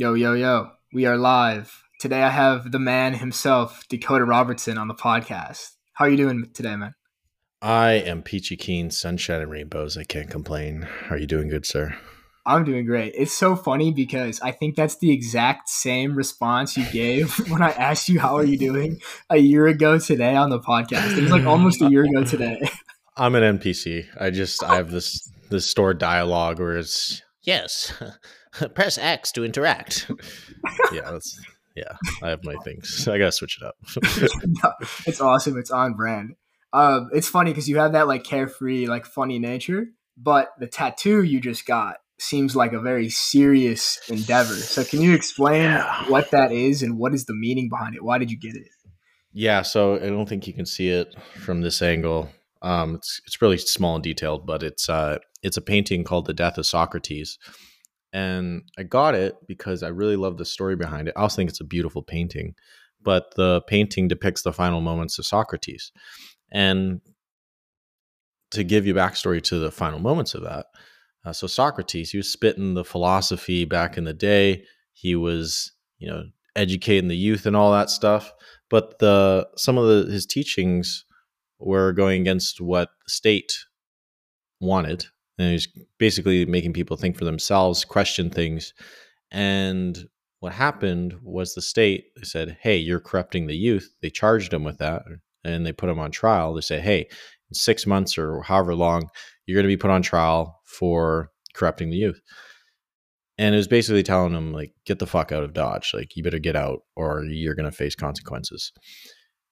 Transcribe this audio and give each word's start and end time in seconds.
Yo, 0.00 0.14
yo, 0.14 0.32
yo. 0.34 0.70
We 0.92 1.06
are 1.06 1.16
live. 1.16 1.82
Today 1.98 2.22
I 2.22 2.28
have 2.28 2.70
the 2.70 2.78
man 2.78 3.14
himself, 3.14 3.82
Dakota 3.88 4.24
Robertson, 4.24 4.78
on 4.78 4.86
the 4.86 4.94
podcast. 4.94 5.72
How 5.94 6.04
are 6.04 6.08
you 6.08 6.16
doing 6.16 6.48
today, 6.54 6.76
man? 6.76 6.94
I 7.60 7.94
am 7.94 8.22
peachy 8.22 8.56
keen, 8.56 8.92
sunshine 8.92 9.40
and 9.40 9.50
rainbows. 9.50 9.96
I 9.98 10.04
can't 10.04 10.30
complain. 10.30 10.86
Are 11.10 11.18
you 11.18 11.26
doing 11.26 11.48
good, 11.48 11.66
sir? 11.66 11.96
I'm 12.46 12.62
doing 12.62 12.86
great. 12.86 13.12
It's 13.16 13.32
so 13.32 13.56
funny 13.56 13.92
because 13.92 14.40
I 14.40 14.52
think 14.52 14.76
that's 14.76 14.98
the 14.98 15.10
exact 15.10 15.68
same 15.68 16.14
response 16.14 16.76
you 16.76 16.88
gave 16.92 17.34
when 17.50 17.60
I 17.60 17.70
asked 17.70 18.08
you 18.08 18.20
how 18.20 18.36
are 18.36 18.44
you 18.44 18.56
doing 18.56 19.00
a 19.30 19.38
year 19.38 19.66
ago 19.66 19.98
today 19.98 20.36
on 20.36 20.48
the 20.48 20.60
podcast. 20.60 21.18
It 21.18 21.22
was 21.22 21.32
like 21.32 21.44
almost 21.44 21.82
a 21.82 21.90
year 21.90 22.04
ago 22.04 22.22
today. 22.22 22.60
I'm 23.16 23.34
an 23.34 23.58
NPC. 23.58 24.06
I 24.16 24.30
just 24.30 24.62
I 24.62 24.76
have 24.76 24.92
this 24.92 25.28
this 25.50 25.68
stored 25.68 25.98
dialogue 25.98 26.60
where 26.60 26.76
it's 26.76 27.20
yes, 27.42 27.92
press 28.74 28.98
X 28.98 29.32
to 29.32 29.44
interact. 29.44 30.10
yeah, 30.92 31.10
that's 31.10 31.40
yeah. 31.74 31.96
I 32.22 32.30
have 32.30 32.44
my 32.44 32.56
things. 32.64 33.06
I 33.08 33.18
gotta 33.18 33.32
switch 33.32 33.58
it 33.60 33.66
up. 33.66 33.76
no, 34.62 34.72
it's 35.06 35.20
awesome. 35.20 35.58
It's 35.58 35.70
on 35.70 35.94
brand. 35.94 36.34
Um, 36.72 37.10
it's 37.12 37.28
funny 37.28 37.50
because 37.50 37.68
you 37.68 37.78
have 37.78 37.92
that 37.92 38.08
like 38.08 38.24
carefree, 38.24 38.86
like 38.86 39.06
funny 39.06 39.38
nature, 39.38 39.86
but 40.16 40.52
the 40.58 40.66
tattoo 40.66 41.22
you 41.22 41.40
just 41.40 41.66
got 41.66 41.96
seems 42.18 42.56
like 42.56 42.72
a 42.72 42.80
very 42.80 43.08
serious 43.08 44.00
endeavor. 44.08 44.54
So 44.54 44.84
can 44.84 45.00
you 45.00 45.14
explain 45.14 45.62
yeah. 45.62 46.08
what 46.08 46.30
that 46.32 46.52
is 46.52 46.82
and 46.82 46.98
what 46.98 47.14
is 47.14 47.24
the 47.26 47.34
meaning 47.34 47.68
behind 47.68 47.94
it? 47.94 48.04
Why 48.04 48.18
did 48.18 48.30
you 48.30 48.38
get 48.38 48.54
it? 48.56 48.68
Yeah, 49.32 49.62
so 49.62 49.96
I 49.96 50.08
don't 50.08 50.28
think 50.28 50.46
you 50.46 50.52
can 50.52 50.66
see 50.66 50.88
it 50.88 51.14
from 51.36 51.60
this 51.60 51.80
angle. 51.80 52.30
Um, 52.60 52.96
it's 52.96 53.20
it's 53.26 53.40
really 53.40 53.58
small 53.58 53.94
and 53.94 54.02
detailed, 54.02 54.46
but 54.46 54.62
it's 54.62 54.88
uh, 54.88 55.18
it's 55.42 55.56
a 55.56 55.62
painting 55.62 56.02
called 56.02 56.26
"The 56.26 56.34
Death 56.34 56.58
of 56.58 56.66
Socrates," 56.66 57.38
and 58.12 58.62
I 58.78 58.82
got 58.84 59.14
it 59.14 59.36
because 59.46 59.82
I 59.82 59.88
really 59.88 60.16
love 60.16 60.38
the 60.38 60.44
story 60.44 60.76
behind 60.76 61.08
it. 61.08 61.14
I 61.16 61.22
also 61.22 61.36
think 61.36 61.50
it's 61.50 61.60
a 61.60 61.64
beautiful 61.64 62.02
painting, 62.02 62.54
but 63.02 63.34
the 63.36 63.62
painting 63.62 64.08
depicts 64.08 64.42
the 64.42 64.52
final 64.52 64.80
moments 64.80 65.18
of 65.18 65.26
Socrates, 65.26 65.92
and 66.50 67.00
to 68.50 68.64
give 68.64 68.86
you 68.86 68.94
backstory 68.94 69.42
to 69.42 69.58
the 69.58 69.70
final 69.70 69.98
moments 69.98 70.34
of 70.34 70.42
that. 70.42 70.66
Uh, 71.24 71.32
so 71.32 71.46
Socrates, 71.46 72.10
he 72.10 72.16
was 72.16 72.32
spitting 72.32 72.74
the 72.74 72.84
philosophy 72.84 73.64
back 73.64 73.98
in 73.98 74.04
the 74.04 74.14
day. 74.14 74.64
He 74.92 75.14
was, 75.14 75.72
you 75.98 76.08
know, 76.08 76.24
educating 76.56 77.08
the 77.08 77.16
youth 77.16 77.44
and 77.44 77.54
all 77.54 77.72
that 77.72 77.90
stuff. 77.90 78.32
But 78.70 78.98
the 78.98 79.48
some 79.56 79.78
of 79.78 79.86
the, 79.86 80.10
his 80.10 80.26
teachings 80.26 81.04
were 81.58 81.92
going 81.92 82.22
against 82.22 82.60
what 82.60 82.90
the 83.04 83.10
state 83.10 83.52
wanted 84.60 85.06
and 85.38 85.52
he's 85.52 85.68
basically 85.98 86.44
making 86.46 86.72
people 86.72 86.96
think 86.96 87.16
for 87.16 87.24
themselves, 87.24 87.84
question 87.84 88.30
things. 88.30 88.74
And 89.30 90.08
what 90.40 90.52
happened 90.52 91.16
was 91.22 91.54
the 91.54 91.62
state 91.62 92.06
they 92.16 92.24
said, 92.24 92.58
"Hey, 92.60 92.76
you're 92.76 93.00
corrupting 93.00 93.46
the 93.46 93.56
youth." 93.56 93.94
They 94.02 94.10
charged 94.10 94.52
him 94.52 94.64
with 94.64 94.78
that, 94.78 95.02
and 95.44 95.66
they 95.66 95.72
put 95.72 95.88
him 95.88 95.98
on 95.98 96.10
trial. 96.10 96.54
They 96.54 96.60
say, 96.60 96.80
"Hey, 96.80 97.00
in 97.00 97.54
six 97.54 97.86
months 97.86 98.18
or 98.18 98.42
however 98.42 98.74
long, 98.74 99.08
you're 99.46 99.56
going 99.56 99.68
to 99.68 99.76
be 99.76 99.80
put 99.80 99.90
on 99.90 100.02
trial 100.02 100.60
for 100.64 101.30
corrupting 101.54 101.90
the 101.90 101.96
youth." 101.96 102.20
And 103.40 103.54
it 103.54 103.58
was 103.58 103.68
basically 103.68 104.02
telling 104.02 104.34
him, 104.34 104.52
like, 104.52 104.72
get 104.84 104.98
the 104.98 105.06
fuck 105.06 105.30
out 105.30 105.44
of 105.44 105.52
Dodge. 105.52 105.92
Like, 105.94 106.16
you 106.16 106.24
better 106.24 106.40
get 106.40 106.56
out, 106.56 106.80
or 106.96 107.24
you're 107.24 107.54
going 107.54 107.70
to 107.70 107.76
face 107.76 107.94
consequences. 107.94 108.72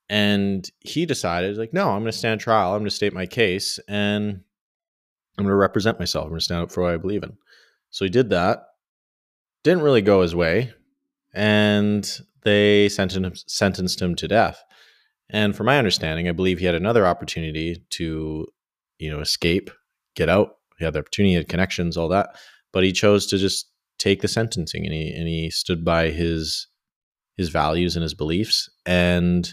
And 0.09 0.69
he 0.81 1.07
decided, 1.07 1.57
like, 1.57 1.73
no, 1.73 1.91
I'm 1.91 2.01
going 2.01 2.11
to 2.11 2.19
stand 2.19 2.41
trial. 2.41 2.73
I'm 2.73 2.81
going 2.81 2.91
to 2.91 2.95
state 2.95 3.13
my 3.13 3.27
case, 3.27 3.79
and 3.89 4.41
I'm 5.37 5.45
going 5.45 5.53
to 5.53 5.57
represent 5.57 5.99
myself. 5.99 6.25
I'm 6.25 6.31
going 6.31 6.39
to 6.39 6.45
stand 6.45 6.63
up 6.63 6.73
for 6.73 6.83
what 6.83 6.95
I 6.95 6.97
believe 6.97 7.23
in. 7.23 7.37
So 7.91 8.05
he 8.05 8.11
did 8.11 8.31
that. 8.31 8.65
Didn't 9.65 9.83
really 9.83 10.03
go 10.03 10.23
his 10.23 10.35
way. 10.35 10.73
And 11.35 12.09
they 12.45 12.89
sentenced, 12.89 14.01
him 14.01 14.15
to 14.15 14.29
death. 14.29 14.63
And 15.29 15.55
from 15.55 15.67
my 15.67 15.79
understanding, 15.79 16.29
I 16.29 16.33
believe 16.33 16.59
he 16.59 16.67
had 16.67 16.75
another 16.75 17.07
opportunity 17.07 17.85
to, 17.91 18.47
you 18.99 19.11
know, 19.11 19.21
escape, 19.21 19.71
get 20.15 20.29
out. 20.29 20.57
He 20.79 20.85
had 20.85 20.95
the 20.95 21.01
opportunity, 21.01 21.33
he 21.33 21.37
had 21.37 21.49
connections, 21.49 21.97
all 21.97 22.09
that. 22.09 22.37
But 22.73 22.85
he 22.85 22.93
chose 22.93 23.27
to 23.27 23.39
just 23.39 23.69
take 23.99 24.21
the 24.21 24.29
sentencing 24.29 24.85
and 24.85 24.93
he 24.93 25.11
and 25.11 25.27
he 25.27 25.51
stood 25.51 25.85
by 25.85 26.11
his 26.11 26.69
his 27.37 27.49
values 27.49 27.97
and 27.97 28.03
his 28.03 28.15
beliefs. 28.15 28.71
And 28.85 29.53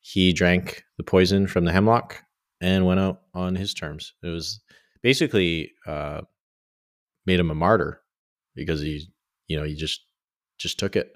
he 0.00 0.32
drank 0.32 0.84
the 0.96 1.04
poison 1.04 1.46
from 1.46 1.64
the 1.64 1.72
hemlock 1.72 2.22
and 2.60 2.86
went 2.86 3.00
out 3.00 3.22
on 3.34 3.54
his 3.54 3.74
terms. 3.74 4.14
It 4.22 4.28
was 4.28 4.60
basically 5.02 5.72
uh, 5.86 6.22
made 7.26 7.40
him 7.40 7.50
a 7.50 7.54
martyr 7.54 8.00
because 8.54 8.80
he, 8.80 9.08
you 9.48 9.58
know, 9.58 9.64
he 9.64 9.74
just 9.74 10.00
just 10.58 10.78
took 10.78 10.96
it, 10.96 11.12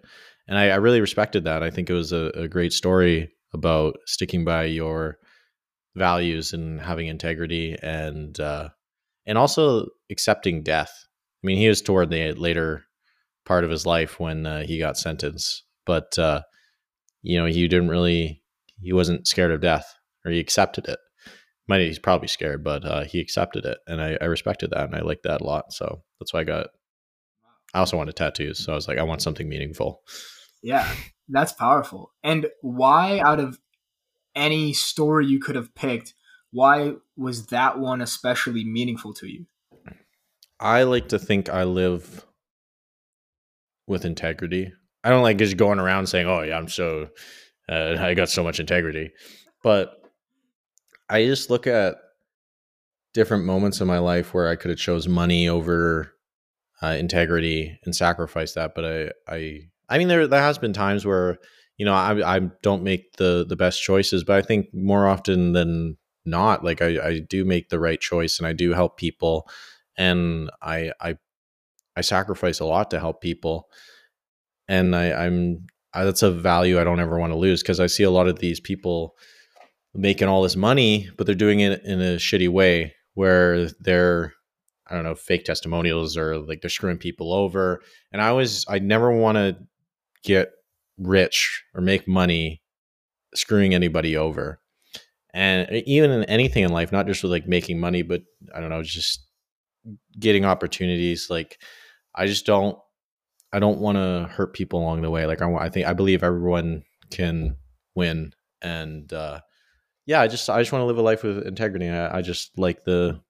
and 0.48 0.58
I, 0.58 0.70
I 0.70 0.76
really 0.76 1.00
respected 1.00 1.44
that. 1.44 1.62
I 1.62 1.70
think 1.70 1.88
it 1.88 1.94
was 1.94 2.12
a, 2.12 2.30
a 2.34 2.48
great 2.48 2.72
story 2.72 3.30
about 3.54 3.96
sticking 4.06 4.44
by 4.44 4.64
your 4.64 5.18
values 5.94 6.52
and 6.52 6.80
having 6.80 7.06
integrity 7.06 7.76
and 7.82 8.38
uh, 8.40 8.68
and 9.26 9.38
also 9.38 9.86
accepting 10.10 10.62
death. 10.62 10.92
I 11.42 11.46
mean, 11.46 11.58
he 11.58 11.68
was 11.68 11.82
toward 11.82 12.10
the 12.10 12.32
later 12.32 12.84
part 13.44 13.64
of 13.64 13.70
his 13.70 13.86
life 13.86 14.18
when 14.18 14.46
uh, 14.46 14.62
he 14.62 14.78
got 14.78 14.98
sentenced, 14.98 15.64
but 15.84 16.18
uh, 16.18 16.42
you 17.22 17.38
know, 17.38 17.46
he 17.46 17.68
didn't 17.68 17.88
really 17.88 18.42
he 18.80 18.92
wasn't 18.92 19.26
scared 19.26 19.52
of 19.52 19.60
death 19.60 19.94
or 20.24 20.30
he 20.30 20.40
accepted 20.40 20.86
it 20.88 20.98
might 21.68 21.80
he's 21.80 21.98
probably 21.98 22.28
scared, 22.28 22.62
but 22.62 22.84
uh, 22.84 23.04
he 23.04 23.20
accepted 23.20 23.64
it, 23.64 23.78
and 23.86 24.00
I, 24.00 24.16
I 24.20 24.26
respected 24.26 24.70
that, 24.70 24.84
and 24.84 24.94
I 24.94 25.00
liked 25.00 25.24
that 25.24 25.40
a 25.40 25.44
lot. 25.44 25.72
So 25.72 26.02
that's 26.20 26.32
why 26.32 26.40
I 26.40 26.44
got. 26.44 26.68
I 27.74 27.80
also 27.80 27.96
wanted 27.96 28.16
tattoos, 28.16 28.64
so 28.64 28.72
I 28.72 28.74
was 28.74 28.88
like, 28.88 28.98
I 28.98 29.02
want 29.02 29.22
something 29.22 29.48
meaningful. 29.48 30.02
Yeah, 30.62 30.88
that's 31.28 31.52
powerful. 31.52 32.12
And 32.22 32.46
why, 32.62 33.18
out 33.20 33.40
of 33.40 33.58
any 34.34 34.72
story 34.72 35.26
you 35.26 35.40
could 35.40 35.56
have 35.56 35.74
picked, 35.74 36.14
why 36.52 36.92
was 37.16 37.46
that 37.46 37.78
one 37.78 38.00
especially 38.00 38.64
meaningful 38.64 39.12
to 39.14 39.26
you? 39.26 39.46
I 40.58 40.84
like 40.84 41.08
to 41.08 41.18
think 41.18 41.48
I 41.48 41.64
live 41.64 42.24
with 43.86 44.04
integrity. 44.04 44.72
I 45.04 45.10
don't 45.10 45.22
like 45.22 45.38
just 45.38 45.56
going 45.56 45.78
around 45.78 46.06
saying, 46.06 46.26
"Oh 46.26 46.42
yeah, 46.42 46.56
I'm 46.56 46.68
so, 46.68 47.08
uh, 47.68 47.96
I 47.98 48.14
got 48.14 48.28
so 48.30 48.42
much 48.42 48.58
integrity," 48.60 49.10
but 49.62 50.05
I 51.08 51.24
just 51.24 51.50
look 51.50 51.66
at 51.66 51.96
different 53.14 53.44
moments 53.44 53.80
in 53.80 53.86
my 53.86 53.98
life 53.98 54.34
where 54.34 54.48
I 54.48 54.56
could 54.56 54.70
have 54.70 54.78
chose 54.78 55.08
money 55.08 55.48
over 55.48 56.12
uh, 56.82 56.88
integrity 56.88 57.78
and 57.84 57.94
sacrificed 57.94 58.54
that. 58.56 58.74
But 58.74 58.84
I, 58.84 59.34
I, 59.34 59.60
I 59.88 59.98
mean, 59.98 60.08
there 60.08 60.26
there 60.26 60.42
has 60.42 60.58
been 60.58 60.72
times 60.72 61.06
where 61.06 61.38
you 61.78 61.86
know 61.86 61.94
I 61.94 62.36
I 62.36 62.40
don't 62.62 62.82
make 62.82 63.16
the 63.16 63.44
the 63.48 63.56
best 63.56 63.82
choices, 63.82 64.24
but 64.24 64.36
I 64.36 64.42
think 64.42 64.66
more 64.74 65.06
often 65.06 65.52
than 65.52 65.96
not, 66.24 66.64
like 66.64 66.82
I 66.82 66.98
I 67.00 67.18
do 67.20 67.44
make 67.44 67.68
the 67.68 67.80
right 67.80 68.00
choice 68.00 68.38
and 68.38 68.46
I 68.46 68.52
do 68.52 68.72
help 68.72 68.98
people, 68.98 69.48
and 69.96 70.50
I 70.60 70.92
I 71.00 71.16
I 71.96 72.00
sacrifice 72.02 72.60
a 72.60 72.66
lot 72.66 72.90
to 72.90 73.00
help 73.00 73.20
people, 73.20 73.68
and 74.68 74.94
I 74.94 75.12
I'm 75.26 75.66
I, 75.94 76.04
that's 76.04 76.22
a 76.22 76.30
value 76.30 76.78
I 76.78 76.84
don't 76.84 77.00
ever 77.00 77.18
want 77.18 77.32
to 77.32 77.38
lose 77.38 77.62
because 77.62 77.80
I 77.80 77.86
see 77.86 78.02
a 78.02 78.10
lot 78.10 78.28
of 78.28 78.40
these 78.40 78.60
people 78.60 79.16
making 79.96 80.28
all 80.28 80.42
this 80.42 80.56
money, 80.56 81.08
but 81.16 81.26
they're 81.26 81.34
doing 81.34 81.60
it 81.60 81.82
in 81.84 82.00
a 82.00 82.16
shitty 82.16 82.48
way 82.48 82.94
where 83.14 83.68
they're 83.80 84.32
I 84.88 84.94
don't 84.94 85.02
know, 85.02 85.16
fake 85.16 85.44
testimonials 85.44 86.16
or 86.16 86.38
like 86.38 86.60
they're 86.60 86.70
screwing 86.70 86.98
people 86.98 87.32
over. 87.32 87.82
And 88.12 88.22
I 88.22 88.30
was, 88.32 88.64
I 88.68 88.78
never 88.78 89.10
want 89.10 89.36
to 89.36 89.56
get 90.22 90.52
rich 90.96 91.64
or 91.74 91.80
make 91.80 92.06
money 92.06 92.62
screwing 93.34 93.74
anybody 93.74 94.16
over. 94.16 94.60
And 95.34 95.68
even 95.86 96.12
in 96.12 96.24
anything 96.24 96.62
in 96.62 96.70
life, 96.70 96.92
not 96.92 97.06
just 97.06 97.22
with 97.22 97.32
like 97.32 97.48
making 97.48 97.80
money, 97.80 98.02
but 98.02 98.22
I 98.54 98.60
don't 98.60 98.70
know, 98.70 98.82
just 98.82 99.26
getting 100.18 100.44
opportunities. 100.44 101.28
Like 101.28 101.58
I 102.14 102.26
just 102.26 102.46
don't 102.46 102.78
I 103.52 103.58
don't 103.58 103.80
want 103.80 103.96
to 103.96 104.28
hurt 104.32 104.54
people 104.54 104.80
along 104.80 105.02
the 105.02 105.10
way. 105.10 105.26
Like 105.26 105.42
I, 105.42 105.52
I 105.54 105.68
think 105.68 105.86
I 105.86 105.92
believe 105.92 106.22
everyone 106.22 106.84
can 107.10 107.56
win, 107.94 108.32
and 108.62 109.12
uh, 109.12 109.40
yeah, 110.06 110.20
I 110.20 110.28
just 110.28 110.48
I 110.48 110.60
just 110.60 110.72
want 110.72 110.82
to 110.82 110.86
live 110.86 110.98
a 110.98 111.02
life 111.02 111.22
with 111.22 111.46
integrity. 111.46 111.88
I, 111.88 112.18
I 112.18 112.22
just 112.22 112.56
like 112.58 112.84
the 112.84 113.20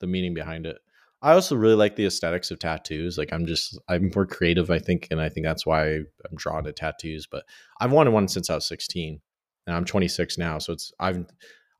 the 0.00 0.06
meaning 0.06 0.34
behind 0.34 0.66
it. 0.66 0.78
I 1.22 1.32
also 1.32 1.54
really 1.54 1.76
like 1.76 1.96
the 1.96 2.06
aesthetics 2.06 2.50
of 2.50 2.58
tattoos. 2.58 3.16
Like 3.16 3.32
I'm 3.32 3.46
just 3.46 3.78
I'm 3.88 4.10
more 4.14 4.26
creative, 4.26 4.70
I 4.70 4.78
think, 4.78 5.08
and 5.10 5.20
I 5.20 5.28
think 5.28 5.46
that's 5.46 5.64
why 5.64 5.94
I'm 5.94 6.36
drawn 6.36 6.64
to 6.64 6.72
tattoos. 6.72 7.26
But 7.30 7.44
I've 7.80 7.92
wanted 7.92 8.12
one 8.12 8.28
since 8.28 8.50
I 8.50 8.56
was 8.56 8.66
16, 8.66 9.20
and 9.66 9.76
I'm 9.76 9.84
26 9.84 10.36
now. 10.36 10.58
So 10.58 10.74
it's 10.74 10.92
I've 11.00 11.24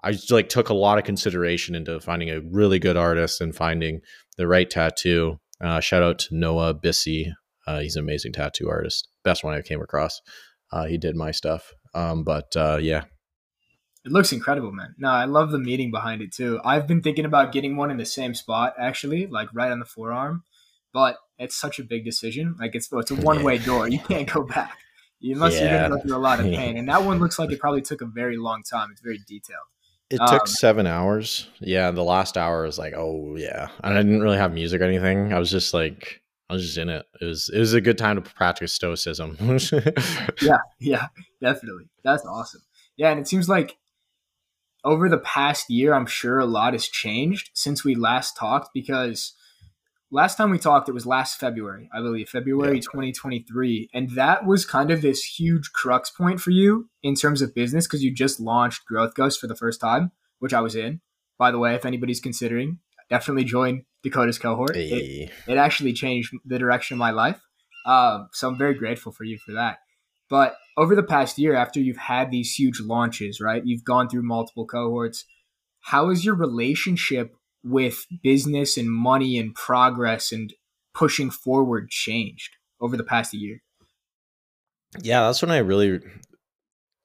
I 0.02 0.12
just 0.12 0.30
like 0.30 0.48
took 0.48 0.70
a 0.70 0.74
lot 0.74 0.98
of 0.98 1.04
consideration 1.04 1.74
into 1.74 2.00
finding 2.00 2.30
a 2.30 2.40
really 2.40 2.78
good 2.78 2.96
artist 2.96 3.40
and 3.40 3.54
finding 3.54 4.00
the 4.36 4.46
right 4.46 4.68
tattoo. 4.68 5.38
Uh, 5.60 5.80
shout 5.80 6.02
out 6.02 6.18
to 6.20 6.34
Noah 6.34 6.74
Bissy. 6.74 7.32
Uh, 7.66 7.80
he's 7.80 7.96
an 7.96 8.02
amazing 8.02 8.32
tattoo 8.32 8.68
artist. 8.68 9.08
Best 9.24 9.44
one 9.44 9.54
I 9.54 9.62
came 9.62 9.80
across. 9.80 10.20
Uh, 10.72 10.86
he 10.86 10.98
did 10.98 11.14
my 11.14 11.30
stuff. 11.30 11.72
Um, 11.94 12.24
but 12.24 12.56
uh, 12.56 12.78
yeah, 12.80 13.04
it 14.04 14.12
looks 14.12 14.32
incredible, 14.32 14.72
man. 14.72 14.94
No, 14.98 15.08
I 15.08 15.24
love 15.24 15.52
the 15.52 15.58
meaning 15.58 15.90
behind 15.90 16.22
it 16.22 16.32
too. 16.32 16.60
I've 16.64 16.86
been 16.86 17.02
thinking 17.02 17.24
about 17.24 17.52
getting 17.52 17.76
one 17.76 17.90
in 17.90 17.96
the 17.96 18.06
same 18.06 18.34
spot, 18.34 18.74
actually, 18.78 19.26
like 19.26 19.48
right 19.54 19.70
on 19.70 19.78
the 19.78 19.84
forearm. 19.84 20.42
But 20.92 21.18
it's 21.38 21.56
such 21.56 21.78
a 21.78 21.84
big 21.84 22.04
decision. 22.04 22.56
Like 22.58 22.74
it's 22.74 22.88
it's 22.92 23.10
a 23.10 23.16
one 23.16 23.42
way 23.42 23.58
door. 23.58 23.88
You 23.88 23.98
can't 23.98 24.30
go 24.30 24.42
back 24.42 24.78
unless 25.22 25.54
yeah. 25.54 25.60
you're 25.60 25.70
going 25.70 25.90
to 25.90 25.96
go 25.96 26.02
through 26.02 26.16
a 26.16 26.18
lot 26.18 26.40
of 26.40 26.46
pain. 26.46 26.76
And 26.76 26.88
that 26.88 27.04
one 27.04 27.18
looks 27.18 27.38
like 27.38 27.50
it 27.50 27.60
probably 27.60 27.82
took 27.82 28.00
a 28.00 28.06
very 28.06 28.36
long 28.36 28.62
time. 28.62 28.90
It's 28.90 29.00
very 29.00 29.20
detailed. 29.26 29.60
It 30.10 30.20
um, 30.20 30.28
took 30.28 30.46
seven 30.46 30.86
hours. 30.86 31.48
Yeah, 31.60 31.90
the 31.90 32.04
last 32.04 32.36
hour 32.36 32.64
was 32.64 32.78
like, 32.78 32.94
oh 32.94 33.36
yeah. 33.36 33.68
And 33.82 33.94
I 33.94 34.02
didn't 34.02 34.20
really 34.20 34.36
have 34.36 34.52
music 34.52 34.80
or 34.80 34.84
anything. 34.84 35.32
I 35.32 35.38
was 35.38 35.50
just 35.50 35.72
like, 35.72 36.20
I 36.50 36.54
was 36.54 36.64
just 36.64 36.76
in 36.76 36.90
it. 36.90 37.06
It 37.20 37.24
was 37.24 37.48
it 37.48 37.58
was 37.58 37.72
a 37.72 37.80
good 37.80 37.96
time 37.96 38.16
to 38.16 38.22
practice 38.22 38.74
stoicism. 38.74 39.38
yeah, 40.42 40.58
yeah, 40.78 41.06
definitely. 41.40 41.88
That's 42.04 42.26
awesome. 42.26 42.60
Yeah, 42.96 43.10
and 43.10 43.18
it 43.18 43.26
seems 43.26 43.48
like 43.48 43.78
over 44.84 45.08
the 45.08 45.18
past 45.18 45.70
year, 45.70 45.94
I'm 45.94 46.06
sure 46.06 46.38
a 46.38 46.46
lot 46.46 46.72
has 46.72 46.88
changed 46.88 47.50
since 47.54 47.84
we 47.84 47.94
last 47.94 48.36
talked 48.36 48.70
because 48.74 49.34
last 50.10 50.36
time 50.36 50.50
we 50.50 50.58
talked, 50.58 50.88
it 50.88 50.92
was 50.92 51.06
last 51.06 51.38
February, 51.38 51.88
I 51.92 52.00
believe, 52.00 52.28
February 52.28 52.76
yeah. 52.76 52.82
2023. 52.82 53.90
And 53.94 54.10
that 54.10 54.44
was 54.44 54.64
kind 54.64 54.90
of 54.90 55.02
this 55.02 55.24
huge 55.24 55.72
crux 55.72 56.10
point 56.10 56.40
for 56.40 56.50
you 56.50 56.88
in 57.02 57.14
terms 57.14 57.42
of 57.42 57.54
business 57.54 57.86
because 57.86 58.02
you 58.02 58.12
just 58.12 58.40
launched 58.40 58.84
Growth 58.84 59.14
Ghost 59.14 59.40
for 59.40 59.46
the 59.46 59.56
first 59.56 59.80
time, 59.80 60.12
which 60.38 60.54
I 60.54 60.60
was 60.60 60.76
in. 60.76 61.00
By 61.38 61.50
the 61.50 61.58
way, 61.58 61.74
if 61.74 61.86
anybody's 61.86 62.20
considering, 62.20 62.78
definitely 63.08 63.44
join 63.44 63.84
Dakota's 64.02 64.38
cohort. 64.38 64.76
Hey. 64.76 65.30
It, 65.48 65.52
it, 65.52 65.58
actually 65.58 65.92
changed 65.92 66.32
the 66.44 66.58
direction 66.58 66.96
of 66.96 66.98
my 66.98 67.10
life. 67.10 67.40
Um, 67.86 68.28
so 68.32 68.48
I'm 68.48 68.58
very 68.58 68.74
grateful 68.74 69.12
for 69.12 69.24
you 69.24 69.38
for 69.38 69.52
that. 69.52 69.78
But 70.32 70.56
over 70.78 70.96
the 70.96 71.02
past 71.02 71.36
year, 71.36 71.54
after 71.54 71.78
you've 71.78 71.98
had 71.98 72.30
these 72.30 72.54
huge 72.54 72.80
launches, 72.80 73.38
right? 73.38 73.60
You've 73.66 73.84
gone 73.84 74.08
through 74.08 74.22
multiple 74.22 74.64
cohorts. 74.64 75.26
How 75.80 76.08
has 76.08 76.24
your 76.24 76.34
relationship 76.34 77.36
with 77.62 78.06
business 78.22 78.78
and 78.78 78.90
money 78.90 79.36
and 79.36 79.54
progress 79.54 80.32
and 80.32 80.50
pushing 80.94 81.28
forward 81.30 81.90
changed 81.90 82.56
over 82.80 82.96
the 82.96 83.04
past 83.04 83.34
year? 83.34 83.58
Yeah, 85.02 85.26
that's 85.26 85.42
when 85.42 85.50
I 85.50 85.58
really, 85.58 86.00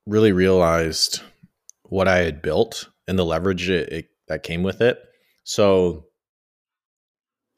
really 0.06 0.32
realized 0.32 1.20
what 1.84 2.08
I 2.08 2.20
had 2.20 2.42
built 2.42 2.88
and 3.10 3.20
the 3.20 3.26
leverage 3.26 3.70
it, 3.70 3.92
it, 3.92 4.10
that 4.30 4.44
came 4.44 4.64
with 4.64 4.80
it. 4.80 5.00
So, 5.44 6.06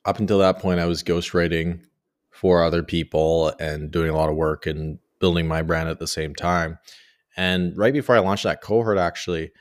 up 0.04 0.18
until 0.18 0.40
that 0.40 0.58
point, 0.58 0.80
I 0.80 0.88
was 0.88 1.04
ghostwriting 1.04 1.82
for 2.32 2.64
other 2.64 2.82
people 2.82 3.54
and 3.60 3.92
doing 3.92 4.10
a 4.10 4.16
lot 4.16 4.32
of 4.32 4.36
work 4.36 4.66
and 4.66 4.98
building 5.20 5.48
my 5.48 5.62
brand 5.62 5.90
at 5.90 6.00
the 6.00 6.08
same 6.08 6.36
time. 6.36 6.78
And 7.38 7.78
right 7.78 7.94
before 7.94 8.16
I 8.16 8.20
launched 8.20 8.44
that 8.44 8.62
cohort, 8.62 8.98
actually, 8.98 9.52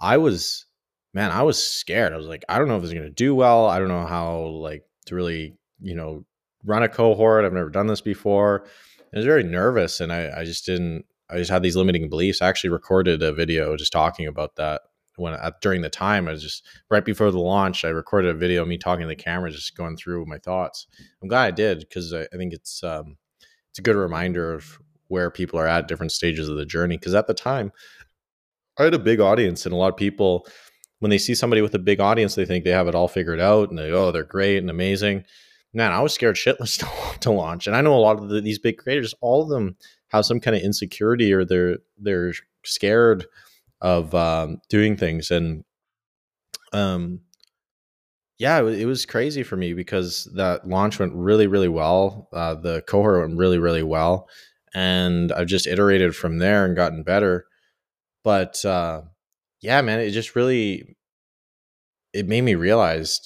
I 0.00 0.16
was 0.16 0.66
man, 1.12 1.30
I 1.30 1.42
was 1.42 1.62
scared. 1.62 2.12
I 2.12 2.16
was 2.16 2.26
like, 2.26 2.44
I 2.48 2.58
don't 2.58 2.68
know 2.68 2.76
if 2.76 2.84
it's 2.84 2.92
going 2.92 3.04
to 3.04 3.10
do 3.10 3.34
well. 3.34 3.66
I 3.66 3.78
don't 3.78 3.88
know 3.88 4.06
how 4.06 4.42
like 4.46 4.84
to 5.06 5.14
really, 5.14 5.56
you 5.80 5.94
know, 5.94 6.24
run 6.64 6.82
a 6.82 6.88
cohort. 6.88 7.44
I've 7.44 7.52
never 7.52 7.70
done 7.70 7.86
this 7.86 8.00
before. 8.00 8.66
I 9.12 9.16
was 9.16 9.24
very 9.24 9.42
nervous 9.42 10.00
and 10.00 10.12
I, 10.12 10.40
I 10.40 10.44
just 10.44 10.66
didn't, 10.66 11.04
I 11.28 11.38
just 11.38 11.50
had 11.50 11.62
these 11.62 11.76
limiting 11.76 12.08
beliefs. 12.08 12.42
I 12.42 12.48
actually 12.48 12.70
recorded 12.70 13.22
a 13.22 13.32
video 13.32 13.76
just 13.76 13.92
talking 13.92 14.26
about 14.26 14.56
that 14.56 14.82
when 15.16 15.34
at, 15.34 15.60
during 15.60 15.82
the 15.82 15.90
time 15.90 16.28
I 16.28 16.32
was 16.32 16.42
just 16.42 16.64
right 16.90 17.04
before 17.04 17.30
the 17.30 17.40
launch, 17.40 17.84
I 17.84 17.88
recorded 17.88 18.30
a 18.30 18.38
video 18.38 18.62
of 18.62 18.68
me 18.68 18.78
talking 18.78 19.02
to 19.02 19.08
the 19.08 19.16
camera, 19.16 19.50
just 19.50 19.76
going 19.76 19.96
through 19.96 20.26
my 20.26 20.38
thoughts. 20.38 20.86
I'm 21.20 21.28
glad 21.28 21.46
I 21.46 21.50
did 21.50 21.80
because 21.80 22.12
I, 22.12 22.22
I, 22.32 22.36
think 22.36 22.52
it's, 22.52 22.82
um, 22.84 23.16
it's 23.70 23.78
a 23.78 23.82
good 23.82 23.96
reminder 23.96 24.54
of 24.54 24.78
where 25.10 25.30
people 25.30 25.58
are 25.58 25.66
at 25.66 25.88
different 25.88 26.12
stages 26.12 26.48
of 26.48 26.56
the 26.56 26.64
journey. 26.64 26.96
Because 26.96 27.14
at 27.14 27.26
the 27.26 27.34
time, 27.34 27.72
I 28.78 28.84
had 28.84 28.94
a 28.94 28.98
big 28.98 29.20
audience 29.20 29.66
and 29.66 29.74
a 29.74 29.76
lot 29.76 29.92
of 29.92 29.96
people 29.96 30.46
when 31.00 31.10
they 31.10 31.18
see 31.18 31.34
somebody 31.34 31.62
with 31.62 31.74
a 31.74 31.78
big 31.78 31.98
audience, 31.98 32.34
they 32.34 32.44
think 32.44 32.64
they 32.64 32.70
have 32.70 32.86
it 32.86 32.94
all 32.94 33.08
figured 33.08 33.40
out 33.40 33.70
and 33.70 33.78
they, 33.78 33.90
oh, 33.90 34.12
they're 34.12 34.22
great 34.22 34.58
and 34.58 34.70
amazing. 34.70 35.24
Man, 35.72 35.92
I 35.92 36.00
was 36.00 36.14
scared 36.14 36.36
shitless 36.36 36.78
to, 37.12 37.18
to 37.20 37.30
launch. 37.30 37.66
And 37.66 37.74
I 37.74 37.80
know 37.80 37.94
a 37.94 37.98
lot 37.98 38.18
of 38.18 38.28
the, 38.28 38.40
these 38.40 38.58
big 38.58 38.78
creators, 38.78 39.14
all 39.20 39.42
of 39.42 39.48
them 39.48 39.76
have 40.08 40.26
some 40.26 40.40
kind 40.40 40.56
of 40.56 40.62
insecurity 40.62 41.32
or 41.32 41.44
they're, 41.44 41.78
they're 41.98 42.32
scared 42.64 43.26
of 43.80 44.14
um, 44.14 44.60
doing 44.68 44.96
things. 44.96 45.30
And, 45.30 45.64
um, 46.72 47.20
yeah, 48.38 48.60
it, 48.62 48.86
was 48.86 49.04
crazy 49.04 49.42
for 49.42 49.56
me 49.56 49.74
because 49.74 50.24
that 50.34 50.66
launch 50.66 50.98
went 50.98 51.12
really, 51.14 51.46
really 51.46 51.68
well. 51.68 52.28
Uh, 52.32 52.54
the 52.54 52.80
cohort 52.82 53.20
went 53.20 53.38
really, 53.38 53.58
really 53.58 53.82
well. 53.82 54.28
And 54.74 55.32
I've 55.32 55.46
just 55.46 55.66
iterated 55.66 56.14
from 56.14 56.38
there 56.38 56.64
and 56.64 56.76
gotten 56.76 57.02
better. 57.02 57.46
But, 58.22 58.64
uh, 58.64 59.02
yeah, 59.60 59.80
man, 59.82 60.00
it 60.00 60.10
just 60.10 60.36
really 60.36 60.96
it 62.12 62.26
made 62.26 62.42
me 62.42 62.54
realize 62.54 63.20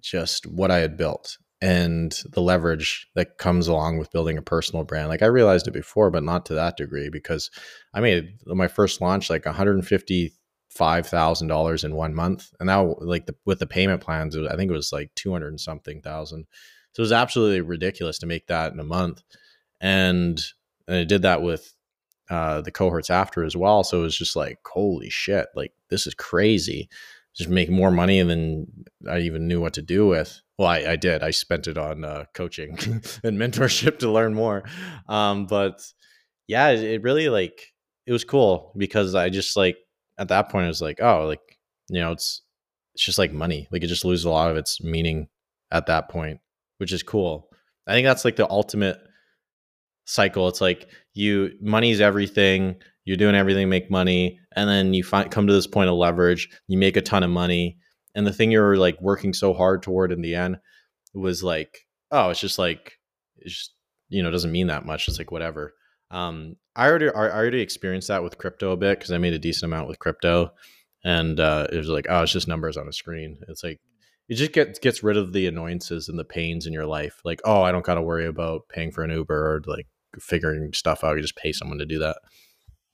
just 0.00 0.46
what 0.46 0.70
I 0.70 0.78
had 0.78 0.96
built 0.96 1.38
and 1.62 2.12
the 2.32 2.42
leverage 2.42 3.08
that 3.14 3.38
comes 3.38 3.66
along 3.66 3.98
with 3.98 4.12
building 4.12 4.36
a 4.36 4.42
personal 4.42 4.84
brand. 4.84 5.08
Like 5.08 5.22
I 5.22 5.26
realized 5.26 5.66
it 5.66 5.72
before, 5.72 6.10
but 6.10 6.22
not 6.22 6.44
to 6.46 6.54
that 6.54 6.76
degree 6.76 7.08
because 7.08 7.50
I 7.94 8.00
made 8.00 8.34
my 8.46 8.68
first 8.68 9.00
launch 9.00 9.30
like 9.30 9.46
150 9.46 10.32
five 10.76 11.06
thousand 11.06 11.48
dollars 11.48 11.84
in 11.84 11.94
one 11.94 12.14
month, 12.14 12.52
and 12.60 12.66
now 12.66 12.96
like 13.00 13.26
the, 13.26 13.34
with 13.46 13.58
the 13.58 13.66
payment 13.66 14.02
plans, 14.02 14.36
I 14.36 14.56
think 14.56 14.70
it 14.70 14.74
was 14.74 14.92
like 14.92 15.10
two 15.14 15.32
hundred 15.32 15.48
and 15.48 15.60
something 15.60 16.02
thousand. 16.02 16.46
So 16.92 17.00
it 17.00 17.04
was 17.04 17.12
absolutely 17.12 17.62
ridiculous 17.62 18.18
to 18.18 18.26
make 18.26 18.46
that 18.48 18.72
in 18.72 18.80
a 18.80 18.84
month, 18.84 19.22
and 19.80 20.38
and 20.86 20.96
I 20.96 21.04
did 21.04 21.22
that 21.22 21.42
with 21.42 21.74
uh, 22.30 22.60
the 22.60 22.70
cohorts 22.70 23.10
after 23.10 23.44
as 23.44 23.56
well. 23.56 23.84
So 23.84 24.00
it 24.00 24.02
was 24.02 24.16
just 24.16 24.36
like, 24.36 24.58
holy 24.66 25.10
shit, 25.10 25.46
like 25.54 25.72
this 25.90 26.06
is 26.06 26.14
crazy. 26.14 26.88
Just 27.34 27.50
make 27.50 27.68
more 27.68 27.90
money 27.90 28.22
than 28.22 28.66
I 29.08 29.18
even 29.20 29.46
knew 29.46 29.60
what 29.60 29.74
to 29.74 29.82
do 29.82 30.06
with. 30.06 30.40
Well, 30.58 30.68
I, 30.68 30.78
I 30.78 30.96
did. 30.96 31.22
I 31.22 31.30
spent 31.30 31.66
it 31.66 31.76
on 31.76 32.04
uh, 32.04 32.24
coaching 32.34 32.70
and 33.22 33.38
mentorship 33.38 33.98
to 33.98 34.10
learn 34.10 34.34
more. 34.34 34.64
Um, 35.06 35.46
but 35.46 35.82
yeah, 36.48 36.70
it, 36.70 36.82
it 36.82 37.02
really 37.02 37.28
like 37.28 37.72
it 38.06 38.12
was 38.12 38.24
cool 38.24 38.72
because 38.76 39.14
I 39.14 39.28
just 39.28 39.56
like 39.56 39.76
at 40.18 40.28
that 40.28 40.48
point 40.48 40.64
I 40.64 40.68
was 40.68 40.80
like, 40.80 41.00
oh, 41.02 41.26
like 41.26 41.58
you 41.90 42.00
know, 42.00 42.12
it's 42.12 42.42
it's 42.94 43.04
just 43.04 43.18
like 43.18 43.32
money. 43.32 43.68
Like 43.70 43.84
it 43.84 43.88
just 43.88 44.04
loses 44.04 44.24
a 44.24 44.30
lot 44.30 44.50
of 44.50 44.56
its 44.56 44.82
meaning 44.82 45.28
at 45.70 45.86
that 45.86 46.08
point, 46.08 46.40
which 46.78 46.92
is 46.92 47.02
cool. 47.02 47.50
I 47.86 47.92
think 47.92 48.06
that's 48.06 48.24
like 48.24 48.36
the 48.36 48.50
ultimate 48.50 48.98
cycle. 50.06 50.48
It's 50.48 50.60
like 50.60 50.88
you 51.12 51.52
money's 51.60 52.00
everything. 52.00 52.76
You're 53.04 53.16
doing 53.16 53.36
everything, 53.36 53.68
make 53.68 53.90
money, 53.90 54.40
and 54.56 54.68
then 54.68 54.94
you 54.94 55.04
find 55.04 55.30
come 55.30 55.46
to 55.46 55.52
this 55.52 55.66
point 55.66 55.90
of 55.90 55.96
leverage. 55.96 56.48
You 56.66 56.78
make 56.78 56.96
a 56.96 57.02
ton 57.02 57.22
of 57.22 57.30
money, 57.30 57.78
and 58.14 58.26
the 58.26 58.32
thing 58.32 58.50
you're 58.50 58.76
like 58.76 59.00
working 59.00 59.32
so 59.32 59.52
hard 59.52 59.82
toward 59.82 60.10
in 60.10 60.22
the 60.22 60.34
end 60.34 60.56
was 61.14 61.44
like, 61.44 61.86
oh, 62.10 62.30
it's 62.30 62.40
just 62.40 62.58
like 62.58 62.98
it's 63.36 63.54
just 63.54 63.74
you 64.08 64.22
know 64.22 64.30
doesn't 64.30 64.52
mean 64.52 64.68
that 64.68 64.86
much. 64.86 65.08
It's 65.08 65.18
like 65.18 65.30
whatever. 65.30 65.74
Um, 66.10 66.56
I 66.74 66.88
already 66.88 67.08
I 67.10 67.30
already 67.30 67.60
experienced 67.60 68.08
that 68.08 68.22
with 68.22 68.38
crypto 68.38 68.72
a 68.72 68.76
bit 68.76 68.98
because 68.98 69.12
I 69.12 69.18
made 69.18 69.34
a 69.34 69.38
decent 69.38 69.70
amount 69.70 69.88
with 69.88 69.98
crypto, 69.98 70.52
and 71.04 71.38
uh, 71.38 71.66
it 71.72 71.76
was 71.76 71.88
like, 71.88 72.06
oh, 72.08 72.22
it's 72.22 72.32
just 72.32 72.48
numbers 72.48 72.76
on 72.76 72.88
a 72.88 72.92
screen. 72.92 73.38
It's 73.48 73.62
like 73.62 73.80
it 74.28 74.34
just 74.34 74.52
gets 74.52 74.78
gets 74.78 75.02
rid 75.02 75.16
of 75.16 75.32
the 75.32 75.46
annoyances 75.46 76.08
and 76.08 76.18
the 76.18 76.24
pains 76.24 76.66
in 76.66 76.72
your 76.72 76.86
life. 76.86 77.20
Like, 77.24 77.40
oh, 77.44 77.62
I 77.62 77.72
don't 77.72 77.84
got 77.84 77.94
to 77.94 78.02
worry 78.02 78.26
about 78.26 78.68
paying 78.68 78.90
for 78.90 79.04
an 79.04 79.10
Uber 79.10 79.34
or 79.34 79.62
like 79.66 79.86
figuring 80.20 80.72
stuff 80.72 81.04
out. 81.04 81.16
You 81.16 81.22
just 81.22 81.36
pay 81.36 81.52
someone 81.52 81.78
to 81.78 81.86
do 81.86 81.98
that. 82.00 82.18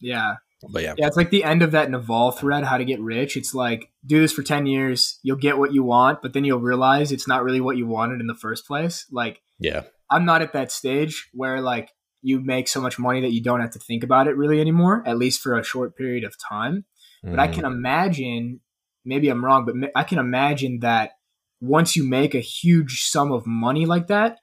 Yeah. 0.00 0.36
But 0.70 0.82
yeah. 0.82 0.94
Yeah, 0.96 1.06
it's 1.06 1.16
like 1.16 1.30
the 1.30 1.44
end 1.44 1.62
of 1.62 1.72
that 1.72 1.90
Naval 1.90 2.30
thread, 2.30 2.64
how 2.64 2.78
to 2.78 2.84
get 2.84 3.00
rich. 3.00 3.36
It's 3.36 3.54
like, 3.54 3.90
do 4.06 4.20
this 4.20 4.32
for 4.32 4.42
10 4.42 4.66
years, 4.66 5.18
you'll 5.22 5.36
get 5.36 5.58
what 5.58 5.72
you 5.72 5.82
want, 5.82 6.22
but 6.22 6.32
then 6.32 6.44
you'll 6.44 6.60
realize 6.60 7.10
it's 7.10 7.26
not 7.26 7.42
really 7.42 7.60
what 7.60 7.76
you 7.76 7.86
wanted 7.86 8.20
in 8.20 8.26
the 8.26 8.34
first 8.34 8.66
place. 8.66 9.06
Like, 9.10 9.40
yeah. 9.58 9.82
I'm 10.10 10.24
not 10.24 10.42
at 10.42 10.52
that 10.52 10.70
stage 10.70 11.28
where 11.32 11.60
like 11.60 11.90
you 12.20 12.40
make 12.40 12.68
so 12.68 12.80
much 12.80 12.98
money 12.98 13.20
that 13.22 13.32
you 13.32 13.42
don't 13.42 13.60
have 13.60 13.72
to 13.72 13.78
think 13.78 14.04
about 14.04 14.28
it 14.28 14.36
really 14.36 14.60
anymore, 14.60 15.02
at 15.06 15.18
least 15.18 15.40
for 15.40 15.58
a 15.58 15.64
short 15.64 15.96
period 15.96 16.24
of 16.24 16.36
time. 16.38 16.84
Mm. 17.24 17.30
But 17.30 17.40
I 17.40 17.48
can 17.48 17.64
mm. 17.64 17.72
imagine, 17.72 18.60
maybe 19.04 19.28
I'm 19.28 19.44
wrong, 19.44 19.64
but 19.64 19.74
I 19.96 20.04
can 20.04 20.18
imagine 20.18 20.80
that 20.80 21.12
once 21.60 21.96
you 21.96 22.04
make 22.04 22.34
a 22.34 22.40
huge 22.40 23.02
sum 23.02 23.32
of 23.32 23.46
money 23.46 23.86
like 23.86 24.08
that, 24.08 24.38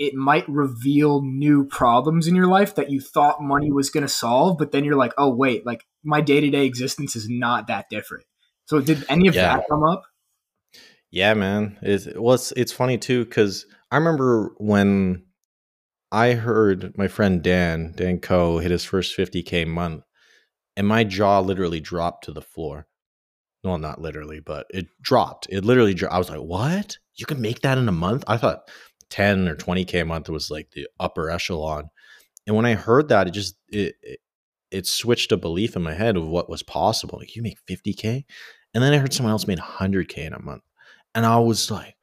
it 0.00 0.14
might 0.14 0.48
reveal 0.48 1.20
new 1.22 1.66
problems 1.66 2.26
in 2.26 2.34
your 2.34 2.46
life 2.46 2.74
that 2.74 2.90
you 2.90 3.02
thought 3.02 3.42
money 3.42 3.70
was 3.70 3.90
going 3.90 4.02
to 4.02 4.08
solve, 4.08 4.56
but 4.58 4.72
then 4.72 4.82
you're 4.82 4.96
like, 4.96 5.12
oh, 5.18 5.28
wait, 5.28 5.66
like 5.66 5.84
my 6.02 6.22
day 6.22 6.40
to 6.40 6.48
day 6.48 6.64
existence 6.64 7.14
is 7.14 7.28
not 7.28 7.66
that 7.66 7.90
different. 7.90 8.24
So, 8.64 8.80
did 8.80 9.04
any 9.10 9.28
of 9.28 9.34
yeah. 9.34 9.56
that 9.56 9.66
come 9.68 9.84
up? 9.84 10.04
Yeah, 11.10 11.34
man. 11.34 11.78
It's, 11.82 12.08
well, 12.16 12.34
it's, 12.34 12.50
it's 12.52 12.72
funny 12.72 12.96
too, 12.96 13.26
because 13.26 13.66
I 13.90 13.98
remember 13.98 14.54
when 14.56 15.24
I 16.10 16.32
heard 16.32 16.96
my 16.96 17.08
friend 17.08 17.42
Dan, 17.42 17.92
Dan 17.94 18.20
Koe, 18.20 18.58
hit 18.58 18.70
his 18.70 18.84
first 18.84 19.14
50K 19.14 19.66
month, 19.66 20.04
and 20.78 20.88
my 20.88 21.04
jaw 21.04 21.40
literally 21.40 21.80
dropped 21.80 22.24
to 22.24 22.32
the 22.32 22.40
floor. 22.40 22.86
Well, 23.62 23.76
not 23.76 24.00
literally, 24.00 24.40
but 24.40 24.66
it 24.70 24.86
dropped. 25.02 25.46
It 25.50 25.62
literally 25.62 25.92
dropped. 25.92 26.14
I 26.14 26.18
was 26.18 26.30
like, 26.30 26.40
what? 26.40 26.96
You 27.16 27.26
can 27.26 27.42
make 27.42 27.60
that 27.60 27.76
in 27.76 27.86
a 27.86 27.92
month? 27.92 28.24
I 28.26 28.38
thought 28.38 28.70
10 29.10 29.48
or 29.48 29.56
20k 29.56 30.02
a 30.02 30.04
month 30.04 30.28
was 30.28 30.50
like 30.50 30.70
the 30.70 30.86
upper 30.98 31.30
echelon 31.30 31.90
and 32.46 32.56
when 32.56 32.66
i 32.66 32.74
heard 32.74 33.08
that 33.08 33.26
it 33.26 33.32
just 33.32 33.56
it, 33.68 33.94
it, 34.02 34.20
it 34.70 34.86
switched 34.86 35.32
a 35.32 35.36
belief 35.36 35.76
in 35.76 35.82
my 35.82 35.94
head 35.94 36.16
of 36.16 36.26
what 36.26 36.48
was 36.48 36.62
possible 36.62 37.18
like 37.18 37.36
you 37.36 37.42
make 37.42 37.58
50k 37.68 38.24
and 38.74 38.82
then 38.82 38.92
i 38.92 38.98
heard 38.98 39.12
someone 39.12 39.32
else 39.32 39.46
made 39.46 39.58
100k 39.58 40.18
in 40.18 40.32
a 40.32 40.42
month 40.42 40.62
and 41.14 41.26
i 41.26 41.38
was 41.38 41.70
like 41.70 41.96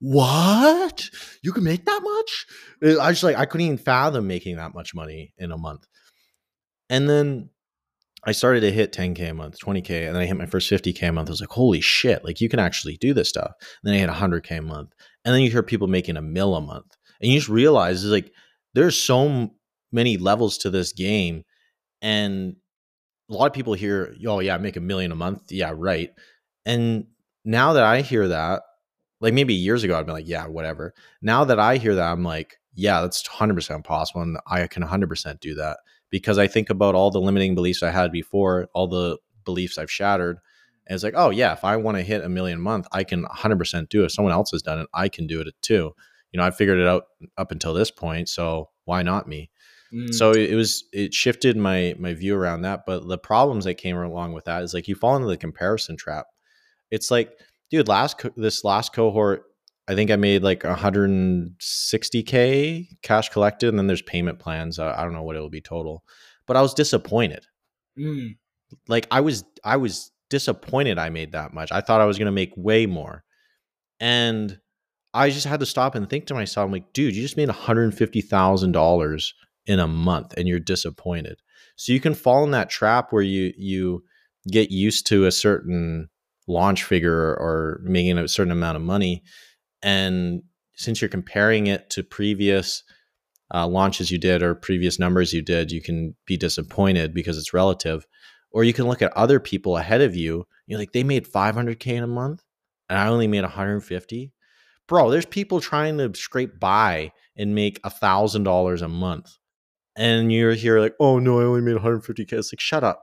what? 0.00 1.08
You 1.42 1.52
can 1.52 1.64
make 1.64 1.86
that 1.86 2.00
much? 2.02 2.46
I 3.00 3.08
was 3.08 3.22
like, 3.22 3.36
I 3.36 3.46
couldn't 3.46 3.66
even 3.66 3.78
fathom 3.78 4.26
making 4.26 4.56
that 4.56 4.74
much 4.74 4.94
money 4.94 5.32
in 5.38 5.50
a 5.50 5.56
month. 5.56 5.86
And 6.90 7.08
then 7.08 7.48
I 8.26 8.32
started 8.32 8.60
to 8.60 8.72
hit 8.72 8.92
10K 8.92 9.30
a 9.30 9.34
month, 9.34 9.58
20K, 9.58 10.06
and 10.06 10.14
then 10.14 10.22
I 10.22 10.26
hit 10.26 10.36
my 10.36 10.46
first 10.46 10.70
50K 10.70 11.08
a 11.08 11.12
month. 11.12 11.28
I 11.28 11.32
was 11.32 11.40
like, 11.40 11.50
holy 11.50 11.80
shit, 11.80 12.24
like 12.24 12.40
you 12.40 12.48
can 12.48 12.58
actually 12.58 12.96
do 12.96 13.12
this 13.12 13.28
stuff. 13.28 13.52
And 13.60 13.92
then 13.92 13.94
I 13.94 13.98
hit 13.98 14.10
100K 14.10 14.58
a 14.58 14.62
month. 14.62 14.92
And 15.24 15.34
then 15.34 15.42
you 15.42 15.50
hear 15.50 15.62
people 15.62 15.88
making 15.88 16.16
a 16.16 16.22
mill 16.22 16.54
a 16.54 16.60
month. 16.60 16.96
And 17.20 17.30
you 17.30 17.38
just 17.38 17.50
realize, 17.50 18.02
it's 18.02 18.10
like, 18.10 18.32
there's 18.74 18.96
so 18.96 19.50
many 19.92 20.16
levels 20.16 20.58
to 20.58 20.70
this 20.70 20.92
game. 20.92 21.44
And 22.02 22.56
a 23.30 23.34
lot 23.34 23.46
of 23.46 23.52
people 23.52 23.74
hear, 23.74 24.14
oh, 24.26 24.40
yeah, 24.40 24.54
I 24.54 24.58
make 24.58 24.76
a 24.76 24.80
million 24.80 25.12
a 25.12 25.16
month. 25.16 25.52
Yeah, 25.52 25.72
right. 25.74 26.10
And 26.66 27.06
now 27.44 27.74
that 27.74 27.84
I 27.84 28.00
hear 28.00 28.28
that, 28.28 28.62
like 29.20 29.34
maybe 29.34 29.54
years 29.54 29.84
ago, 29.84 29.98
I'd 29.98 30.06
be 30.06 30.12
like, 30.12 30.28
yeah, 30.28 30.46
whatever. 30.46 30.94
Now 31.22 31.44
that 31.44 31.58
I 31.58 31.76
hear 31.76 31.94
that, 31.94 32.12
I'm 32.12 32.24
like, 32.24 32.56
yeah, 32.74 33.00
that's 33.00 33.22
100% 33.22 33.84
possible. 33.84 34.22
And 34.22 34.38
I 34.46 34.66
can 34.66 34.82
100% 34.82 35.40
do 35.40 35.54
that 35.54 35.78
because 36.10 36.38
I 36.38 36.46
think 36.46 36.70
about 36.70 36.94
all 36.94 37.10
the 37.10 37.20
limiting 37.20 37.54
beliefs 37.54 37.82
I 37.82 37.90
had 37.90 38.12
before, 38.12 38.68
all 38.74 38.86
the 38.86 39.18
beliefs 39.44 39.78
I've 39.78 39.90
shattered. 39.90 40.38
And 40.86 40.94
it's 40.94 41.04
like, 41.04 41.14
oh, 41.16 41.30
yeah, 41.30 41.52
if 41.52 41.64
I 41.64 41.76
want 41.76 41.96
to 41.96 42.02
hit 42.02 42.24
a 42.24 42.28
million 42.28 42.58
a 42.58 42.62
month, 42.62 42.86
I 42.92 43.04
can 43.04 43.24
100% 43.24 43.88
do 43.88 44.02
it. 44.02 44.06
If 44.06 44.12
someone 44.12 44.32
else 44.32 44.50
has 44.50 44.62
done 44.62 44.80
it, 44.80 44.88
I 44.92 45.08
can 45.08 45.26
do 45.26 45.40
it 45.40 45.54
too. 45.62 45.94
You 46.32 46.38
know, 46.38 46.44
I 46.44 46.50
figured 46.50 46.78
it 46.78 46.86
out 46.86 47.04
up 47.38 47.52
until 47.52 47.74
this 47.74 47.90
point. 47.90 48.28
So 48.28 48.70
why 48.84 49.02
not 49.02 49.28
me? 49.28 49.50
Mm. 49.92 50.12
So 50.12 50.32
it 50.32 50.54
was, 50.54 50.84
it 50.92 51.14
shifted 51.14 51.56
my, 51.56 51.94
my 51.98 52.12
view 52.12 52.36
around 52.36 52.62
that. 52.62 52.84
But 52.86 53.08
the 53.08 53.18
problems 53.18 53.64
that 53.64 53.74
came 53.74 53.96
along 53.96 54.32
with 54.32 54.44
that 54.44 54.62
is 54.62 54.74
like 54.74 54.88
you 54.88 54.94
fall 54.94 55.16
into 55.16 55.28
the 55.28 55.36
comparison 55.36 55.96
trap. 55.96 56.26
It's 56.90 57.10
like, 57.10 57.32
dude, 57.70 57.88
last, 57.88 58.18
co- 58.18 58.32
this 58.36 58.64
last 58.64 58.92
cohort, 58.92 59.44
I 59.86 59.94
think 59.94 60.10
I 60.10 60.16
made 60.16 60.42
like 60.42 60.62
160k 60.62 62.88
cash 63.02 63.28
collected, 63.28 63.68
and 63.68 63.78
then 63.78 63.86
there's 63.86 64.00
payment 64.02 64.38
plans. 64.38 64.78
I, 64.78 64.98
I 64.98 65.02
don't 65.02 65.12
know 65.12 65.22
what 65.22 65.36
it 65.36 65.40
will 65.40 65.50
be 65.50 65.60
total, 65.60 66.04
but 66.46 66.56
I 66.56 66.62
was 66.62 66.72
disappointed. 66.72 67.44
Mm. 67.98 68.36
Like 68.88 69.06
I 69.10 69.20
was, 69.20 69.44
I 69.62 69.76
was 69.76 70.10
disappointed 70.30 70.98
I 70.98 71.10
made 71.10 71.32
that 71.32 71.52
much. 71.52 71.70
I 71.70 71.82
thought 71.82 72.00
I 72.00 72.06
was 72.06 72.18
going 72.18 72.26
to 72.26 72.32
make 72.32 72.52
way 72.56 72.86
more, 72.86 73.24
and 74.00 74.58
I 75.12 75.30
just 75.30 75.46
had 75.46 75.60
to 75.60 75.66
stop 75.66 75.94
and 75.94 76.08
think 76.08 76.26
to 76.26 76.34
myself, 76.34 76.66
I'm 76.66 76.72
like, 76.72 76.92
dude, 76.92 77.14
you 77.14 77.22
just 77.22 77.36
made 77.36 77.48
150 77.48 78.20
thousand 78.22 78.72
dollars 78.72 79.34
in 79.66 79.80
a 79.80 79.86
month, 79.86 80.34
and 80.36 80.48
you're 80.48 80.60
disappointed. 80.60 81.40
So 81.76 81.92
you 81.92 82.00
can 82.00 82.14
fall 82.14 82.44
in 82.44 82.52
that 82.52 82.70
trap 82.70 83.12
where 83.12 83.22
you 83.22 83.52
you 83.58 84.02
get 84.50 84.70
used 84.70 85.06
to 85.08 85.26
a 85.26 85.32
certain 85.32 86.08
launch 86.46 86.84
figure 86.84 87.14
or 87.14 87.80
making 87.84 88.18
a 88.18 88.28
certain 88.28 88.52
amount 88.52 88.76
of 88.76 88.82
money 88.82 89.22
and 89.84 90.42
since 90.74 91.00
you're 91.00 91.10
comparing 91.10 91.66
it 91.68 91.90
to 91.90 92.02
previous 92.02 92.82
uh, 93.52 93.66
launches 93.68 94.10
you 94.10 94.18
did 94.18 94.42
or 94.42 94.54
previous 94.54 94.98
numbers 94.98 95.32
you 95.32 95.42
did, 95.42 95.70
you 95.70 95.82
can 95.82 96.16
be 96.26 96.36
disappointed 96.38 97.14
because 97.14 97.36
it's 97.36 97.52
relative. 97.52 98.06
Or 98.50 98.64
you 98.64 98.72
can 98.72 98.88
look 98.88 99.02
at 99.02 99.12
other 99.12 99.38
people 99.38 99.76
ahead 99.76 100.00
of 100.00 100.16
you. 100.16 100.46
You're 100.66 100.78
like, 100.78 100.92
they 100.92 101.04
made 101.04 101.30
500K 101.30 101.86
in 101.88 102.02
a 102.02 102.08
month 102.08 102.42
and 102.88 102.98
I 102.98 103.08
only 103.08 103.26
made 103.26 103.42
150. 103.42 104.32
Bro, 104.88 105.10
there's 105.10 105.26
people 105.26 105.60
trying 105.60 105.98
to 105.98 106.12
scrape 106.14 106.58
by 106.58 107.12
and 107.36 107.54
make 107.54 107.78
a 107.84 107.90
$1,000 107.90 108.82
a 108.82 108.88
month. 108.88 109.36
And 109.96 110.32
you're 110.32 110.54
here 110.54 110.80
like, 110.80 110.94
oh 110.98 111.18
no, 111.18 111.40
I 111.40 111.44
only 111.44 111.60
made 111.60 111.76
150K. 111.76 112.32
It's 112.32 112.52
like, 112.52 112.60
shut 112.60 112.84
up. 112.84 113.02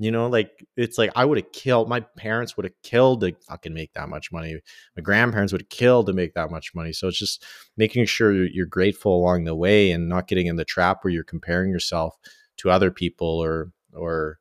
You 0.00 0.12
know, 0.12 0.28
like 0.28 0.64
it's 0.76 0.96
like 0.96 1.10
I 1.16 1.24
would 1.24 1.38
have 1.38 1.50
killed 1.52 1.88
my 1.88 2.00
parents 2.16 2.56
would 2.56 2.64
have 2.64 2.82
killed 2.84 3.20
to 3.22 3.34
fucking 3.48 3.74
make 3.74 3.92
that 3.94 4.08
much 4.08 4.30
money. 4.30 4.60
My 4.96 5.02
grandparents 5.02 5.52
would 5.52 5.62
have 5.62 5.68
killed 5.70 6.06
to 6.06 6.12
make 6.12 6.34
that 6.34 6.50
much 6.52 6.72
money. 6.74 6.92
So 6.92 7.08
it's 7.08 7.18
just 7.18 7.44
making 7.76 8.06
sure 8.06 8.32
you're 8.32 8.66
grateful 8.66 9.16
along 9.16 9.44
the 9.44 9.56
way 9.56 9.90
and 9.90 10.08
not 10.08 10.28
getting 10.28 10.46
in 10.46 10.54
the 10.56 10.64
trap 10.64 11.02
where 11.02 11.12
you're 11.12 11.24
comparing 11.24 11.70
yourself 11.72 12.16
to 12.58 12.70
other 12.70 12.92
people 12.92 13.26
or 13.28 13.72
or 13.92 14.38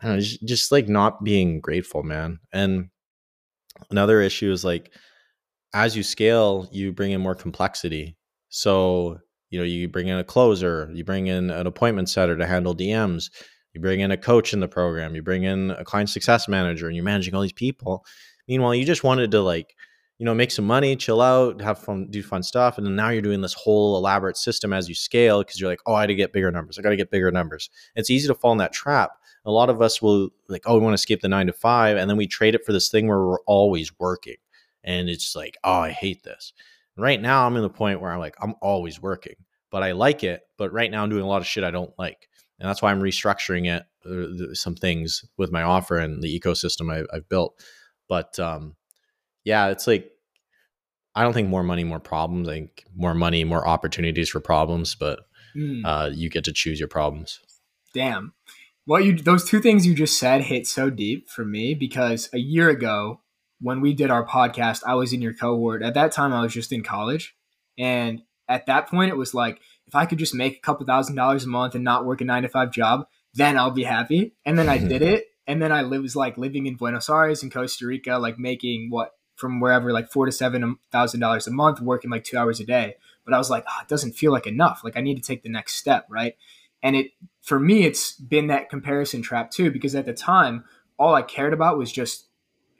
I 0.00 0.06
don't 0.08 0.16
know, 0.16 0.22
just, 0.22 0.46
just 0.46 0.72
like 0.72 0.88
not 0.88 1.24
being 1.24 1.60
grateful, 1.60 2.02
man. 2.02 2.40
And 2.52 2.88
another 3.90 4.20
issue 4.20 4.50
is 4.52 4.64
like 4.64 4.92
as 5.72 5.96
you 5.96 6.02
scale, 6.02 6.68
you 6.72 6.92
bring 6.92 7.12
in 7.12 7.20
more 7.20 7.34
complexity. 7.34 8.16
So, 8.48 9.18
you 9.50 9.58
know, 9.58 9.64
you 9.64 9.88
bring 9.88 10.08
in 10.08 10.18
a 10.18 10.24
closer, 10.24 10.90
you 10.94 11.04
bring 11.04 11.28
in 11.28 11.50
an 11.50 11.66
appointment 11.66 12.08
setter 12.08 12.36
to 12.36 12.46
handle 12.46 12.74
DMs, 12.74 13.30
you 13.74 13.80
bring 13.80 14.00
in 14.00 14.10
a 14.10 14.16
coach 14.16 14.52
in 14.52 14.60
the 14.60 14.68
program, 14.68 15.14
you 15.14 15.22
bring 15.22 15.44
in 15.44 15.70
a 15.72 15.84
client 15.84 16.10
success 16.10 16.48
manager, 16.48 16.86
and 16.86 16.96
you're 16.96 17.04
managing 17.04 17.34
all 17.34 17.42
these 17.42 17.52
people. 17.52 18.04
Meanwhile, 18.48 18.74
you 18.74 18.84
just 18.84 19.04
wanted 19.04 19.30
to 19.30 19.40
like, 19.40 19.76
you 20.18 20.26
know, 20.26 20.34
make 20.34 20.50
some 20.50 20.66
money, 20.66 20.96
chill 20.96 21.20
out, 21.20 21.60
have 21.60 21.78
fun, 21.78 22.08
do 22.10 22.22
fun 22.22 22.42
stuff, 22.42 22.78
and 22.78 22.86
then 22.86 22.96
now 22.96 23.10
you're 23.10 23.22
doing 23.22 23.40
this 23.40 23.54
whole 23.54 23.96
elaborate 23.96 24.36
system 24.36 24.72
as 24.72 24.88
you 24.88 24.94
scale 24.94 25.42
because 25.42 25.60
you're 25.60 25.70
like, 25.70 25.80
oh, 25.86 25.94
I 25.94 26.02
got 26.02 26.06
to 26.06 26.14
get 26.16 26.32
bigger 26.32 26.50
numbers. 26.50 26.78
I 26.78 26.82
got 26.82 26.90
to 26.90 26.96
get 26.96 27.10
bigger 27.10 27.30
numbers. 27.30 27.70
It's 27.94 28.10
easy 28.10 28.26
to 28.28 28.34
fall 28.34 28.52
in 28.52 28.58
that 28.58 28.72
trap. 28.72 29.12
A 29.46 29.50
lot 29.50 29.70
of 29.70 29.80
us 29.80 30.02
will 30.02 30.28
like, 30.48 30.62
oh, 30.66 30.74
we 30.74 30.80
want 30.80 30.92
to 30.92 31.00
escape 31.00 31.22
the 31.22 31.28
nine 31.28 31.46
to 31.46 31.52
five, 31.52 31.96
and 31.96 32.10
then 32.10 32.16
we 32.16 32.26
trade 32.26 32.54
it 32.54 32.66
for 32.66 32.72
this 32.72 32.90
thing 32.90 33.06
where 33.06 33.24
we're 33.24 33.40
always 33.46 33.98
working, 33.98 34.36
and 34.82 35.08
it's 35.08 35.36
like, 35.36 35.56
oh, 35.62 35.80
I 35.80 35.90
hate 35.90 36.24
this. 36.24 36.52
right 36.96 37.20
now, 37.20 37.46
I'm 37.46 37.56
in 37.56 37.62
the 37.62 37.70
point 37.70 38.00
where 38.00 38.10
I'm 38.12 38.18
like, 38.18 38.36
I'm 38.42 38.56
always 38.60 39.00
working, 39.00 39.36
but 39.70 39.82
I 39.82 39.92
like 39.92 40.24
it. 40.24 40.42
But 40.58 40.72
right 40.72 40.90
now, 40.90 41.02
I'm 41.02 41.08
doing 41.08 41.22
a 41.22 41.28
lot 41.28 41.40
of 41.40 41.46
shit 41.46 41.64
I 41.64 41.70
don't 41.70 41.96
like 41.98 42.28
and 42.60 42.68
that's 42.68 42.82
why 42.82 42.90
I'm 42.90 43.00
restructuring 43.00 43.66
it 43.66 43.84
uh, 44.06 44.54
some 44.54 44.74
things 44.74 45.24
with 45.36 45.50
my 45.50 45.62
offer 45.62 45.98
and 45.98 46.22
the 46.22 46.38
ecosystem 46.38 46.92
I, 46.92 47.04
have 47.14 47.28
built. 47.28 47.60
But 48.08 48.38
um, 48.38 48.76
yeah, 49.44 49.68
it's 49.68 49.86
like 49.86 50.10
I 51.14 51.22
don't 51.22 51.32
think 51.32 51.48
more 51.48 51.62
money, 51.62 51.84
more 51.84 52.00
problems. 52.00 52.48
I 52.48 52.52
think 52.52 52.84
more 52.94 53.14
money, 53.14 53.44
more 53.44 53.66
opportunities 53.66 54.28
for 54.28 54.40
problems. 54.40 54.94
But 54.94 55.20
mm. 55.56 55.82
uh, 55.84 56.10
you 56.12 56.28
get 56.28 56.44
to 56.44 56.52
choose 56.52 56.78
your 56.78 56.88
problems. 56.88 57.40
Damn, 57.94 58.34
what 58.84 59.04
you 59.04 59.16
those 59.16 59.44
two 59.44 59.60
things 59.60 59.86
you 59.86 59.94
just 59.94 60.18
said 60.18 60.42
hit 60.42 60.66
so 60.66 60.90
deep 60.90 61.28
for 61.30 61.44
me 61.44 61.74
because 61.74 62.28
a 62.32 62.38
year 62.38 62.68
ago 62.68 63.20
when 63.62 63.80
we 63.80 63.92
did 63.92 64.10
our 64.10 64.26
podcast, 64.26 64.82
I 64.86 64.94
was 64.94 65.12
in 65.12 65.20
your 65.20 65.34
cohort. 65.34 65.82
At 65.82 65.94
that 65.94 66.12
time, 66.12 66.32
I 66.32 66.42
was 66.42 66.52
just 66.52 66.72
in 66.72 66.82
college, 66.82 67.34
and 67.78 68.22
at 68.48 68.66
that 68.66 68.88
point, 68.88 69.10
it 69.10 69.16
was 69.16 69.34
like 69.34 69.60
if 69.90 69.96
I 69.96 70.06
could 70.06 70.18
just 70.18 70.36
make 70.36 70.56
a 70.56 70.60
couple 70.60 70.86
thousand 70.86 71.16
dollars 71.16 71.42
a 71.42 71.48
month 71.48 71.74
and 71.74 71.82
not 71.82 72.06
work 72.06 72.20
a 72.20 72.24
nine 72.24 72.44
to 72.44 72.48
five 72.48 72.70
job, 72.70 73.08
then 73.34 73.58
I'll 73.58 73.72
be 73.72 73.82
happy. 73.82 74.34
And 74.46 74.56
then 74.56 74.68
I 74.68 74.78
mm-hmm. 74.78 74.86
did 74.86 75.02
it. 75.02 75.24
And 75.48 75.60
then 75.60 75.72
I 75.72 75.82
was 75.82 76.14
like 76.14 76.38
living 76.38 76.66
in 76.66 76.76
Buenos 76.76 77.10
Aires 77.10 77.42
in 77.42 77.50
Costa 77.50 77.88
Rica, 77.88 78.16
like 78.16 78.38
making 78.38 78.90
what 78.90 79.14
from 79.34 79.58
wherever, 79.58 79.92
like 79.92 80.08
four 80.08 80.26
to 80.26 80.30
seven 80.30 80.76
thousand 80.92 81.18
dollars 81.18 81.48
a 81.48 81.50
month, 81.50 81.80
working 81.80 82.08
like 82.08 82.22
two 82.22 82.38
hours 82.38 82.60
a 82.60 82.64
day. 82.64 82.94
But 83.24 83.34
I 83.34 83.38
was 83.38 83.50
like, 83.50 83.64
oh, 83.68 83.78
it 83.82 83.88
doesn't 83.88 84.12
feel 84.12 84.30
like 84.30 84.46
enough. 84.46 84.82
Like 84.84 84.96
I 84.96 85.00
need 85.00 85.16
to 85.16 85.22
take 85.22 85.42
the 85.42 85.48
next 85.48 85.74
step, 85.74 86.06
right? 86.08 86.36
And 86.84 86.94
it 86.94 87.10
for 87.42 87.58
me, 87.58 87.82
it's 87.82 88.12
been 88.12 88.46
that 88.46 88.70
comparison 88.70 89.22
trap 89.22 89.50
too, 89.50 89.72
because 89.72 89.96
at 89.96 90.06
the 90.06 90.14
time, 90.14 90.62
all 91.00 91.16
I 91.16 91.22
cared 91.22 91.52
about 91.52 91.78
was 91.78 91.90
just 91.90 92.28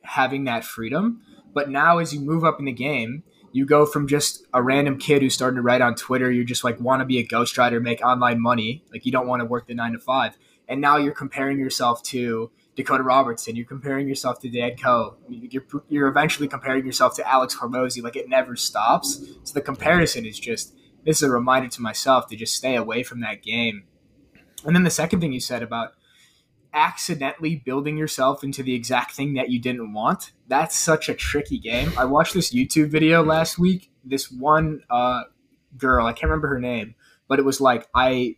having 0.02 0.44
that 0.44 0.64
freedom. 0.64 1.22
But 1.52 1.70
now, 1.70 1.98
as 1.98 2.14
you 2.14 2.20
move 2.20 2.44
up 2.44 2.60
in 2.60 2.66
the 2.66 2.72
game, 2.72 3.24
you 3.52 3.66
go 3.66 3.84
from 3.84 4.06
just 4.06 4.44
a 4.54 4.62
random 4.62 4.98
kid 4.98 5.22
who's 5.22 5.34
starting 5.34 5.56
to 5.56 5.62
write 5.62 5.80
on 5.80 5.94
Twitter, 5.94 6.30
you 6.30 6.44
just 6.44 6.64
like 6.64 6.80
want 6.80 7.00
to 7.00 7.04
be 7.04 7.18
a 7.18 7.26
ghostwriter, 7.26 7.82
make 7.82 8.04
online 8.04 8.40
money, 8.40 8.84
like 8.92 9.04
you 9.04 9.12
don't 9.12 9.26
want 9.26 9.40
to 9.40 9.46
work 9.46 9.66
the 9.66 9.74
nine 9.74 9.92
to 9.92 9.98
five. 9.98 10.36
And 10.68 10.80
now 10.80 10.96
you're 10.96 11.14
comparing 11.14 11.58
yourself 11.58 12.02
to 12.04 12.50
Dakota 12.76 13.02
Robertson, 13.02 13.56
you're 13.56 13.66
comparing 13.66 14.06
yourself 14.06 14.38
to 14.40 14.48
Dan 14.48 14.76
Koe, 14.76 15.16
you're, 15.28 15.64
you're 15.88 16.08
eventually 16.08 16.46
comparing 16.46 16.86
yourself 16.86 17.16
to 17.16 17.28
Alex 17.28 17.56
Hormozi. 17.56 18.02
Like 18.02 18.16
it 18.16 18.28
never 18.28 18.54
stops. 18.54 19.20
So 19.42 19.52
the 19.52 19.60
comparison 19.60 20.24
is 20.24 20.38
just, 20.38 20.74
this 21.04 21.16
is 21.16 21.22
a 21.24 21.30
reminder 21.30 21.68
to 21.68 21.82
myself 21.82 22.28
to 22.28 22.36
just 22.36 22.54
stay 22.54 22.76
away 22.76 23.02
from 23.02 23.20
that 23.20 23.42
game. 23.42 23.84
And 24.64 24.76
then 24.76 24.84
the 24.84 24.90
second 24.90 25.20
thing 25.20 25.32
you 25.32 25.40
said 25.40 25.62
about 25.62 25.94
accidentally 26.72 27.56
building 27.56 27.96
yourself 27.96 28.44
into 28.44 28.62
the 28.62 28.74
exact 28.74 29.12
thing 29.12 29.34
that 29.34 29.50
you 29.50 29.60
didn't 29.60 29.92
want. 29.92 30.32
That's 30.48 30.76
such 30.76 31.08
a 31.08 31.14
tricky 31.14 31.58
game. 31.58 31.92
I 31.98 32.04
watched 32.04 32.34
this 32.34 32.52
YouTube 32.52 32.88
video 32.88 33.22
last 33.22 33.58
week. 33.58 33.90
This 34.04 34.30
one 34.30 34.82
uh, 34.90 35.22
girl, 35.76 36.06
I 36.06 36.12
can't 36.12 36.30
remember 36.30 36.48
her 36.48 36.60
name, 36.60 36.94
but 37.28 37.38
it 37.38 37.44
was 37.44 37.60
like 37.60 37.88
I 37.94 38.36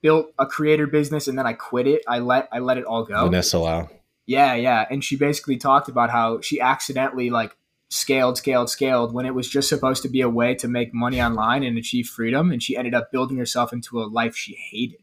built 0.00 0.32
a 0.38 0.46
creator 0.46 0.86
business 0.86 1.28
and 1.28 1.38
then 1.38 1.46
I 1.46 1.52
quit 1.52 1.86
it. 1.86 2.02
I 2.08 2.18
let 2.18 2.48
I 2.52 2.58
let 2.58 2.78
it 2.78 2.84
all 2.84 3.04
go. 3.04 3.24
Vanessa 3.24 3.58
Lau. 3.58 3.88
Yeah, 4.26 4.54
yeah, 4.54 4.86
and 4.88 5.02
she 5.02 5.16
basically 5.16 5.56
talked 5.56 5.88
about 5.88 6.10
how 6.10 6.40
she 6.40 6.60
accidentally 6.60 7.30
like 7.30 7.56
scaled, 7.88 8.38
scaled, 8.38 8.70
scaled 8.70 9.12
when 9.12 9.26
it 9.26 9.34
was 9.34 9.48
just 9.48 9.68
supposed 9.68 10.02
to 10.02 10.08
be 10.08 10.20
a 10.20 10.28
way 10.28 10.54
to 10.54 10.68
make 10.68 10.94
money 10.94 11.20
online 11.20 11.62
and 11.62 11.76
achieve 11.76 12.06
freedom, 12.06 12.50
and 12.50 12.62
she 12.62 12.76
ended 12.76 12.94
up 12.94 13.10
building 13.10 13.36
herself 13.36 13.72
into 13.72 14.00
a 14.00 14.04
life 14.04 14.36
she 14.36 14.54
hated. 14.70 15.00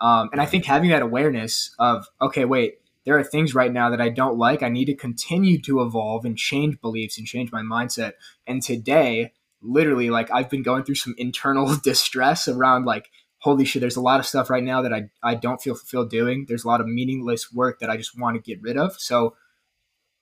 Um, 0.00 0.28
and 0.32 0.40
I 0.40 0.46
think 0.46 0.64
having 0.64 0.90
that 0.90 1.02
awareness 1.02 1.74
of, 1.78 2.06
okay, 2.20 2.44
wait, 2.44 2.78
there 3.04 3.18
are 3.18 3.24
things 3.24 3.54
right 3.54 3.72
now 3.72 3.90
that 3.90 4.00
I 4.00 4.08
don't 4.08 4.38
like. 4.38 4.62
I 4.62 4.68
need 4.68 4.86
to 4.86 4.94
continue 4.94 5.60
to 5.62 5.82
evolve 5.82 6.24
and 6.24 6.36
change 6.36 6.80
beliefs 6.80 7.18
and 7.18 7.26
change 7.26 7.52
my 7.52 7.62
mindset. 7.62 8.12
And 8.46 8.62
today, 8.62 9.32
literally, 9.62 10.10
like 10.10 10.30
I've 10.30 10.50
been 10.50 10.62
going 10.62 10.84
through 10.84 10.96
some 10.96 11.14
internal 11.18 11.76
distress 11.82 12.48
around 12.48 12.86
like, 12.86 13.10
holy 13.38 13.64
shit, 13.66 13.80
there's 13.80 13.96
a 13.96 14.00
lot 14.00 14.20
of 14.20 14.26
stuff 14.26 14.48
right 14.48 14.64
now 14.64 14.80
that 14.82 14.92
I, 14.92 15.10
I 15.22 15.34
don't 15.34 15.60
feel 15.60 15.74
fulfilled 15.74 16.10
doing. 16.10 16.46
There's 16.48 16.64
a 16.64 16.68
lot 16.68 16.80
of 16.80 16.86
meaningless 16.86 17.52
work 17.52 17.78
that 17.80 17.90
I 17.90 17.96
just 17.98 18.18
want 18.18 18.36
to 18.36 18.42
get 18.42 18.62
rid 18.62 18.78
of. 18.78 18.98
So 18.98 19.36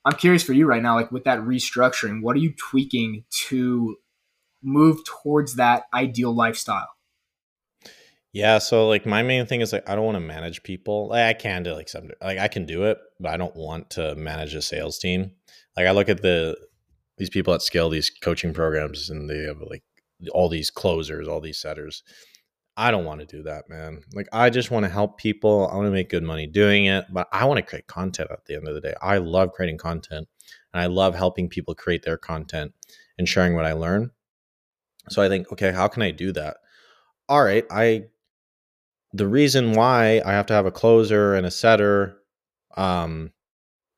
I'm 0.04 0.16
curious 0.16 0.42
for 0.42 0.52
you 0.52 0.66
right 0.66 0.82
now, 0.82 0.96
like 0.96 1.12
with 1.12 1.24
that 1.24 1.38
restructuring, 1.40 2.22
what 2.22 2.34
are 2.34 2.40
you 2.40 2.52
tweaking 2.52 3.24
to 3.46 3.96
move 4.60 5.04
towards 5.04 5.54
that 5.54 5.84
ideal 5.94 6.34
lifestyle? 6.34 6.88
Yeah, 8.32 8.58
so 8.58 8.88
like 8.88 9.04
my 9.04 9.22
main 9.22 9.44
thing 9.44 9.60
is 9.60 9.72
like 9.72 9.88
I 9.88 9.94
don't 9.94 10.06
want 10.06 10.16
to 10.16 10.20
manage 10.20 10.62
people. 10.62 11.08
Like 11.08 11.24
I 11.24 11.32
can 11.38 11.62
do 11.62 11.74
like 11.74 11.88
some 11.88 12.10
like 12.22 12.38
I 12.38 12.48
can 12.48 12.64
do 12.64 12.84
it, 12.84 12.98
but 13.20 13.32
I 13.32 13.36
don't 13.36 13.54
want 13.54 13.90
to 13.90 14.14
manage 14.14 14.54
a 14.54 14.62
sales 14.62 14.98
team. 14.98 15.32
Like 15.76 15.86
I 15.86 15.90
look 15.90 16.08
at 16.08 16.22
the 16.22 16.56
these 17.18 17.28
people 17.30 17.52
that 17.52 17.62
scale 17.62 17.90
these 17.90 18.10
coaching 18.10 18.54
programs 18.54 19.10
and 19.10 19.28
they 19.28 19.40
have 19.44 19.60
like 19.60 19.82
all 20.32 20.48
these 20.48 20.70
closers, 20.70 21.28
all 21.28 21.40
these 21.40 21.58
setters. 21.58 22.02
I 22.74 22.90
don't 22.90 23.04
want 23.04 23.20
to 23.20 23.26
do 23.26 23.42
that, 23.42 23.68
man. 23.68 24.00
Like 24.14 24.28
I 24.32 24.48
just 24.48 24.70
want 24.70 24.84
to 24.84 24.90
help 24.90 25.18
people. 25.18 25.68
I 25.70 25.76
want 25.76 25.86
to 25.88 25.92
make 25.92 26.08
good 26.08 26.22
money 26.22 26.46
doing 26.46 26.86
it, 26.86 27.04
but 27.12 27.28
I 27.32 27.44
want 27.44 27.58
to 27.58 27.62
create 27.62 27.86
content 27.86 28.30
at 28.30 28.46
the 28.46 28.56
end 28.56 28.66
of 28.66 28.74
the 28.74 28.80
day. 28.80 28.94
I 29.02 29.18
love 29.18 29.52
creating 29.52 29.76
content 29.76 30.26
and 30.72 30.80
I 30.82 30.86
love 30.86 31.14
helping 31.14 31.50
people 31.50 31.74
create 31.74 32.02
their 32.02 32.16
content 32.16 32.72
and 33.18 33.28
sharing 33.28 33.54
what 33.54 33.66
I 33.66 33.74
learn. 33.74 34.10
So 35.10 35.20
I 35.20 35.28
think, 35.28 35.52
okay, 35.52 35.70
how 35.72 35.88
can 35.88 36.02
I 36.02 36.12
do 36.12 36.32
that? 36.32 36.56
All 37.28 37.44
right, 37.44 37.64
I 37.70 38.04
the 39.12 39.28
reason 39.28 39.72
why 39.72 40.22
I 40.24 40.32
have 40.32 40.46
to 40.46 40.54
have 40.54 40.66
a 40.66 40.72
closer 40.72 41.34
and 41.34 41.46
a 41.46 41.50
setter 41.50 42.16
um 42.76 43.30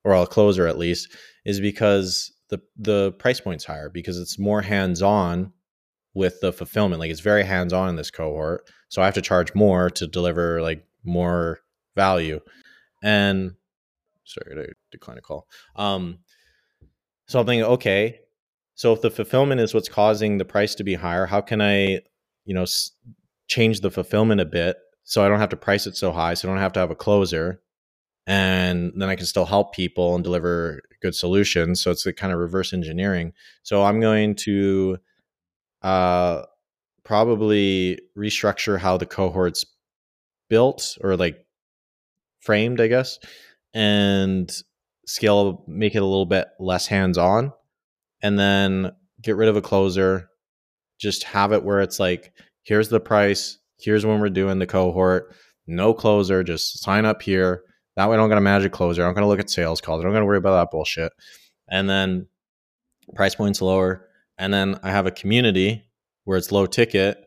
or 0.04 0.14
a 0.14 0.26
closer 0.26 0.66
at 0.66 0.78
least 0.78 1.08
is 1.44 1.60
because 1.60 2.32
the 2.50 2.60
the 2.76 3.12
price 3.12 3.40
point's 3.40 3.64
higher 3.64 3.88
because 3.88 4.18
it's 4.18 4.38
more 4.38 4.62
hands-on 4.62 5.52
with 6.14 6.40
the 6.40 6.52
fulfillment. 6.52 7.00
Like 7.00 7.10
it's 7.10 7.20
very 7.20 7.44
hands 7.44 7.72
on 7.72 7.88
in 7.88 7.96
this 7.96 8.10
cohort. 8.10 8.68
So 8.88 9.02
I 9.02 9.06
have 9.06 9.14
to 9.14 9.22
charge 9.22 9.54
more 9.54 9.90
to 9.90 10.06
deliver 10.06 10.62
like 10.62 10.86
more 11.04 11.60
value. 11.96 12.40
And 13.02 13.52
sorry, 14.24 14.68
I 14.68 14.72
decline 14.90 15.18
a 15.18 15.20
call. 15.20 15.46
Um, 15.76 16.18
so 17.26 17.40
I'm 17.40 17.46
thinking, 17.46 17.64
okay, 17.64 18.20
so 18.74 18.92
if 18.92 19.00
the 19.00 19.10
fulfillment 19.10 19.60
is 19.60 19.74
what's 19.74 19.88
causing 19.88 20.38
the 20.38 20.44
price 20.44 20.74
to 20.76 20.84
be 20.84 20.94
higher, 20.94 21.26
how 21.26 21.40
can 21.40 21.60
I, 21.60 22.00
you 22.44 22.54
know, 22.54 22.62
s- 22.62 22.92
change 23.48 23.80
the 23.80 23.90
fulfillment 23.90 24.40
a 24.40 24.44
bit 24.44 24.76
so 25.04 25.24
I 25.24 25.28
don't 25.28 25.38
have 25.38 25.50
to 25.50 25.56
price 25.56 25.86
it 25.86 25.96
so 25.96 26.12
high, 26.12 26.34
so 26.34 26.48
I 26.48 26.52
don't 26.52 26.60
have 26.60 26.72
to 26.74 26.80
have 26.80 26.90
a 26.90 26.96
closer, 26.96 27.60
and 28.26 28.92
then 28.96 29.08
I 29.08 29.16
can 29.16 29.26
still 29.26 29.44
help 29.44 29.74
people 29.74 30.14
and 30.14 30.24
deliver 30.24 30.82
good 31.02 31.14
solutions. 31.14 31.82
So 31.82 31.90
it's 31.90 32.06
a 32.06 32.12
kind 32.12 32.32
of 32.32 32.38
reverse 32.38 32.72
engineering. 32.72 33.32
So 33.62 33.82
I'm 33.82 34.00
going 34.00 34.34
to 34.36 34.96
uh, 35.82 36.42
probably 37.04 38.00
restructure 38.16 38.78
how 38.78 38.96
the 38.96 39.06
cohorts 39.06 39.66
built 40.48 40.96
or 41.02 41.16
like 41.16 41.44
framed, 42.40 42.80
I 42.80 42.88
guess, 42.88 43.18
and 43.74 44.50
scale, 45.06 45.62
make 45.68 45.94
it 45.94 46.02
a 46.02 46.06
little 46.06 46.26
bit 46.26 46.48
less 46.58 46.86
hands 46.86 47.18
on, 47.18 47.52
and 48.22 48.38
then 48.38 48.92
get 49.20 49.36
rid 49.36 49.50
of 49.50 49.56
a 49.56 49.62
closer. 49.62 50.30
Just 50.98 51.24
have 51.24 51.52
it 51.52 51.64
where 51.64 51.80
it's 51.80 52.00
like, 52.00 52.32
here's 52.62 52.88
the 52.88 53.00
price, 53.00 53.58
here's 53.78 54.06
when 54.06 54.20
we're 54.20 54.28
doing 54.30 54.58
the 54.58 54.66
cohort, 54.66 55.34
no 55.66 55.94
closer, 55.94 56.42
just 56.42 56.82
sign 56.82 57.04
up 57.04 57.22
here. 57.22 57.62
That 57.96 58.08
way, 58.08 58.14
I 58.14 58.16
don't 58.18 58.28
got 58.28 58.36
to 58.36 58.40
magic 58.40 58.72
closer. 58.72 59.04
I'm 59.04 59.14
going 59.14 59.22
to 59.22 59.28
look 59.28 59.40
at 59.40 59.50
sales 59.50 59.80
calls. 59.80 60.00
I 60.00 60.04
don't 60.04 60.12
got 60.12 60.20
to 60.20 60.26
worry 60.26 60.38
about 60.38 60.60
that 60.60 60.70
bullshit. 60.70 61.12
And 61.70 61.88
then 61.88 62.26
price 63.14 63.34
points 63.34 63.62
lower. 63.62 64.08
And 64.36 64.52
then 64.52 64.78
I 64.82 64.90
have 64.90 65.06
a 65.06 65.12
community 65.12 65.84
where 66.24 66.36
it's 66.36 66.52
low 66.52 66.66
ticket. 66.66 67.18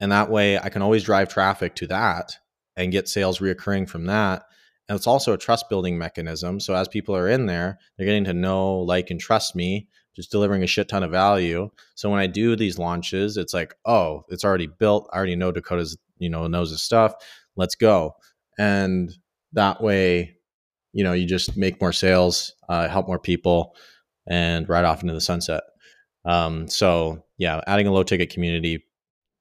And 0.00 0.10
that 0.10 0.30
way 0.30 0.58
I 0.58 0.68
can 0.68 0.82
always 0.82 1.04
drive 1.04 1.28
traffic 1.28 1.76
to 1.76 1.86
that 1.88 2.36
and 2.76 2.92
get 2.92 3.08
sales 3.08 3.38
reoccurring 3.38 3.88
from 3.88 4.06
that. 4.06 4.42
And 4.88 4.96
it's 4.96 5.06
also 5.06 5.32
a 5.32 5.38
trust 5.38 5.68
building 5.70 5.96
mechanism. 5.96 6.60
So 6.60 6.74
as 6.74 6.88
people 6.88 7.16
are 7.16 7.28
in 7.28 7.46
there, 7.46 7.78
they're 7.96 8.06
getting 8.06 8.24
to 8.24 8.34
know, 8.34 8.78
like, 8.78 9.10
and 9.10 9.20
trust 9.20 9.54
me, 9.54 9.88
just 10.14 10.30
delivering 10.30 10.62
a 10.62 10.66
shit 10.66 10.88
ton 10.88 11.02
of 11.02 11.10
value. 11.10 11.70
So 11.94 12.10
when 12.10 12.20
I 12.20 12.26
do 12.26 12.56
these 12.56 12.78
launches, 12.78 13.36
it's 13.36 13.54
like, 13.54 13.74
oh, 13.84 14.24
it's 14.28 14.44
already 14.44 14.68
built. 14.68 15.08
I 15.12 15.16
already 15.16 15.36
know 15.36 15.52
Dakota's, 15.52 15.96
you 16.18 16.30
know, 16.30 16.46
knows 16.46 16.70
his 16.70 16.82
stuff. 16.82 17.14
Let's 17.56 17.74
go. 17.74 18.14
And 18.58 19.12
that 19.52 19.82
way, 19.82 20.36
you 20.92 21.02
know, 21.02 21.12
you 21.12 21.26
just 21.26 21.56
make 21.56 21.80
more 21.80 21.92
sales, 21.92 22.54
uh, 22.68 22.88
help 22.88 23.08
more 23.08 23.18
people, 23.18 23.74
and 24.26 24.68
ride 24.68 24.84
off 24.84 25.02
into 25.02 25.14
the 25.14 25.20
sunset. 25.20 25.62
Um, 26.24 26.68
so 26.68 27.24
yeah, 27.38 27.60
adding 27.66 27.86
a 27.86 27.92
low 27.92 28.04
ticket 28.04 28.30
community 28.30 28.84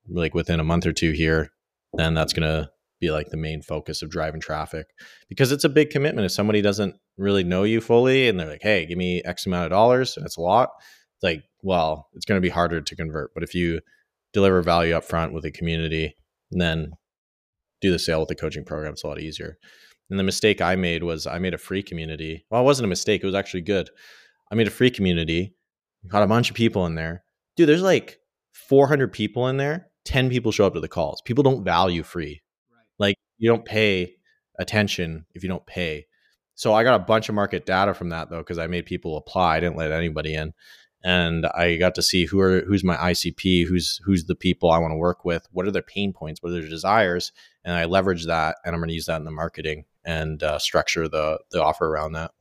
like 0.09 0.33
within 0.33 0.59
a 0.59 0.63
month 0.63 0.85
or 0.85 0.93
two 0.93 1.11
here, 1.11 1.51
then 1.93 2.13
that's 2.13 2.33
gonna 2.33 2.69
be 3.03 3.11
like 3.11 3.29
the 3.29 3.37
main 3.37 3.61
focus 3.61 4.01
of 4.01 4.09
driving 4.09 4.41
traffic 4.41 4.87
because 5.29 5.51
it's 5.51 5.63
a 5.63 5.69
big 5.69 5.89
commitment. 5.89 6.25
If 6.25 6.31
somebody 6.31 6.61
doesn't 6.61 6.95
really 7.17 7.43
know 7.43 7.63
you 7.63 7.81
fully 7.81 8.27
and 8.27 8.39
they're 8.39 8.49
like, 8.49 8.61
hey, 8.61 8.85
give 8.85 8.97
me 8.97 9.21
X 9.23 9.45
amount 9.45 9.65
of 9.65 9.71
dollars, 9.71 10.17
and 10.17 10.25
it's 10.25 10.37
a 10.37 10.41
lot, 10.41 10.69
it's 11.15 11.23
like, 11.23 11.43
well, 11.61 12.09
it's 12.13 12.25
gonna 12.25 12.41
be 12.41 12.49
harder 12.49 12.81
to 12.81 12.95
convert. 12.95 13.33
But 13.33 13.43
if 13.43 13.53
you 13.53 13.81
deliver 14.31 14.61
value 14.61 14.95
up 14.95 15.03
front 15.03 15.33
with 15.33 15.45
a 15.45 15.51
community, 15.51 16.15
and 16.51 16.61
then 16.61 16.91
do 17.81 17.91
the 17.91 17.99
sale 17.99 18.19
with 18.19 18.29
the 18.29 18.35
coaching 18.35 18.63
program, 18.63 18.93
it's 18.93 19.03
a 19.03 19.07
lot 19.07 19.19
easier. 19.19 19.57
And 20.09 20.19
the 20.19 20.23
mistake 20.23 20.61
I 20.61 20.75
made 20.75 21.03
was 21.03 21.25
I 21.27 21.39
made 21.39 21.53
a 21.53 21.57
free 21.57 21.83
community. 21.83 22.45
Well, 22.49 22.61
it 22.61 22.65
wasn't 22.65 22.85
a 22.85 22.89
mistake, 22.89 23.23
it 23.23 23.27
was 23.27 23.35
actually 23.35 23.61
good. 23.61 23.89
I 24.51 24.55
made 24.55 24.67
a 24.67 24.71
free 24.71 24.91
community, 24.91 25.55
got 26.07 26.23
a 26.23 26.27
bunch 26.27 26.49
of 26.49 26.55
people 26.55 26.85
in 26.85 26.95
there. 26.95 27.23
Dude, 27.55 27.69
there's 27.69 27.81
like 27.81 28.19
400 28.53 29.11
people 29.11 29.47
in 29.47 29.57
there. 29.57 29.87
10 30.05 30.29
people 30.29 30.51
show 30.51 30.65
up 30.65 30.73
to 30.73 30.79
the 30.79 30.87
calls. 30.87 31.21
People 31.21 31.43
don't 31.43 31.63
value 31.63 32.03
free. 32.03 32.41
Like 32.99 33.15
you 33.37 33.49
don't 33.49 33.65
pay 33.65 34.15
attention 34.59 35.25
if 35.33 35.43
you 35.43 35.49
don't 35.49 35.65
pay. 35.65 36.05
So 36.55 36.73
I 36.73 36.83
got 36.83 36.99
a 36.99 37.03
bunch 37.03 37.29
of 37.29 37.35
market 37.35 37.65
data 37.65 37.93
from 37.93 38.09
that 38.09 38.29
though, 38.29 38.39
because 38.39 38.59
I 38.59 38.67
made 38.67 38.85
people 38.85 39.17
apply. 39.17 39.57
I 39.57 39.59
didn't 39.59 39.77
let 39.77 39.91
anybody 39.91 40.35
in. 40.35 40.53
And 41.03 41.45
I 41.47 41.75
got 41.75 41.95
to 41.95 42.01
see 42.01 42.25
who 42.25 42.39
are 42.39 42.61
who's 42.61 42.83
my 42.83 42.95
ICP, 42.95 43.67
who's 43.67 43.99
who's 44.05 44.25
the 44.25 44.35
people 44.35 44.71
I 44.71 44.77
want 44.77 44.91
to 44.91 44.97
work 44.97 45.25
with, 45.25 45.45
what 45.51 45.67
are 45.67 45.71
their 45.71 45.81
pain 45.81 46.13
points, 46.13 46.41
what 46.41 46.49
are 46.49 46.53
their 46.61 46.69
desires, 46.69 47.33
and 47.65 47.75
I 47.75 47.85
leverage 47.85 48.25
that, 48.27 48.55
and 48.63 48.73
I'm 48.73 48.79
going 48.79 48.87
to 48.87 48.95
use 48.95 49.07
that 49.07 49.17
in 49.17 49.25
the 49.25 49.31
marketing 49.31 49.83
and 50.05 50.41
uh, 50.41 50.59
structure 50.59 51.09
the 51.09 51.39
the 51.51 51.61
offer 51.61 51.87
around 51.87 52.13
that. 52.13 52.31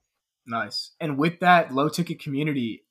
Nice. 0.46 0.92
And 1.00 1.18
with 1.18 1.40
that 1.40 1.74
low 1.74 1.88
ticket 1.88 2.20
community, 2.20 2.84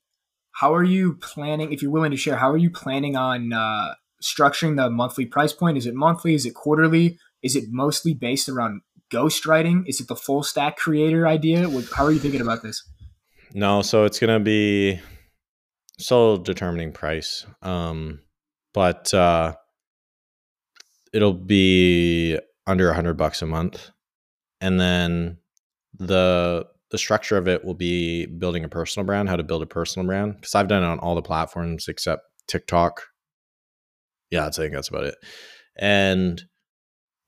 how 0.52 0.74
are 0.74 0.84
you 0.84 1.14
planning? 1.14 1.72
If 1.72 1.82
you're 1.82 1.90
willing 1.90 2.10
to 2.10 2.16
share, 2.16 2.36
how 2.36 2.50
are 2.50 2.58
you 2.58 2.70
planning 2.70 3.16
on 3.16 3.52
uh, 3.52 3.94
structuring 4.22 4.76
the 4.76 4.90
monthly 4.90 5.26
price 5.26 5.52
point? 5.52 5.78
Is 5.78 5.86
it 5.86 5.94
monthly? 5.94 6.34
Is 6.34 6.46
it 6.46 6.54
quarterly? 6.54 7.18
Is 7.42 7.56
it 7.56 7.64
mostly 7.70 8.14
based 8.14 8.48
around 8.48 8.82
ghostwriting? 9.10 9.84
Is 9.86 10.00
it 10.00 10.08
the 10.08 10.16
full 10.16 10.42
stack 10.42 10.76
creator 10.76 11.26
idea? 11.26 11.68
How 11.94 12.04
are 12.04 12.12
you 12.12 12.18
thinking 12.18 12.40
about 12.40 12.62
this? 12.62 12.82
No, 13.54 13.82
so 13.82 14.04
it's 14.04 14.18
gonna 14.18 14.40
be 14.40 15.00
still 15.98 16.38
determining 16.38 16.92
price, 16.92 17.46
um, 17.60 18.20
but 18.72 19.12
uh, 19.12 19.54
it'll 21.12 21.34
be 21.34 22.38
under 22.66 22.90
a 22.90 22.94
hundred 22.94 23.14
bucks 23.14 23.42
a 23.42 23.46
month, 23.46 23.90
and 24.60 24.80
then 24.80 25.38
the 25.98 26.66
the 26.90 26.98
structure 26.98 27.38
of 27.38 27.48
it 27.48 27.64
will 27.64 27.74
be 27.74 28.26
building 28.26 28.64
a 28.64 28.68
personal 28.68 29.06
brand, 29.06 29.28
how 29.28 29.36
to 29.36 29.42
build 29.42 29.62
a 29.62 29.66
personal 29.66 30.06
brand. 30.06 30.36
Because 30.36 30.54
I've 30.54 30.68
done 30.68 30.82
it 30.82 30.86
on 30.86 30.98
all 30.98 31.14
the 31.14 31.22
platforms 31.22 31.88
except 31.88 32.22
TikTok. 32.46 33.02
Yeah, 34.30 34.46
I 34.46 34.50
think 34.50 34.74
that's 34.74 34.88
about 34.88 35.04
it. 35.04 35.16
And 35.78 36.42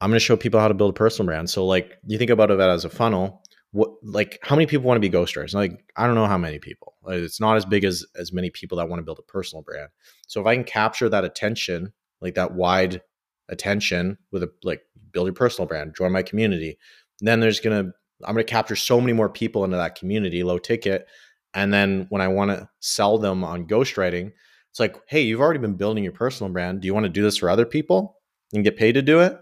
I'm 0.04 0.10
going 0.10 0.18
to 0.18 0.24
show 0.24 0.36
people 0.36 0.60
how 0.60 0.68
to 0.68 0.74
build 0.74 0.90
a 0.90 0.92
personal 0.92 1.24
brand. 1.24 1.48
So, 1.48 1.64
like, 1.64 1.96
you 2.06 2.18
think 2.18 2.30
about 2.30 2.50
it 2.50 2.60
as 2.60 2.84
a 2.84 2.90
funnel. 2.90 3.42
What, 3.70 3.88
like, 4.02 4.38
how 4.42 4.54
many 4.54 4.66
people 4.66 4.86
want 4.86 5.02
to 5.02 5.08
be 5.08 5.08
ghostwriters? 5.08 5.54
Like, 5.54 5.82
I 5.96 6.06
don't 6.06 6.14
know 6.14 6.26
how 6.26 6.36
many 6.36 6.58
people. 6.58 6.92
It's 7.06 7.40
not 7.40 7.56
as 7.56 7.64
big 7.64 7.84
as 7.84 8.04
as 8.14 8.30
many 8.30 8.50
people 8.50 8.76
that 8.76 8.90
want 8.90 9.00
to 9.00 9.04
build 9.04 9.18
a 9.18 9.22
personal 9.22 9.62
brand. 9.62 9.88
So, 10.26 10.42
if 10.42 10.46
I 10.46 10.56
can 10.56 10.64
capture 10.64 11.08
that 11.08 11.24
attention, 11.24 11.94
like 12.20 12.34
that 12.34 12.52
wide 12.52 13.00
attention, 13.48 14.18
with 14.30 14.42
a 14.42 14.52
like 14.62 14.82
build 15.10 15.26
your 15.26 15.34
personal 15.34 15.66
brand, 15.66 15.94
join 15.96 16.12
my 16.12 16.22
community, 16.22 16.76
then 17.20 17.40
there's 17.40 17.60
gonna 17.60 17.94
I'm 18.22 18.34
going 18.34 18.44
to 18.46 18.52
capture 18.52 18.76
so 18.76 19.00
many 19.00 19.14
more 19.14 19.30
people 19.30 19.64
into 19.64 19.78
that 19.78 19.96
community, 19.96 20.42
low 20.42 20.58
ticket. 20.58 21.06
And 21.54 21.72
then 21.72 22.06
when 22.10 22.20
I 22.20 22.28
want 22.28 22.50
to 22.50 22.68
sell 22.80 23.18
them 23.18 23.42
on 23.42 23.66
ghostwriting, 23.66 24.32
it's 24.70 24.80
like, 24.80 24.96
hey, 25.08 25.22
you've 25.22 25.40
already 25.40 25.60
been 25.60 25.76
building 25.76 26.04
your 26.04 26.12
personal 26.12 26.52
brand. 26.52 26.80
Do 26.80 26.86
you 26.86 26.94
want 26.94 27.04
to 27.04 27.10
do 27.10 27.22
this 27.22 27.38
for 27.38 27.48
other 27.48 27.64
people 27.64 28.18
and 28.52 28.64
get 28.64 28.76
paid 28.76 28.92
to 28.92 29.02
do 29.02 29.20
it? 29.20 29.38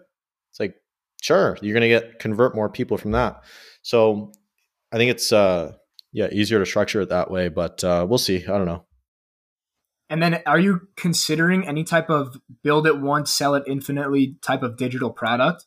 Sure, 1.23 1.57
you're 1.63 1.73
going 1.73 1.83
to 1.83 1.89
get 1.89 2.19
convert 2.19 2.55
more 2.55 2.69
people 2.69 2.99
from 2.99 3.13
that. 3.13 3.43
So 3.81 4.33
I 4.93 4.99
think 4.99 5.11
it's 5.11 5.33
uh 5.33 5.73
yeah, 6.13 6.29
easier 6.31 6.59
to 6.59 6.67
structure 6.67 7.01
it 7.01 7.09
that 7.09 7.31
way, 7.31 7.49
but 7.49 7.83
uh 7.83 8.05
we'll 8.07 8.19
see. 8.19 8.45
I 8.45 8.59
don't 8.59 8.67
know. 8.67 8.85
And 10.11 10.23
then 10.23 10.43
are 10.45 10.59
you 10.59 10.89
considering 10.97 11.67
any 11.67 11.85
type 11.85 12.11
of 12.11 12.37
build 12.63 12.87
it 12.87 13.01
once, 13.01 13.33
sell 13.33 13.55
it 13.55 13.63
infinitely 13.67 14.37
type 14.43 14.63
of 14.63 14.77
digital 14.77 15.11
product? 15.11 15.65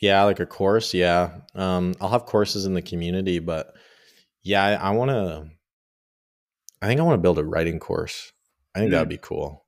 Yeah, 0.00 0.24
like 0.24 0.40
a 0.40 0.46
course. 0.46 0.92
Yeah. 0.92 1.30
Um, 1.54 1.94
I'll 2.00 2.08
have 2.08 2.26
courses 2.26 2.64
in 2.64 2.74
the 2.74 2.82
community, 2.82 3.38
but 3.38 3.72
yeah, 4.42 4.64
I, 4.64 4.72
I 4.72 4.90
want 4.90 5.10
to, 5.10 5.48
I 6.82 6.88
think 6.88 6.98
I 6.98 7.04
want 7.04 7.14
to 7.14 7.22
build 7.22 7.38
a 7.38 7.44
writing 7.44 7.78
course. 7.78 8.32
I 8.74 8.80
think 8.80 8.88
mm. 8.88 8.92
that'd 8.94 9.08
be 9.08 9.16
cool. 9.16 9.64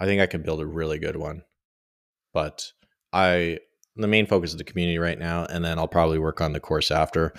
I 0.00 0.06
think 0.06 0.22
I 0.22 0.26
could 0.26 0.42
build 0.42 0.60
a 0.60 0.66
really 0.66 0.98
good 0.98 1.16
one, 1.16 1.42
but 2.32 2.72
I, 3.12 3.58
the 3.96 4.08
main 4.08 4.26
focus 4.26 4.52
of 4.52 4.58
the 4.58 4.64
community 4.64 4.98
right 4.98 5.18
now, 5.18 5.44
and 5.46 5.64
then 5.64 5.78
I'll 5.78 5.88
probably 5.88 6.18
work 6.18 6.40
on 6.40 6.52
the 6.52 6.60
course 6.60 6.90
after 6.90 7.32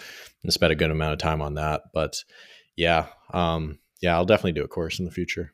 and 0.44 0.54
spend 0.54 0.72
a 0.72 0.76
good 0.76 0.92
amount 0.92 1.14
of 1.14 1.20
time 1.20 1.42
on 1.42 1.56
that. 1.56 1.84
But 1.94 2.24
yeah, 2.76 3.08
um, 3.34 3.80
yeah, 4.02 4.16
I'll 4.16 4.26
definitely 4.26 4.54
do 4.54 4.64
a 4.64 4.68
course 4.68 5.00
in 5.00 5.06
the 5.06 5.12
future. 5.12 5.54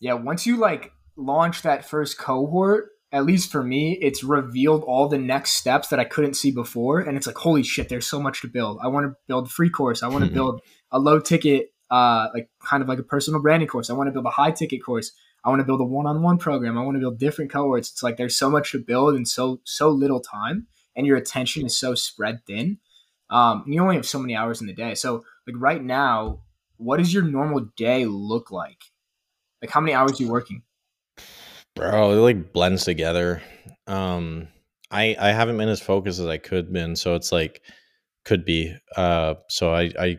Yeah, 0.00 0.14
once 0.14 0.46
you 0.46 0.56
like 0.56 0.92
launch 1.16 1.62
that 1.62 1.84
first 1.84 2.18
cohort, 2.18 2.90
at 3.10 3.24
least 3.24 3.50
for 3.50 3.62
me, 3.62 3.98
it's 4.00 4.22
revealed 4.22 4.84
all 4.84 5.08
the 5.08 5.18
next 5.18 5.52
steps 5.52 5.88
that 5.88 5.98
I 5.98 6.04
couldn't 6.04 6.34
see 6.34 6.50
before, 6.50 7.00
and 7.00 7.16
it's 7.16 7.26
like, 7.26 7.38
holy 7.38 7.62
shit, 7.62 7.88
there's 7.88 8.06
so 8.06 8.20
much 8.20 8.42
to 8.42 8.48
build. 8.48 8.78
I 8.82 8.88
want 8.88 9.06
to 9.06 9.16
build 9.26 9.46
a 9.46 9.50
free 9.50 9.70
course. 9.70 10.02
I 10.02 10.08
want 10.08 10.24
to 10.24 10.30
build 10.30 10.60
a 10.90 10.98
low 10.98 11.18
ticket, 11.18 11.72
uh, 11.90 12.28
like 12.34 12.50
kind 12.62 12.82
of 12.82 12.88
like 12.88 12.98
a 12.98 13.02
personal 13.02 13.40
branding 13.40 13.68
course. 13.68 13.88
I 13.88 13.94
want 13.94 14.08
to 14.08 14.12
build 14.12 14.26
a 14.26 14.30
high 14.30 14.50
ticket 14.50 14.84
course. 14.84 15.12
I 15.44 15.50
want 15.50 15.60
to 15.60 15.64
build 15.64 15.80
a 15.80 15.84
one 15.84 16.06
on 16.06 16.22
one 16.22 16.38
program. 16.38 16.76
I 16.76 16.82
want 16.82 16.96
to 16.96 17.00
build 17.00 17.18
different 17.18 17.50
cohorts. 17.50 17.90
It's 17.90 18.02
like 18.02 18.16
there's 18.16 18.36
so 18.36 18.50
much 18.50 18.72
to 18.72 18.78
build 18.78 19.14
in 19.14 19.24
so 19.24 19.60
so 19.64 19.88
little 19.88 20.20
time, 20.20 20.66
and 20.96 21.06
your 21.06 21.16
attention 21.16 21.64
is 21.64 21.78
so 21.78 21.94
spread 21.94 22.40
thin. 22.46 22.78
Um, 23.30 23.62
and 23.64 23.74
you 23.74 23.82
only 23.82 23.96
have 23.96 24.06
so 24.06 24.18
many 24.18 24.34
hours 24.34 24.60
in 24.60 24.66
the 24.66 24.72
day. 24.72 24.94
So 24.94 25.24
like 25.46 25.56
right 25.58 25.82
now, 25.82 26.40
what 26.76 26.96
does 26.96 27.12
your 27.12 27.22
normal 27.22 27.68
day 27.76 28.06
look 28.06 28.50
like? 28.50 28.82
Like 29.62 29.70
how 29.70 29.80
many 29.80 29.94
hours 29.94 30.18
are 30.18 30.22
you 30.22 30.30
working? 30.30 30.62
Bro, 31.74 32.12
it 32.12 32.16
like 32.16 32.52
blends 32.52 32.84
together. 32.84 33.42
Um, 33.86 34.48
I 34.90 35.16
I 35.18 35.32
haven't 35.32 35.56
been 35.58 35.68
as 35.68 35.80
focused 35.80 36.18
as 36.18 36.26
I 36.26 36.38
could 36.38 36.72
been, 36.72 36.96
so 36.96 37.14
it's 37.14 37.32
like 37.32 37.62
could 38.24 38.44
be. 38.44 38.74
Uh, 38.96 39.34
so 39.48 39.72
I 39.72 39.92
I 39.98 40.18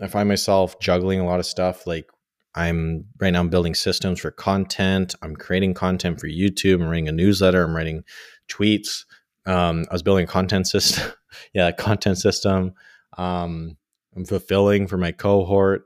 I 0.00 0.08
find 0.08 0.28
myself 0.28 0.78
juggling 0.80 1.20
a 1.20 1.26
lot 1.26 1.40
of 1.40 1.46
stuff. 1.46 1.86
Like 1.86 2.08
I'm 2.54 3.04
right 3.20 3.30
now 3.30 3.40
I'm 3.40 3.48
building 3.48 3.74
systems 3.74 4.20
for 4.20 4.30
content. 4.30 5.14
I'm 5.22 5.36
creating 5.36 5.74
content 5.74 6.20
for 6.20 6.28
YouTube. 6.28 6.82
I'm 6.82 6.88
writing 6.88 7.08
a 7.08 7.12
newsletter. 7.12 7.62
I'm 7.62 7.74
writing 7.74 8.04
tweets. 8.48 9.04
Um, 9.46 9.84
I 9.90 9.94
was 9.94 10.02
building 10.02 10.24
a 10.24 10.28
content 10.28 10.66
system. 10.66 11.12
yeah, 11.54 11.70
content 11.70 12.18
system. 12.18 12.74
Um, 13.16 13.76
I'm 14.16 14.24
fulfilling 14.24 14.86
for 14.86 14.96
my 14.96 15.12
cohort 15.12 15.84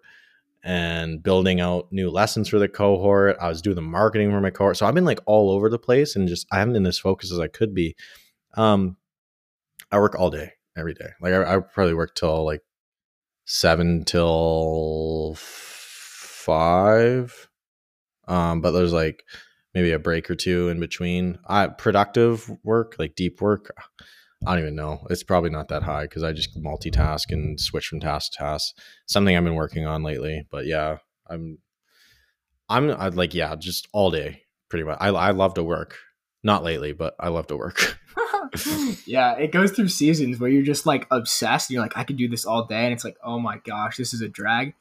and 0.62 1.22
building 1.22 1.60
out 1.60 1.92
new 1.92 2.10
lessons 2.10 2.48
for 2.48 2.58
the 2.58 2.68
cohort. 2.68 3.36
I 3.40 3.48
was 3.48 3.60
doing 3.60 3.76
the 3.76 3.82
marketing 3.82 4.30
for 4.30 4.40
my 4.40 4.50
cohort. 4.50 4.78
So 4.78 4.86
I've 4.86 4.94
been 4.94 5.04
like 5.04 5.20
all 5.26 5.50
over 5.50 5.68
the 5.68 5.78
place 5.78 6.16
and 6.16 6.26
just 6.26 6.46
I 6.50 6.58
haven't 6.58 6.74
been 6.74 6.86
as 6.86 6.98
focused 6.98 7.32
as 7.32 7.38
I 7.38 7.48
could 7.48 7.74
be. 7.74 7.94
Um, 8.54 8.96
I 9.92 9.98
work 9.98 10.14
all 10.18 10.30
day, 10.30 10.52
every 10.76 10.94
day. 10.94 11.10
Like 11.20 11.34
I, 11.34 11.56
I 11.56 11.58
probably 11.58 11.94
work 11.94 12.14
till 12.14 12.44
like 12.44 12.62
seven 13.44 14.04
till 14.04 15.36
five. 16.44 17.48
Um, 18.26 18.60
but 18.60 18.72
there's 18.72 18.92
like 18.92 19.24
maybe 19.74 19.92
a 19.92 19.98
break 19.98 20.30
or 20.30 20.34
two 20.34 20.68
in 20.68 20.80
between. 20.80 21.38
I 21.46 21.66
productive 21.66 22.50
work, 22.62 22.96
like 22.98 23.14
deep 23.14 23.40
work. 23.40 23.74
I 24.46 24.52
don't 24.52 24.62
even 24.62 24.76
know. 24.76 25.06
It's 25.10 25.22
probably 25.22 25.50
not 25.50 25.68
that 25.68 25.82
high 25.82 26.02
because 26.02 26.22
I 26.22 26.32
just 26.32 26.60
multitask 26.60 27.30
and 27.30 27.58
switch 27.58 27.86
from 27.86 28.00
task 28.00 28.32
to 28.32 28.38
task. 28.38 28.76
Something 29.06 29.36
I've 29.36 29.44
been 29.44 29.54
working 29.54 29.86
on 29.86 30.02
lately. 30.02 30.46
But 30.50 30.66
yeah, 30.66 30.98
I'm, 31.28 31.58
I'm 32.68 32.90
I'd 32.90 33.14
like 33.14 33.34
yeah, 33.34 33.54
just 33.56 33.88
all 33.92 34.10
day 34.10 34.42
pretty 34.68 34.84
much. 34.84 34.98
I 35.00 35.08
I 35.08 35.30
love 35.30 35.54
to 35.54 35.62
work. 35.62 35.96
Not 36.42 36.62
lately, 36.62 36.92
but 36.92 37.14
I 37.18 37.28
love 37.28 37.46
to 37.46 37.56
work. 37.56 37.98
yeah, 39.06 39.36
it 39.36 39.50
goes 39.50 39.72
through 39.72 39.88
seasons 39.88 40.38
where 40.38 40.50
you're 40.50 40.62
just 40.62 40.86
like 40.86 41.06
obsessed. 41.10 41.70
You're 41.70 41.82
like, 41.82 41.96
I 41.96 42.04
could 42.04 42.16
do 42.16 42.28
this 42.28 42.44
all 42.44 42.66
day, 42.66 42.84
and 42.84 42.92
it's 42.92 43.04
like, 43.04 43.16
oh 43.22 43.38
my 43.38 43.58
gosh, 43.58 43.96
this 43.96 44.14
is 44.14 44.20
a 44.20 44.28
drag. 44.28 44.74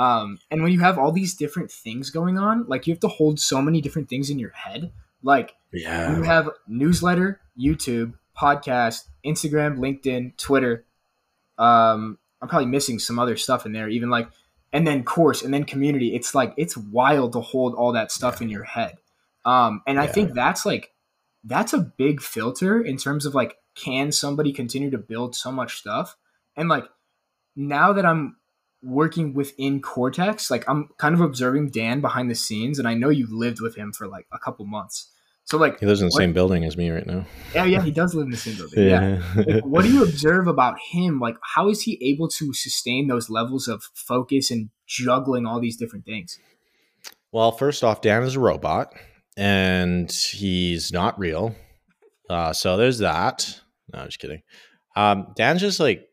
Um, 0.00 0.38
and 0.50 0.62
when 0.62 0.72
you 0.72 0.80
have 0.80 0.98
all 0.98 1.12
these 1.12 1.34
different 1.34 1.70
things 1.70 2.08
going 2.08 2.38
on, 2.38 2.64
like 2.66 2.86
you 2.86 2.94
have 2.94 3.00
to 3.00 3.08
hold 3.08 3.38
so 3.38 3.60
many 3.60 3.82
different 3.82 4.08
things 4.08 4.30
in 4.30 4.38
your 4.38 4.52
head. 4.52 4.92
Like 5.22 5.54
yeah, 5.74 6.16
you 6.16 6.22
have 6.22 6.48
newsletter, 6.66 7.38
YouTube, 7.58 8.14
podcast, 8.34 9.04
Instagram, 9.26 9.76
LinkedIn, 9.76 10.38
Twitter. 10.38 10.86
Um, 11.58 12.16
I'm 12.40 12.48
probably 12.48 12.68
missing 12.68 12.98
some 12.98 13.18
other 13.18 13.36
stuff 13.36 13.66
in 13.66 13.72
there, 13.72 13.90
even 13.90 14.08
like, 14.08 14.30
and 14.72 14.86
then 14.86 15.04
course, 15.04 15.42
and 15.42 15.52
then 15.52 15.64
community. 15.64 16.14
It's 16.14 16.34
like 16.34 16.54
it's 16.56 16.78
wild 16.78 17.34
to 17.34 17.42
hold 17.42 17.74
all 17.74 17.92
that 17.92 18.10
stuff 18.10 18.40
yeah. 18.40 18.44
in 18.44 18.48
your 18.48 18.64
head. 18.64 18.96
Um, 19.44 19.82
and 19.86 19.96
yeah. 19.96 20.02
I 20.04 20.06
think 20.06 20.32
that's 20.32 20.64
like 20.64 20.94
that's 21.44 21.74
a 21.74 21.78
big 21.78 22.22
filter 22.22 22.80
in 22.80 22.96
terms 22.96 23.26
of 23.26 23.34
like, 23.34 23.58
can 23.74 24.12
somebody 24.12 24.54
continue 24.54 24.90
to 24.92 24.98
build 24.98 25.36
so 25.36 25.52
much 25.52 25.76
stuff? 25.76 26.16
And 26.56 26.70
like 26.70 26.84
now 27.54 27.92
that 27.92 28.06
I'm 28.06 28.36
working 28.82 29.34
within 29.34 29.80
Kortex, 29.80 30.50
like 30.50 30.68
I'm 30.68 30.88
kind 30.98 31.14
of 31.14 31.20
observing 31.20 31.70
Dan 31.70 32.00
behind 32.00 32.30
the 32.30 32.34
scenes, 32.34 32.78
and 32.78 32.88
I 32.88 32.94
know 32.94 33.08
you 33.08 33.26
lived 33.30 33.60
with 33.60 33.76
him 33.76 33.92
for 33.92 34.06
like 34.08 34.26
a 34.32 34.38
couple 34.38 34.64
months. 34.66 35.10
So 35.44 35.58
like 35.58 35.80
he 35.80 35.86
lives 35.86 36.00
in 36.00 36.06
the 36.06 36.12
what, 36.12 36.20
same 36.20 36.32
building 36.32 36.64
as 36.64 36.76
me 36.76 36.90
right 36.90 37.06
now. 37.06 37.26
Yeah, 37.54 37.64
yeah, 37.64 37.82
he 37.82 37.90
does 37.90 38.14
live 38.14 38.26
in 38.26 38.30
the 38.30 38.36
same 38.36 38.56
building. 38.56 38.86
yeah. 38.86 39.20
yeah. 39.36 39.54
like, 39.54 39.64
what 39.64 39.82
do 39.82 39.92
you 39.92 40.02
observe 40.08 40.46
about 40.46 40.78
him? 40.78 41.18
Like 41.18 41.36
how 41.42 41.68
is 41.68 41.82
he 41.82 41.98
able 42.02 42.28
to 42.28 42.52
sustain 42.54 43.08
those 43.08 43.28
levels 43.28 43.66
of 43.66 43.82
focus 43.94 44.50
and 44.52 44.70
juggling 44.86 45.46
all 45.46 45.60
these 45.60 45.76
different 45.76 46.04
things? 46.04 46.38
Well, 47.32 47.50
first 47.50 47.82
off, 47.82 48.00
Dan 48.00 48.22
is 48.22 48.36
a 48.36 48.40
robot 48.40 48.94
and 49.36 50.10
he's 50.12 50.92
not 50.92 51.18
real. 51.18 51.56
Uh, 52.28 52.52
so 52.52 52.76
there's 52.76 52.98
that. 52.98 53.60
No, 53.92 54.00
I'm 54.00 54.06
just 54.06 54.20
kidding. 54.20 54.42
Um, 54.94 55.32
Dan's 55.34 55.60
just 55.60 55.80
like 55.80 56.09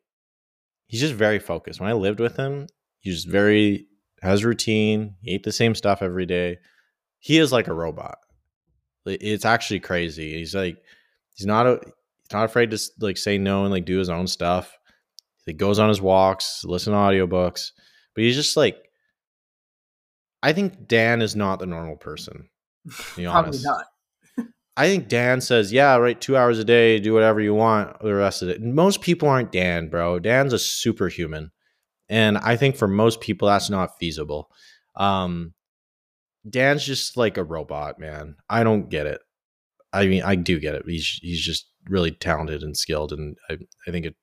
he's 0.87 1.01
just 1.01 1.13
very 1.13 1.39
focused. 1.39 1.79
When 1.79 1.89
I 1.89 1.93
lived 1.93 2.19
with 2.19 2.35
him, 2.37 2.67
he's 2.99 3.25
very 3.25 3.87
has 4.21 4.43
routine. 4.43 5.15
He 5.21 5.35
ate 5.35 5.43
the 5.43 5.51
same 5.51 5.75
stuff 5.75 6.01
every 6.01 6.25
day. 6.25 6.57
He 7.19 7.37
is 7.37 7.51
like 7.51 7.67
a 7.67 7.73
robot. 7.73 8.17
It's 9.05 9.45
actually 9.45 9.79
crazy. 9.79 10.37
He's 10.37 10.55
like 10.55 10.77
he's 11.35 11.45
not 11.45 11.67
a 11.67 11.79
he's 11.83 12.33
not 12.33 12.45
afraid 12.45 12.71
to 12.71 12.79
like 12.99 13.17
say 13.17 13.37
no 13.37 13.63
and 13.63 13.71
like 13.71 13.85
do 13.85 13.97
his 13.97 14.09
own 14.09 14.27
stuff. 14.27 14.77
He 15.45 15.53
goes 15.53 15.79
on 15.79 15.87
his 15.87 16.01
walks, 16.01 16.63
listen 16.65 16.91
to 16.91 16.99
audiobooks, 16.99 17.71
but 18.13 18.23
he's 18.23 18.35
just 18.35 18.57
like 18.57 18.77
I 20.43 20.53
think 20.53 20.87
Dan 20.87 21.21
is 21.21 21.35
not 21.35 21.59
the 21.59 21.65
normal 21.65 21.95
person. 21.95 22.49
To 22.89 23.15
be 23.15 23.25
honest. 23.27 23.63
Probably 23.63 23.79
not. 23.79 23.85
I 24.77 24.87
think 24.87 25.07
Dan 25.07 25.41
says, 25.41 25.73
yeah, 25.73 25.97
right, 25.97 26.19
two 26.21 26.37
hours 26.37 26.59
a 26.59 26.63
day, 26.63 26.99
do 26.99 27.11
whatever 27.11 27.41
you 27.41 27.55
want 27.55 27.99
the 27.99 28.13
rest 28.13 28.43
of 28.43 28.49
it. 28.49 28.61
Most 28.61 29.01
people 29.01 29.27
aren't 29.27 29.51
Dan, 29.51 29.89
bro. 29.89 30.19
Dan's 30.19 30.53
a 30.53 30.59
superhuman. 30.59 31.51
And 32.09 32.37
I 32.37 32.57
think 32.57 32.75
for 32.75 32.87
most 32.87 33.19
people, 33.19 33.47
that's 33.47 33.71
not 33.71 33.97
feasible. 33.99 34.51
Um, 34.95 35.55
Dan's 36.47 36.85
just 36.85 37.17
like 37.17 37.37
a 37.37 37.43
robot, 37.43 37.99
man. 37.99 38.35
I 38.49 38.63
don't 38.63 38.87
get 38.87 39.07
it. 39.07 39.19
I 39.91 40.05
mean, 40.05 40.21
I 40.21 40.35
do 40.35 40.59
get 40.59 40.75
it. 40.75 40.83
He's 40.85 41.19
he's 41.23 41.41
just 41.41 41.67
really 41.89 42.11
talented 42.11 42.61
and 42.61 42.77
skilled, 42.77 43.11
and 43.13 43.35
I 43.49 43.57
I 43.87 43.91
think 43.91 44.05
it. 44.05 44.15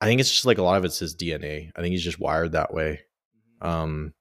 I 0.00 0.06
think 0.06 0.20
it's 0.20 0.30
just 0.30 0.44
like 0.44 0.58
a 0.58 0.62
lot 0.62 0.76
of 0.76 0.84
it's 0.84 0.98
his 0.98 1.16
DNA. 1.16 1.70
I 1.76 1.80
think 1.80 1.92
he's 1.92 2.04
just 2.04 2.18
wired 2.18 2.52
that 2.52 2.74
way. 2.74 3.00
Mm-hmm. 3.62 3.68
Um. 3.68 4.14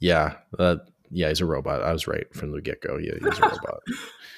Yeah, 0.00 0.36
that 0.58 0.80
yeah, 1.10 1.28
he's 1.28 1.40
a 1.40 1.46
robot. 1.46 1.82
I 1.82 1.92
was 1.92 2.06
right 2.06 2.26
from 2.34 2.52
the 2.52 2.60
get 2.60 2.82
go. 2.82 2.98
Yeah, 2.98 3.14
he's 3.14 3.38
a 3.38 3.42
robot. 3.42 3.80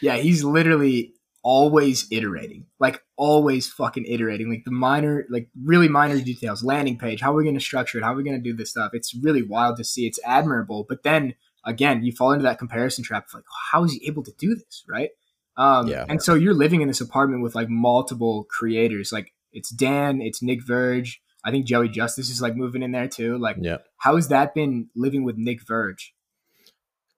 yeah, 0.01 0.17
he's 0.17 0.45
literally 0.45 1.15
always 1.43 2.07
iterating, 2.11 2.67
like 2.79 3.03
always 3.17 3.69
fucking 3.69 4.05
iterating, 4.07 4.51
like 4.51 4.65
the 4.65 4.71
minor, 4.71 5.25
like 5.31 5.49
really 5.63 5.89
minor 5.89 6.21
details. 6.21 6.63
Landing 6.63 6.99
page, 6.99 7.21
how 7.21 7.33
are 7.33 7.37
we 7.37 7.45
going 7.45 7.55
to 7.55 7.61
structure 7.61 7.99
it? 7.99 8.05
How 8.05 8.13
are 8.13 8.17
we 8.17 8.25
going 8.25 8.37
to 8.37 8.43
do 8.43 8.55
this 8.55 8.71
stuff? 8.71 8.91
It's 8.93 9.15
really 9.15 9.43
wild 9.43 9.77
to 9.79 9.85
see. 9.85 10.07
It's 10.07 10.21
admirable, 10.25 10.85
but 10.89 11.03
then 11.03 11.35
again, 11.65 12.05
you 12.05 12.13
fall 12.13 12.33
into 12.33 12.43
that 12.45 12.59
comparison 12.59 13.05
trap 13.05 13.27
of 13.29 13.35
like, 13.35 13.45
how 13.73 13.85
is 13.85 13.93
he 13.93 14.07
able 14.07 14.23
to 14.25 14.33
do 14.39 14.55
this, 14.55 14.85
right? 14.89 15.11
Um, 15.57 15.89
yeah. 15.89 16.05
And 16.09 16.23
so 16.23 16.35
you're 16.35 16.55
living 16.55 16.81
in 16.81 16.89
this 16.89 17.01
apartment 17.01 17.43
with 17.43 17.55
like 17.55 17.69
multiple 17.69 18.47
creators. 18.49 19.13
Like 19.13 19.33
it's 19.53 19.71
Dan, 19.71 20.21
it's 20.21 20.43
Nick 20.43 20.65
Verge. 20.65 21.21
I 21.45 21.51
think 21.51 21.67
Joey 21.67 21.89
Justice 21.89 22.31
is 22.31 22.43
like 22.43 22.55
moving 22.55 22.83
in 22.83 22.93
there 22.93 23.09
too. 23.09 23.39
Like, 23.39 23.57
yeah. 23.59 23.79
how 23.99 24.17
has 24.17 24.29
that 24.29 24.55
been 24.55 24.89
living 24.95 25.25
with 25.25 25.37
Nick 25.39 25.67
Verge? 25.67 26.15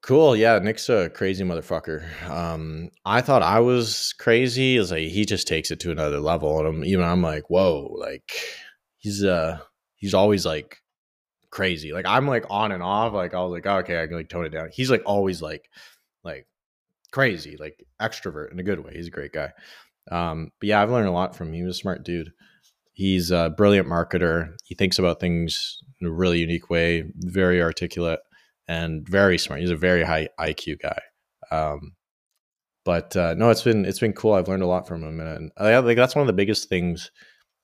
Cool. 0.02 0.34
Yeah, 0.34 0.58
Nick's 0.58 0.88
a 0.88 1.10
crazy 1.10 1.44
motherfucker. 1.44 2.28
Um, 2.28 2.90
I 3.04 3.20
thought 3.20 3.42
I 3.42 3.60
was 3.60 4.12
crazy. 4.18 4.76
It's 4.76 4.90
like 4.90 5.06
he 5.08 5.24
just 5.24 5.46
takes 5.46 5.70
it 5.70 5.78
to 5.80 5.92
another 5.92 6.18
level, 6.18 6.58
and 6.58 6.66
I'm 6.66 6.84
even 6.84 7.04
I'm 7.04 7.22
like, 7.22 7.48
whoa, 7.48 7.94
like 7.96 8.32
he's 8.98 9.22
uh 9.24 9.60
he's 9.94 10.12
always 10.12 10.44
like 10.44 10.78
crazy. 11.50 11.92
Like 11.92 12.06
I'm 12.06 12.26
like 12.26 12.44
on 12.50 12.72
and 12.72 12.82
off. 12.82 13.12
Like 13.12 13.32
I 13.32 13.40
was 13.42 13.52
like, 13.52 13.66
oh, 13.66 13.78
okay, 13.78 14.02
I 14.02 14.08
can 14.08 14.16
like 14.16 14.28
tone 14.28 14.44
it 14.44 14.48
down. 14.48 14.70
He's 14.72 14.90
like 14.90 15.02
always 15.06 15.40
like 15.40 15.70
like 16.24 16.48
crazy, 17.12 17.56
like 17.56 17.86
extrovert 18.00 18.50
in 18.50 18.58
a 18.58 18.64
good 18.64 18.80
way. 18.84 18.94
He's 18.94 19.06
a 19.06 19.10
great 19.10 19.32
guy. 19.32 19.52
Um, 20.10 20.50
but 20.58 20.68
yeah, 20.68 20.82
I've 20.82 20.90
learned 20.90 21.08
a 21.08 21.12
lot 21.12 21.36
from 21.36 21.48
him. 21.50 21.54
He 21.54 21.62
was 21.62 21.76
a 21.76 21.78
smart 21.78 22.04
dude. 22.04 22.32
He's 22.92 23.30
a 23.30 23.54
brilliant 23.56 23.86
marketer. 23.86 24.54
He 24.64 24.74
thinks 24.74 24.98
about 24.98 25.20
things 25.20 25.78
in 26.00 26.08
a 26.08 26.12
really 26.12 26.40
unique 26.40 26.70
way, 26.70 27.04
very 27.18 27.62
articulate 27.62 28.18
and 28.68 29.08
very 29.08 29.38
smart. 29.38 29.60
He's 29.60 29.70
a 29.70 29.76
very 29.76 30.04
high 30.04 30.28
IQ 30.38 30.80
guy. 30.80 30.98
Um, 31.50 31.92
but 32.84 33.16
uh, 33.16 33.34
no, 33.34 33.50
it's 33.50 33.62
been 33.62 33.84
it's 33.84 34.00
been 34.00 34.12
cool. 34.12 34.34
I've 34.34 34.48
learned 34.48 34.62
a 34.62 34.66
lot 34.66 34.88
from 34.88 35.04
him, 35.04 35.20
and 35.20 35.52
I, 35.56 35.76
like 35.78 35.96
that's 35.96 36.16
one 36.16 36.22
of 36.22 36.26
the 36.26 36.32
biggest 36.32 36.68
things 36.68 37.10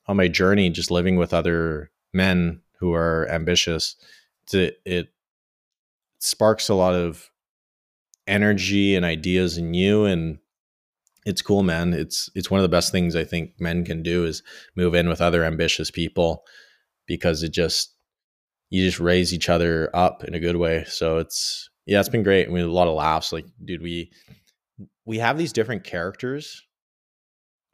on 0.06 0.16
my 0.16 0.28
journey. 0.28 0.70
Just 0.70 0.90
living 0.90 1.16
with 1.16 1.34
other 1.34 1.90
men 2.12 2.61
who 2.78 2.92
are 2.94 3.28
ambitious, 3.30 3.96
it, 4.52 4.76
it 4.84 5.08
sparks 6.20 6.68
a 6.68 6.74
lot 6.74 6.94
of 6.94 7.30
energy 8.28 8.94
and 8.94 9.04
ideas 9.04 9.58
in 9.58 9.74
you, 9.74 10.04
and 10.04 10.38
it's 11.26 11.42
cool, 11.42 11.64
man. 11.64 11.94
It's 11.94 12.30
it's 12.37 12.50
one 12.50 12.61
of 12.61 12.62
the 12.62 12.68
best 12.68 12.92
things 12.92 13.16
I 13.16 13.24
think 13.24 13.61
men 13.61 13.84
can 13.84 14.04
do 14.04 14.24
is 14.24 14.44
move 14.76 14.94
in 14.94 15.08
with 15.08 15.20
other 15.20 15.44
ambitious 15.44 15.90
people 15.90 16.44
because 17.06 17.42
it 17.42 17.52
just 17.52 17.94
you 18.70 18.85
just 18.85 19.00
raise 19.00 19.33
each 19.33 19.48
other 19.48 19.90
up 19.94 20.24
in 20.24 20.35
a 20.35 20.40
good 20.40 20.57
way. 20.57 20.85
So 20.88 21.18
it's 21.18 21.70
yeah, 21.87 22.00
it's 22.00 22.09
been 22.09 22.22
great. 22.22 22.50
We 22.50 22.61
had 22.61 22.68
a 22.68 22.72
lot 22.72 22.88
of 22.88 22.94
laughs. 22.94 23.33
Like, 23.33 23.46
dude, 23.64 23.83
we 23.83 24.11
we 25.07 25.18
have 25.18 25.38
these 25.38 25.52
different 25.52 25.85
characters 25.85 26.62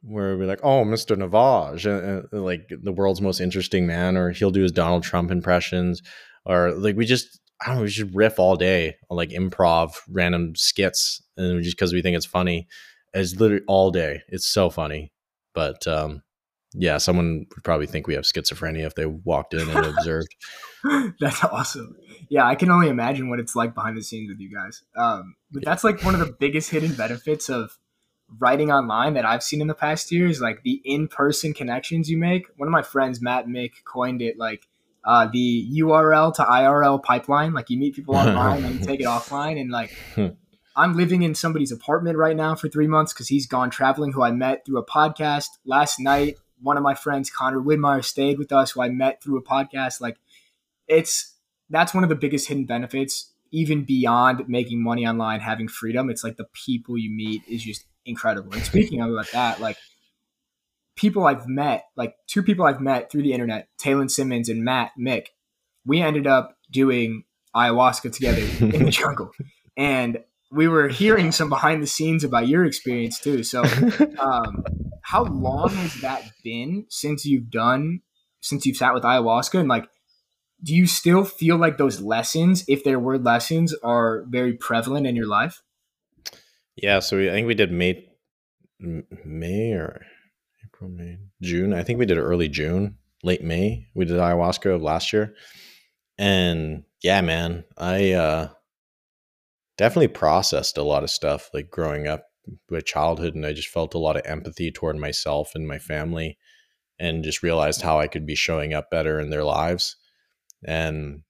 where 0.01 0.37
we're 0.37 0.47
like, 0.47 0.61
oh, 0.63 0.85
Mr. 0.85 1.17
Navage, 1.17 1.85
like 2.31 2.69
the 2.69 2.93
world's 2.93 3.21
most 3.21 3.41
interesting 3.41 3.87
man, 3.87 4.15
or 4.15 4.31
he'll 4.31 4.51
do 4.51 4.61
his 4.61 4.71
Donald 4.71 5.03
Trump 5.03 5.31
impressions, 5.31 6.01
or 6.45 6.71
like 6.71 6.95
we 6.95 7.05
just 7.05 7.39
I 7.61 7.67
don't 7.67 7.77
know, 7.77 7.81
we 7.83 7.89
just 7.89 8.13
riff 8.13 8.39
all 8.39 8.55
day 8.55 8.95
on 9.09 9.17
like 9.17 9.29
improv 9.29 9.95
random 10.09 10.55
skits, 10.55 11.21
and 11.35 11.61
just 11.61 11.75
because 11.75 11.93
we 11.93 12.01
think 12.01 12.15
it's 12.15 12.25
funny, 12.25 12.67
it's 13.13 13.35
literally 13.35 13.65
all 13.67 13.91
day. 13.91 14.21
It's 14.29 14.47
so 14.47 14.69
funny, 14.69 15.11
but 15.53 15.85
um, 15.87 16.21
yeah, 16.73 16.97
someone 16.97 17.45
would 17.55 17.63
probably 17.63 17.87
think 17.87 18.07
we 18.07 18.13
have 18.15 18.23
schizophrenia 18.23 18.85
if 18.85 18.95
they 18.95 19.05
walked 19.05 19.53
in 19.53 19.67
and 19.69 19.85
observed. 19.85 20.35
that's 21.19 21.43
awesome. 21.43 21.95
Yeah, 22.29 22.45
I 22.45 22.55
can 22.55 22.69
only 22.69 22.89
imagine 22.89 23.29
what 23.29 23.39
it's 23.39 23.55
like 23.55 23.73
behind 23.73 23.97
the 23.97 24.03
scenes 24.03 24.29
with 24.29 24.39
you 24.39 24.53
guys. 24.53 24.83
Um, 24.95 25.35
but 25.51 25.63
that's 25.63 25.83
like 25.83 26.03
one 26.03 26.13
of 26.13 26.19
the 26.19 26.35
biggest 26.39 26.69
hidden 26.69 26.93
benefits 26.93 27.49
of 27.49 27.77
writing 28.39 28.71
online 28.71 29.13
that 29.13 29.25
I've 29.25 29.43
seen 29.43 29.61
in 29.61 29.67
the 29.67 29.75
past 29.75 30.11
years, 30.11 30.41
like 30.41 30.63
the 30.63 30.81
in-person 30.83 31.53
connections 31.53 32.09
you 32.09 32.17
make. 32.17 32.47
One 32.57 32.67
of 32.67 32.71
my 32.71 32.81
friends, 32.81 33.21
Matt 33.21 33.47
Mick, 33.47 33.71
coined 33.85 34.21
it 34.21 34.37
like 34.37 34.67
uh, 35.03 35.27
the 35.31 35.69
URL 35.79 36.33
to 36.35 36.43
IRL 36.43 37.01
pipeline. 37.01 37.53
Like 37.53 37.69
you 37.69 37.77
meet 37.77 37.95
people 37.95 38.15
online 38.15 38.63
and 38.63 38.79
you 38.79 38.85
take 38.85 38.99
it 38.99 39.05
offline, 39.05 39.59
and 39.59 39.71
like. 39.71 39.95
I'm 40.77 40.97
living 40.97 41.21
in 41.21 41.35
somebody's 41.35 41.71
apartment 41.71 42.17
right 42.17 42.35
now 42.35 42.53
for 42.53 42.67
three 42.67 42.87
months 42.87 43.13
because 43.13 43.29
he's 43.29 43.47
gone 43.47 43.69
traveling. 43.69 44.11
Who 44.11 44.23
I 44.23 44.31
met 44.31 44.65
through 44.65 44.77
a 44.77 44.85
podcast 44.85 45.47
last 45.65 46.01
night. 46.01 46.35
One 46.61 46.75
of 46.75 46.83
my 46.83 46.95
friends, 46.95 47.29
Connor 47.29 47.61
Widmeyer, 47.61 48.03
stayed 48.03 48.37
with 48.37 48.51
us, 48.51 48.71
who 48.71 48.81
I 48.81 48.89
met 48.89 49.23
through 49.23 49.37
a 49.37 49.41
podcast. 49.41 50.01
Like 50.01 50.17
it's 50.87 51.35
that's 51.69 51.93
one 51.93 52.03
of 52.03 52.09
the 52.09 52.15
biggest 52.15 52.47
hidden 52.47 52.65
benefits 52.65 53.31
even 53.51 53.83
beyond 53.83 54.43
making 54.47 54.83
money 54.83 55.05
online 55.05 55.39
having 55.39 55.67
freedom 55.67 56.09
it's 56.09 56.23
like 56.23 56.37
the 56.37 56.47
people 56.53 56.97
you 56.97 57.09
meet 57.09 57.41
is 57.47 57.63
just 57.63 57.85
incredible. 58.05 58.53
And 58.53 58.63
speaking 58.63 59.01
about 59.01 59.31
that, 59.31 59.59
like 59.59 59.77
people 60.95 61.25
I've 61.25 61.47
met, 61.47 61.85
like 61.95 62.15
two 62.27 62.43
people 62.43 62.65
I've 62.65 62.81
met 62.81 63.11
through 63.11 63.23
the 63.23 63.33
internet, 63.33 63.67
Taylor 63.77 64.07
Simmons 64.07 64.49
and 64.49 64.63
Matt 64.63 64.91
Mick, 64.99 65.27
we 65.85 66.01
ended 66.01 66.27
up 66.27 66.57
doing 66.71 67.23
ayahuasca 67.55 68.13
together 68.13 68.41
in 68.59 68.85
the 68.85 68.91
jungle. 68.91 69.31
And 69.77 70.19
we 70.51 70.67
were 70.67 70.87
hearing 70.87 71.31
some 71.31 71.49
behind 71.49 71.81
the 71.81 71.87
scenes 71.87 72.23
about 72.23 72.47
your 72.47 72.65
experience 72.65 73.19
too. 73.19 73.43
So, 73.43 73.63
um, 74.19 74.63
how 75.01 75.23
long 75.23 75.69
has 75.69 76.01
that 76.01 76.23
been 76.43 76.85
since 76.89 77.25
you've 77.25 77.49
done, 77.49 78.01
since 78.41 78.65
you've 78.65 78.77
sat 78.77 78.93
with 78.93 79.03
ayahuasca? 79.03 79.59
And 79.59 79.69
like, 79.69 79.87
do 80.65 80.73
you 80.73 80.87
still 80.87 81.23
feel 81.23 81.57
like 81.57 81.77
those 81.77 82.01
lessons, 82.01 82.65
if 82.67 82.83
there 82.83 82.99
were 82.99 83.19
lessons, 83.19 83.73
are 83.83 84.25
very 84.27 84.53
prevalent 84.53 85.05
in 85.05 85.15
your 85.15 85.27
life? 85.27 85.61
Yeah, 86.75 86.99
so 86.99 87.17
we, 87.17 87.29
I 87.29 87.33
think 87.33 87.47
we 87.47 87.53
did 87.53 87.71
May, 87.71 88.09
May 88.79 89.73
or 89.73 90.05
April, 90.65 90.89
May, 90.89 91.19
June. 91.41 91.71
I 91.71 91.83
think 91.83 91.99
we 91.99 92.07
did 92.07 92.17
early 92.17 92.49
June, 92.49 92.97
late 93.23 93.43
May. 93.43 93.87
We 93.93 94.05
did 94.05 94.17
ayahuasca 94.17 94.73
of 94.73 94.81
last 94.81 95.13
year, 95.13 95.35
and 96.17 96.83
yeah, 97.03 97.21
man, 97.21 97.63
I 97.77 98.13
uh, 98.13 98.49
definitely 99.77 100.07
processed 100.07 100.79
a 100.79 100.83
lot 100.83 101.03
of 101.03 101.11
stuff 101.11 101.51
like 101.53 101.69
growing 101.69 102.07
up, 102.07 102.25
with 102.69 102.85
childhood, 102.85 103.35
and 103.35 103.45
I 103.45 103.53
just 103.53 103.69
felt 103.69 103.93
a 103.93 103.99
lot 103.99 104.17
of 104.17 104.23
empathy 104.25 104.71
toward 104.71 104.97
myself 104.97 105.51
and 105.53 105.67
my 105.67 105.77
family, 105.77 106.37
and 106.97 107.23
just 107.23 107.43
realized 107.43 107.83
how 107.83 107.99
I 107.99 108.07
could 108.07 108.25
be 108.25 108.35
showing 108.35 108.73
up 108.73 108.89
better 108.89 109.19
in 109.19 109.29
their 109.29 109.43
lives, 109.43 109.95
and 110.65 111.21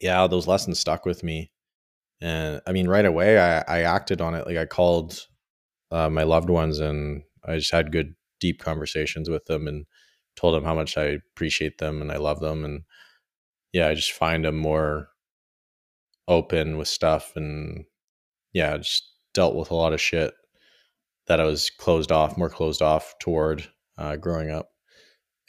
yeah, 0.00 0.26
those 0.26 0.46
lessons 0.46 0.78
stuck 0.78 1.04
with 1.04 1.24
me 1.24 1.50
and 2.20 2.60
I 2.66 2.72
mean, 2.72 2.88
right 2.88 3.04
away, 3.04 3.38
I, 3.38 3.60
I 3.68 3.82
acted 3.82 4.20
on 4.20 4.34
it. 4.34 4.46
Like 4.46 4.56
I 4.56 4.66
called 4.66 5.26
uh, 5.90 6.10
my 6.10 6.24
loved 6.24 6.50
ones 6.50 6.80
and 6.80 7.22
I 7.44 7.56
just 7.56 7.72
had 7.72 7.92
good, 7.92 8.14
deep 8.40 8.60
conversations 8.60 9.30
with 9.30 9.44
them 9.46 9.68
and 9.68 9.86
told 10.36 10.54
them 10.54 10.64
how 10.64 10.74
much 10.74 10.96
I 10.96 11.18
appreciate 11.34 11.78
them 11.78 12.02
and 12.02 12.10
I 12.10 12.16
love 12.16 12.40
them. 12.40 12.64
And 12.64 12.82
yeah, 13.72 13.88
I 13.88 13.94
just 13.94 14.12
find 14.12 14.44
them 14.44 14.56
more 14.56 15.08
open 16.26 16.76
with 16.76 16.88
stuff. 16.88 17.32
And 17.36 17.84
yeah, 18.52 18.76
just 18.78 19.12
dealt 19.34 19.54
with 19.54 19.70
a 19.70 19.76
lot 19.76 19.92
of 19.92 20.00
shit 20.00 20.34
that 21.28 21.40
I 21.40 21.44
was 21.44 21.70
closed 21.70 22.10
off, 22.10 22.36
more 22.36 22.50
closed 22.50 22.82
off 22.82 23.14
toward 23.20 23.68
uh, 23.96 24.16
growing 24.16 24.50
up. 24.50 24.70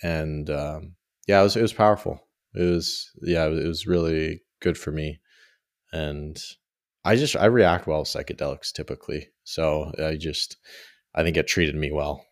And 0.04 0.50
um, 0.50 0.96
yeah, 1.28 1.40
it 1.40 1.44
was, 1.44 1.56
it 1.56 1.62
was 1.62 1.74
powerful. 1.74 2.29
It 2.56 2.64
was, 2.64 3.12
yeah, 3.22 3.46
it 3.46 3.68
was 3.68 3.88
really 3.88 4.42
good 4.62 4.78
for 4.78 4.92
me 4.92 5.20
and 5.92 6.40
I 7.06 7.16
just 7.16 7.36
I 7.36 7.46
react 7.46 7.88
well 7.88 8.04
to 8.04 8.18
psychedelics 8.18 8.72
typically. 8.72 9.30
So 9.44 9.92
I 10.04 10.16
just 10.16 10.58
I 11.16 11.24
think 11.24 11.38
it 11.38 11.48
treated 11.48 11.76
me 11.76 11.92
well. 11.92 12.26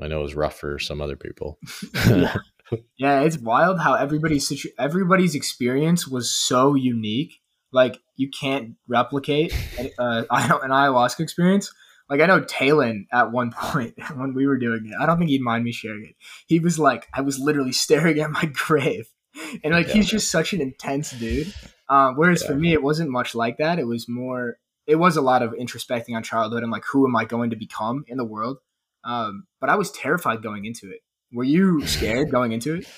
I 0.00 0.08
know 0.08 0.20
it 0.20 0.24
was 0.24 0.34
rough 0.34 0.58
for 0.58 0.78
some 0.78 1.00
other 1.00 1.16
people. 1.16 1.58
yeah. 2.06 2.34
yeah, 2.96 3.20
it's 3.20 3.38
wild 3.38 3.80
how 3.80 3.94
everybody's 3.94 4.48
situ- 4.48 4.70
everybody's 4.78 5.34
experience 5.34 6.08
was 6.08 6.30
so 6.34 6.74
unique. 6.74 7.40
Like 7.72 7.98
you 8.16 8.30
can't 8.30 8.74
replicate 8.88 9.54
uh, 9.98 10.24
an 10.30 10.70
ayahuasca 10.70 11.20
experience. 11.20 11.72
Like 12.08 12.20
I 12.20 12.26
know 12.26 12.40
Talon 12.40 13.06
at 13.12 13.30
one 13.30 13.52
point 13.52 13.94
when 14.16 14.34
we 14.34 14.46
were 14.46 14.58
doing 14.58 14.86
it, 14.86 14.94
I 15.00 15.06
don't 15.06 15.18
think 15.18 15.30
he'd 15.30 15.42
mind 15.42 15.62
me 15.62 15.72
sharing 15.72 16.06
it. 16.06 16.16
He 16.46 16.58
was 16.58 16.78
like, 16.78 17.06
I 17.14 17.20
was 17.20 17.38
literally 17.38 17.72
staring 17.72 18.18
at 18.18 18.30
my 18.30 18.50
grave, 18.52 19.08
and 19.64 19.74
like 19.74 19.88
yeah. 19.88 19.94
he's 19.94 20.08
just 20.08 20.30
such 20.30 20.52
an 20.52 20.60
intense 20.60 21.12
dude. 21.12 21.52
Um, 21.88 22.16
whereas 22.16 22.42
yeah. 22.42 22.48
for 22.48 22.54
me, 22.54 22.72
it 22.72 22.82
wasn't 22.82 23.10
much 23.10 23.34
like 23.34 23.58
that. 23.58 23.78
It 23.78 23.86
was 23.86 24.08
more, 24.08 24.58
it 24.86 24.96
was 24.96 25.16
a 25.16 25.22
lot 25.22 25.42
of 25.42 25.52
introspecting 25.52 26.14
on 26.14 26.22
childhood 26.22 26.62
and 26.62 26.70
like, 26.70 26.84
who 26.84 27.06
am 27.06 27.16
I 27.16 27.24
going 27.24 27.50
to 27.50 27.56
become 27.56 28.04
in 28.06 28.16
the 28.16 28.24
world? 28.24 28.58
Um, 29.04 29.46
but 29.60 29.70
I 29.70 29.76
was 29.76 29.90
terrified 29.90 30.42
going 30.42 30.64
into 30.66 30.90
it. 30.90 31.00
Were 31.32 31.44
you 31.44 31.86
scared 31.86 32.30
going 32.32 32.52
into 32.52 32.76
it? 32.76 32.88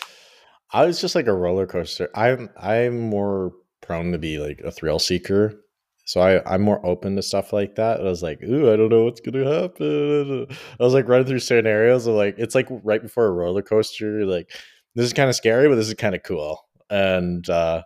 I 0.73 0.87
was 0.87 1.01
just 1.01 1.15
like 1.15 1.27
a 1.27 1.35
roller 1.35 1.67
coaster. 1.67 2.09
I'm 2.15 2.49
I'm 2.57 2.99
more 2.99 3.53
prone 3.83 4.13
to 4.13 4.19
be 4.19 4.39
like 4.39 4.61
a 4.61 4.71
thrill 4.71 4.99
seeker. 4.99 5.63
So 6.05 6.21
I, 6.21 6.55
I'm 6.55 6.63
more 6.63 6.85
open 6.85 7.15
to 7.17 7.23
stuff 7.23 7.53
like 7.53 7.77
that. 7.77 8.01
I 8.01 8.05
was 8.05 8.23
like, 8.23 8.43
ooh, 8.43 8.73
I 8.73 8.77
don't 8.77 8.89
know 8.89 9.05
what's 9.05 9.21
gonna 9.21 9.63
happen. 9.63 10.47
I 10.81 10.83
was 10.83 10.95
like 10.95 11.09
running 11.09 11.27
through 11.27 11.39
scenarios 11.41 12.07
of 12.07 12.15
like 12.15 12.37
it's 12.39 12.55
like 12.55 12.67
right 12.71 13.03
before 13.03 13.27
a 13.27 13.33
roller 13.33 13.63
coaster, 13.63 14.25
like 14.25 14.51
this 14.95 15.07
is 15.07 15.13
kind 15.13 15.29
of 15.29 15.37
scary, 15.37 15.69
but 15.69 15.77
this 15.77 15.89
is 15.89 15.95
kind 15.95 16.15
of 16.15 16.23
cool. 16.23 16.67
And 16.91 17.49
uh 17.49 17.83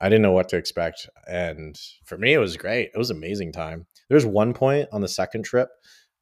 I 0.00 0.08
didn't 0.08 0.22
know 0.22 0.32
what 0.32 0.48
to 0.50 0.56
expect. 0.56 1.08
And 1.26 1.80
for 2.04 2.18
me, 2.18 2.34
it 2.34 2.38
was 2.38 2.56
great. 2.56 2.90
It 2.94 2.98
was 2.98 3.10
amazing 3.10 3.52
time. 3.52 3.86
There 4.08 4.16
was 4.16 4.26
one 4.26 4.52
point 4.52 4.88
on 4.92 5.00
the 5.00 5.08
second 5.08 5.44
trip 5.44 5.70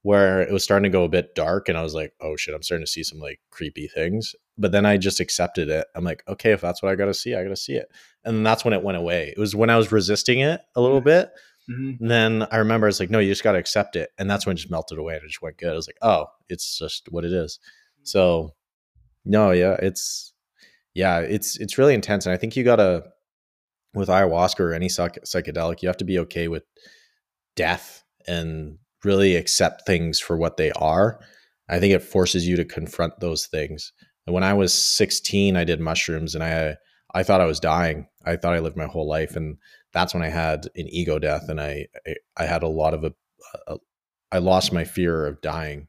where 0.02 0.42
it 0.42 0.52
was 0.52 0.62
starting 0.62 0.84
to 0.84 0.96
go 0.96 1.04
a 1.04 1.08
bit 1.08 1.34
dark 1.34 1.68
and 1.68 1.78
I 1.78 1.82
was 1.82 1.94
like, 1.94 2.12
oh 2.20 2.36
shit, 2.36 2.54
I'm 2.54 2.62
starting 2.62 2.84
to 2.84 2.90
see 2.90 3.02
some 3.02 3.18
like 3.18 3.40
creepy 3.50 3.88
things. 3.88 4.34
But 4.58 4.72
then 4.72 4.84
I 4.84 4.98
just 4.98 5.20
accepted 5.20 5.68
it. 5.68 5.86
I'm 5.94 6.04
like, 6.04 6.22
okay, 6.28 6.52
if 6.52 6.60
that's 6.60 6.82
what 6.82 6.92
I 6.92 6.96
got 6.96 7.06
to 7.06 7.14
see, 7.14 7.34
I 7.34 7.42
got 7.42 7.50
to 7.50 7.56
see 7.56 7.74
it. 7.74 7.88
And 8.24 8.44
that's 8.44 8.64
when 8.64 8.74
it 8.74 8.82
went 8.82 8.98
away. 8.98 9.32
It 9.34 9.38
was 9.38 9.56
when 9.56 9.70
I 9.70 9.76
was 9.76 9.90
resisting 9.90 10.40
it 10.40 10.60
a 10.76 10.80
little 10.80 11.00
bit. 11.00 11.30
Mm-hmm. 11.70 12.06
Then 12.06 12.46
I 12.50 12.58
remember 12.58 12.88
it's 12.88 13.00
like, 13.00 13.10
no, 13.10 13.20
you 13.20 13.30
just 13.30 13.44
got 13.44 13.52
to 13.52 13.58
accept 13.58 13.96
it. 13.96 14.10
And 14.18 14.28
that's 14.28 14.44
when 14.44 14.54
it 14.54 14.58
just 14.58 14.70
melted 14.70 14.98
away 14.98 15.14
and 15.14 15.22
it 15.22 15.28
just 15.28 15.42
went 15.42 15.56
good. 15.56 15.72
I 15.72 15.76
was 15.76 15.88
like, 15.88 15.98
oh, 16.02 16.26
it's 16.48 16.78
just 16.78 17.10
what 17.10 17.24
it 17.24 17.32
is. 17.32 17.60
So, 18.02 18.54
no, 19.24 19.50
yeah, 19.50 19.76
it's, 19.80 20.32
yeah, 20.94 21.20
it's, 21.20 21.58
it's 21.58 21.78
really 21.78 21.94
intense. 21.94 22.26
And 22.26 22.32
I 22.32 22.36
think 22.36 22.56
you 22.56 22.64
got 22.64 22.76
to, 22.76 23.04
with 23.94 24.08
ayahuasca 24.08 24.60
or 24.60 24.72
any 24.72 24.88
psych- 24.88 25.22
psychedelic, 25.24 25.82
you 25.82 25.88
have 25.88 25.98
to 25.98 26.04
be 26.04 26.18
okay 26.20 26.48
with 26.48 26.64
death 27.56 28.02
and 28.26 28.78
really 29.04 29.36
accept 29.36 29.86
things 29.86 30.20
for 30.20 30.36
what 30.36 30.56
they 30.56 30.70
are. 30.72 31.20
I 31.68 31.80
think 31.80 31.94
it 31.94 32.02
forces 32.02 32.46
you 32.46 32.56
to 32.56 32.64
confront 32.64 33.20
those 33.20 33.46
things. 33.46 33.92
And 34.26 34.34
when 34.34 34.44
I 34.44 34.54
was 34.54 34.72
16, 34.72 35.56
I 35.56 35.64
did 35.64 35.80
mushrooms 35.80 36.34
and 36.34 36.44
I 36.44 36.76
I 37.14 37.22
thought 37.22 37.42
I 37.42 37.46
was 37.46 37.60
dying. 37.60 38.06
I 38.24 38.36
thought 38.36 38.54
I 38.54 38.60
lived 38.60 38.76
my 38.76 38.86
whole 38.86 39.06
life 39.06 39.36
and 39.36 39.58
that's 39.92 40.14
when 40.14 40.22
I 40.22 40.28
had 40.28 40.66
an 40.76 40.86
ego 40.88 41.18
death 41.18 41.48
and 41.48 41.60
I 41.60 41.86
I, 42.06 42.14
I 42.36 42.44
had 42.46 42.62
a 42.62 42.68
lot 42.68 42.94
of 42.94 43.04
a, 43.04 43.12
a 43.66 43.78
I 44.30 44.38
lost 44.38 44.72
my 44.72 44.84
fear 44.84 45.26
of 45.26 45.40
dying. 45.42 45.88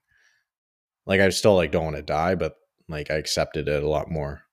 Like 1.06 1.22
I 1.22 1.30
still 1.30 1.56
like 1.56 1.72
don't 1.72 1.86
want 1.86 1.98
to 1.98 2.02
die, 2.02 2.36
but 2.36 2.56
like 2.89 3.12
I 3.12 3.15
accepted 3.15 3.67
it 3.67 3.84
a 3.84 3.89
lot 3.89 4.10
more. 4.10 4.43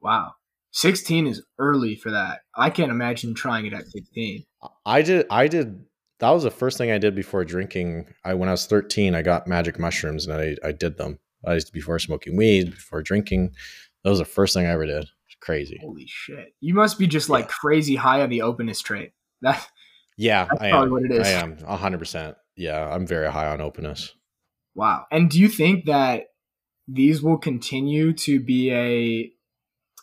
Wow. 0.00 0.32
16 0.72 1.26
is 1.26 1.42
early 1.58 1.96
for 1.96 2.10
that. 2.10 2.40
I 2.56 2.70
can't 2.70 2.90
imagine 2.90 3.34
trying 3.34 3.66
it 3.66 3.72
at 3.72 3.86
16. 3.86 4.44
I 4.84 5.02
did 5.02 5.26
I 5.30 5.48
did 5.48 5.84
that 6.20 6.30
was 6.30 6.42
the 6.42 6.50
first 6.50 6.78
thing 6.78 6.90
I 6.90 6.98
did 6.98 7.14
before 7.14 7.44
drinking. 7.44 8.06
I 8.24 8.34
when 8.34 8.48
I 8.48 8.52
was 8.52 8.66
13, 8.66 9.14
I 9.14 9.22
got 9.22 9.46
magic 9.46 9.78
mushrooms 9.78 10.26
and 10.26 10.40
I 10.40 10.56
I 10.66 10.72
did 10.72 10.96
them. 10.98 11.18
I 11.46 11.54
used 11.54 11.72
before 11.72 11.98
smoking 11.98 12.36
weed, 12.36 12.70
before 12.72 13.02
drinking. 13.02 13.52
That 14.04 14.10
was 14.10 14.18
the 14.18 14.24
first 14.24 14.54
thing 14.54 14.66
I 14.66 14.70
ever 14.70 14.86
did. 14.86 15.08
crazy. 15.40 15.78
Holy 15.80 16.06
shit. 16.06 16.54
You 16.60 16.74
must 16.74 16.98
be 16.98 17.06
just 17.06 17.28
like 17.28 17.44
yeah. 17.46 17.52
crazy 17.60 17.96
high 17.96 18.22
on 18.22 18.30
the 18.30 18.42
openness 18.42 18.80
trait. 18.80 19.12
That 19.40 19.64
Yeah, 20.16 20.48
I 20.58 20.68
am. 20.70 20.90
what 20.90 21.04
it 21.04 21.12
is. 21.12 21.26
I 21.26 21.30
am 21.30 21.56
100%. 21.58 22.34
yeah, 22.56 22.88
I'm 22.92 23.06
very 23.06 23.30
high 23.30 23.46
on 23.46 23.60
openness. 23.60 24.12
Wow. 24.74 25.06
And 25.12 25.30
do 25.30 25.38
you 25.38 25.48
think 25.48 25.86
that 25.86 26.24
these 26.88 27.22
will 27.22 27.38
continue 27.38 28.12
to 28.14 28.40
be 28.40 28.72
a 28.72 29.30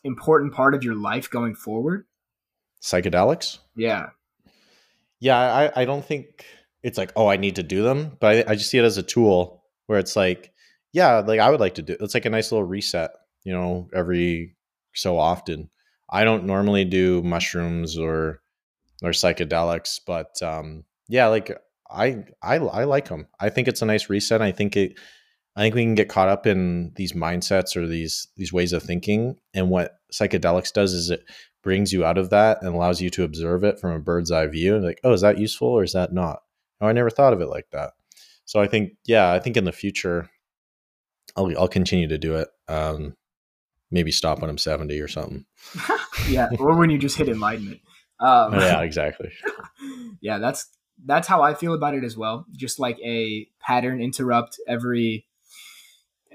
important 0.04 0.54
part 0.54 0.76
of 0.76 0.84
your 0.84 0.96
life 0.96 1.30
going 1.30 1.56
forward? 1.56 2.06
Psychedelics? 2.82 3.58
Yeah. 3.76 4.10
Yeah, 5.20 5.38
I, 5.38 5.82
I 5.82 5.86
don't 5.86 6.06
think 6.06 6.46
it's 6.84 7.00
like, 7.00 7.12
oh, 7.16 7.28
I 7.28 7.38
need 7.38 7.56
to 7.56 7.64
do 7.64 7.82
them, 7.82 8.16
but 8.20 8.48
I, 8.48 8.52
I 8.52 8.56
just 8.56 8.70
see 8.70 8.78
it 8.78 8.86
as 8.86 9.00
a 9.00 9.04
tool 9.04 9.64
where 9.88 9.98
it's 9.98 10.16
like, 10.16 10.54
yeah, 10.94 11.18
like 11.18 11.40
I 11.40 11.50
would 11.50 11.60
like 11.60 11.76
to 11.76 11.82
do 11.82 11.98
it's 12.00 12.14
like 12.14 12.26
a 12.26 12.30
nice 12.30 12.52
little 12.52 12.68
reset, 12.68 13.12
you 13.44 13.52
know, 13.52 13.90
every 13.94 14.56
so 14.94 15.18
often. 15.18 15.70
I 16.10 16.24
don't 16.24 16.46
normally 16.46 16.86
do 16.86 17.24
mushrooms 17.24 17.98
or 17.98 18.42
or 19.02 19.10
psychedelics, 19.10 20.00
but 20.06 20.42
um 20.42 20.84
yeah, 21.08 21.28
like 21.28 21.52
I 21.90 22.26
I 22.42 22.58
I 22.58 22.84
like 22.84 23.10
them. 23.10 23.28
I 23.40 23.50
think 23.50 23.68
it's 23.68 23.82
a 23.82 23.86
nice 23.86 24.10
reset. 24.10 24.42
I 24.42 24.52
think 24.52 24.78
it 24.78 24.98
I 25.56 25.62
think 25.62 25.76
we 25.76 25.84
can 25.84 25.96
get 25.96 26.10
caught 26.10 26.28
up 26.28 26.46
in 26.46 26.92
these 26.96 27.14
mindsets 27.14 27.76
or 27.76 27.88
these 27.88 28.28
these 28.36 28.52
ways 28.52 28.74
of 28.74 28.84
thinking. 28.84 29.38
And 29.54 29.70
what 29.70 30.00
psychedelics 30.12 30.74
does 30.74 30.94
is 30.94 31.10
it 31.10 31.24
brings 31.64 31.94
you 31.94 32.06
out 32.06 32.18
of 32.18 32.30
that 32.30 32.62
and 32.62 32.76
allows 32.76 33.02
you 33.02 33.10
to 33.12 33.24
observe 33.24 33.64
it 33.64 33.80
from 33.80 33.92
a 33.92 34.00
bird's 34.00 34.32
eye 34.32 34.48
view. 34.48 34.76
And 34.76 34.84
like, 34.84 35.00
oh, 35.04 35.14
is 35.14 35.22
that 35.22 35.38
useful 35.38 35.70
or 35.70 35.84
is 35.84 35.94
that 35.94 36.14
not? 36.14 36.42
Oh, 36.82 36.88
I 36.88 36.92
never 36.92 37.10
thought 37.10 37.34
of 37.34 37.42
it 37.42 37.48
like 37.48 37.70
that. 37.72 37.94
So 38.46 38.62
I 38.62 38.68
think, 38.68 38.94
yeah, 39.06 39.32
I 39.32 39.40
think 39.40 39.58
in 39.58 39.64
the 39.64 39.72
future, 39.72 40.30
I'll 41.36 41.52
I'll 41.58 41.68
continue 41.68 42.08
to 42.08 42.18
do 42.18 42.36
it. 42.36 42.50
Um, 42.68 43.16
maybe 43.92 44.12
stop 44.12 44.42
when 44.42 44.50
I'm 44.50 44.58
70 44.58 45.00
or 45.00 45.08
something. 45.08 45.46
yeah, 46.30 46.50
or 46.60 46.76
when 46.76 46.90
you 46.90 46.98
just 46.98 47.18
hit 47.18 47.30
enlightenment. 47.30 47.80
Um, 48.20 48.54
yeah, 48.54 48.82
exactly. 48.82 49.32
yeah, 50.22 50.38
that's 50.38 50.68
that's 51.06 51.28
how 51.28 51.42
I 51.42 51.54
feel 51.54 51.74
about 51.74 51.96
it 51.96 52.04
as 52.04 52.18
well. 52.18 52.46
Just 52.52 52.78
like 52.78 53.00
a 53.00 53.48
pattern 53.60 54.02
interrupt 54.02 54.60
every 54.68 55.26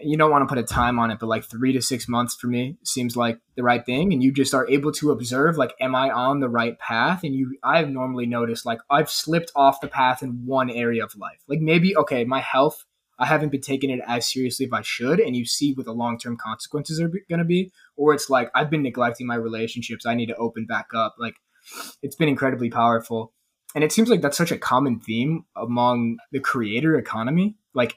you 0.02 0.16
don't 0.16 0.30
want 0.30 0.42
to 0.42 0.46
put 0.46 0.58
a 0.58 0.62
time 0.62 0.98
on 0.98 1.10
it, 1.10 1.18
but 1.18 1.28
like 1.28 1.44
three 1.44 1.72
to 1.72 1.82
six 1.82 2.08
months 2.08 2.34
for 2.34 2.46
me 2.46 2.76
seems 2.84 3.16
like 3.16 3.38
the 3.56 3.62
right 3.62 3.84
thing. 3.84 4.12
And 4.12 4.22
you 4.22 4.32
just 4.32 4.54
are 4.54 4.68
able 4.68 4.92
to 4.92 5.10
observe, 5.10 5.56
like, 5.56 5.74
am 5.80 5.94
I 5.94 6.10
on 6.10 6.40
the 6.40 6.48
right 6.48 6.78
path? 6.78 7.22
And 7.24 7.34
you, 7.34 7.56
I've 7.62 7.88
normally 7.88 8.26
noticed, 8.26 8.66
like, 8.66 8.80
I've 8.90 9.10
slipped 9.10 9.52
off 9.54 9.80
the 9.80 9.88
path 9.88 10.22
in 10.22 10.46
one 10.46 10.70
area 10.70 11.04
of 11.04 11.16
life. 11.16 11.40
Like, 11.48 11.60
maybe, 11.60 11.96
okay, 11.96 12.24
my 12.24 12.40
health, 12.40 12.84
I 13.18 13.26
haven't 13.26 13.50
been 13.50 13.60
taking 13.60 13.90
it 13.90 14.00
as 14.06 14.30
seriously 14.30 14.66
as 14.66 14.72
I 14.72 14.82
should. 14.82 15.20
And 15.20 15.36
you 15.36 15.44
see 15.44 15.74
what 15.74 15.86
the 15.86 15.92
long 15.92 16.18
term 16.18 16.36
consequences 16.36 17.00
are 17.00 17.08
going 17.08 17.38
to 17.38 17.44
be. 17.44 17.72
Or 17.96 18.14
it's 18.14 18.30
like, 18.30 18.50
I've 18.54 18.70
been 18.70 18.82
neglecting 18.82 19.26
my 19.26 19.36
relationships. 19.36 20.06
I 20.06 20.14
need 20.14 20.26
to 20.26 20.36
open 20.36 20.66
back 20.66 20.88
up. 20.94 21.16
Like, 21.18 21.34
it's 22.02 22.16
been 22.16 22.28
incredibly 22.28 22.70
powerful. 22.70 23.32
And 23.74 23.84
it 23.84 23.92
seems 23.92 24.08
like 24.08 24.20
that's 24.22 24.38
such 24.38 24.50
a 24.50 24.58
common 24.58 24.98
theme 24.98 25.44
among 25.54 26.16
the 26.32 26.40
creator 26.40 26.96
economy. 26.96 27.56
Like, 27.74 27.96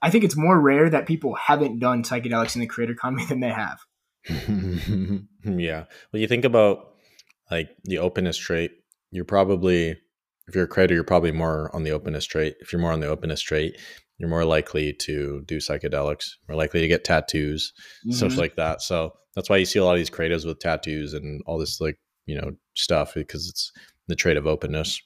I 0.00 0.10
think 0.10 0.24
it's 0.24 0.36
more 0.36 0.60
rare 0.60 0.88
that 0.90 1.06
people 1.06 1.34
haven't 1.34 1.78
done 1.78 2.02
psychedelics 2.02 2.54
in 2.54 2.60
the 2.60 2.66
creator 2.66 2.92
economy 2.92 3.24
than 3.28 3.40
they 3.40 3.50
have. 3.50 3.80
yeah. 4.28 5.84
Well, 6.12 6.20
you 6.20 6.28
think 6.28 6.44
about 6.44 6.94
like 7.50 7.70
the 7.84 7.98
openness 7.98 8.36
trait, 8.36 8.72
you're 9.10 9.24
probably, 9.24 9.96
if 10.46 10.54
you're 10.54 10.64
a 10.64 10.68
creator, 10.68 10.94
you're 10.94 11.04
probably 11.04 11.32
more 11.32 11.74
on 11.74 11.82
the 11.82 11.92
openness 11.92 12.26
trait. 12.26 12.56
If 12.60 12.72
you're 12.72 12.82
more 12.82 12.92
on 12.92 13.00
the 13.00 13.08
openness 13.08 13.40
trait, 13.40 13.80
you're 14.18 14.28
more 14.28 14.44
likely 14.44 14.92
to 14.92 15.42
do 15.46 15.58
psychedelics, 15.58 16.30
more 16.48 16.56
likely 16.56 16.80
to 16.80 16.88
get 16.88 17.04
tattoos, 17.04 17.72
mm-hmm. 18.00 18.12
stuff 18.12 18.36
like 18.36 18.56
that. 18.56 18.82
So 18.82 19.14
that's 19.34 19.48
why 19.48 19.56
you 19.56 19.64
see 19.64 19.78
a 19.78 19.84
lot 19.84 19.92
of 19.92 19.98
these 19.98 20.10
creatives 20.10 20.44
with 20.44 20.58
tattoos 20.58 21.14
and 21.14 21.42
all 21.46 21.58
this 21.58 21.80
like, 21.80 21.98
you 22.26 22.38
know, 22.38 22.52
stuff 22.74 23.14
because 23.14 23.48
it's 23.48 23.72
the 24.08 24.16
trait 24.16 24.36
of 24.36 24.46
openness. 24.46 25.00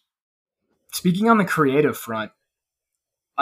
Speaking 0.93 1.29
on 1.29 1.39
the 1.39 1.45
creative 1.45 1.97
front, 1.97 2.33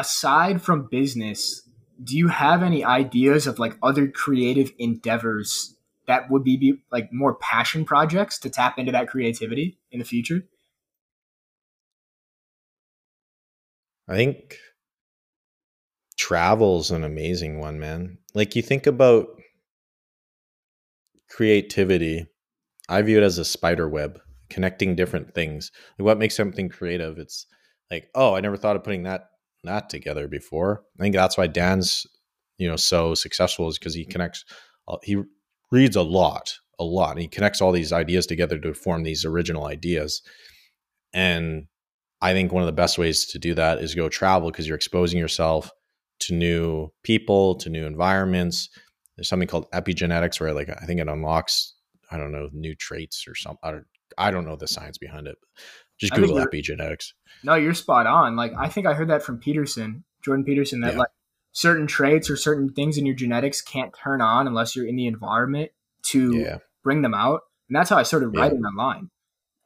aside 0.01 0.63
from 0.63 0.89
business, 0.91 1.69
do 2.03 2.17
you 2.17 2.29
have 2.29 2.63
any 2.63 2.83
ideas 2.83 3.47
of 3.47 3.59
like 3.59 3.77
other 3.83 4.09
creative 4.09 4.73
endeavors 4.79 5.77
that 6.07 6.31
would 6.31 6.43
be, 6.43 6.57
be 6.57 6.83
like 6.91 7.13
more 7.13 7.35
passion 7.35 7.85
projects 7.85 8.39
to 8.39 8.49
tap 8.49 8.79
into 8.79 8.91
that 8.91 9.09
creativity 9.09 9.79
in 9.93 9.99
the 9.99 10.05
future? 10.05 10.43
I 14.09 14.17
think 14.17 14.57
travel's 16.17 16.91
an 16.91 17.05
amazing 17.05 17.61
one, 17.61 17.79
man. 17.79 18.17
Like 18.33 18.57
you 18.57 18.63
think 18.63 18.87
about 18.87 19.29
creativity, 21.29 22.27
I 22.89 23.03
view 23.03 23.19
it 23.19 23.23
as 23.23 23.37
a 23.37 23.45
spider 23.45 23.89
web, 23.89 24.19
connecting 24.49 24.97
different 24.97 25.35
things. 25.35 25.71
Like 25.99 26.07
what 26.07 26.19
makes 26.19 26.35
something 26.35 26.71
creative? 26.71 27.19
It's 27.19 27.47
like, 27.91 28.09
oh, 28.15 28.35
I 28.35 28.41
never 28.41 28.57
thought 28.57 28.77
of 28.77 28.83
putting 28.83 29.03
that 29.03 29.27
that 29.65 29.89
together 29.91 30.29
before. 30.29 30.83
I 30.99 31.03
think 31.03 31.15
that's 31.15 31.37
why 31.37 31.47
Dan's, 31.47 32.07
you 32.59 32.69
know, 32.69 32.77
so 32.77 33.15
successful 33.15 33.69
is 33.69 33.79
because 33.79 33.95
he 33.95 34.05
connects, 34.05 34.45
uh, 34.89 34.99
he 35.03 35.23
reads 35.71 35.97
a 35.97 36.03
lot, 36.03 36.55
a 36.79 36.85
lot. 36.85 37.13
And 37.13 37.21
he 37.21 37.29
connects 37.29 37.61
all 37.61 37.73
these 37.73 37.93
ideas 37.93 38.27
together 38.27 38.59
to 38.59 38.75
form 38.75 39.03
these 39.03 39.25
original 39.25 39.67
ideas. 39.67 40.23
And 41.13 41.67
I 42.21 42.33
think 42.33 42.53
one 42.53 42.63
of 42.63 42.67
the 42.67 42.73
best 42.73 42.99
ways 42.99 43.27
to 43.27 43.39
do 43.39 43.55
that 43.55 43.79
is 43.79 43.95
go 43.95 44.09
travel 44.09 44.51
because 44.51 44.67
you're 44.67 44.77
exposing 44.77 45.19
yourself 45.19 45.71
to 46.21 46.35
new 46.35 46.89
people, 47.03 47.55
to 47.57 47.71
new 47.71 47.87
environments. 47.87 48.69
There's 49.17 49.29
something 49.29 49.49
called 49.49 49.71
epigenetics 49.73 50.41
where 50.41 50.53
like 50.53 50.69
I 50.69 50.85
think 50.87 51.01
it 51.01 51.09
unlocks, 51.09 51.75
I 52.11 52.19
don't 52.19 52.33
know, 52.33 52.49
new 52.53 52.75
traits 52.75 53.25
or 53.27 53.35
something. 53.35 53.61
I 53.63 53.71
don't, 53.71 53.87
I 54.19 54.31
don't 54.31 54.45
know 54.45 54.57
the 54.57 54.69
science 54.69 54.99
behind 54.99 55.27
it. 55.27 55.37
Just 56.01 56.15
Google 56.15 56.37
epigenetics. 56.37 57.13
No, 57.45 57.55
you're 57.55 57.75
spot 57.75 58.07
on. 58.07 58.35
Like 58.35 58.53
I 58.59 58.69
think 58.69 58.87
I 58.87 58.95
heard 58.95 59.09
that 59.09 59.23
from 59.23 59.39
Peterson, 59.39 60.05
Jordan 60.25 60.45
Peterson, 60.45 60.81
that 60.81 60.95
yeah. 60.95 61.01
like 61.01 61.11
certain 61.53 61.87
traits 61.87 62.31
or 62.31 62.37
certain 62.37 62.73
things 62.73 62.97
in 62.97 63.05
your 63.05 63.15
genetics 63.15 63.61
can't 63.61 63.95
turn 64.03 64.21
on 64.21 64.47
unless 64.47 64.75
you're 64.75 64.87
in 64.87 64.97
the 64.97 65.07
environment 65.07 65.71
to 66.07 66.37
yeah. 66.37 66.59
bring 66.83 67.03
them 67.03 67.15
out. 67.15 67.43
And 67.69 67.77
that's 67.77 67.91
how 67.91 67.97
I 67.97 68.03
started 68.03 68.29
writing 68.29 68.61
yeah. 68.63 68.69
online. 68.69 69.11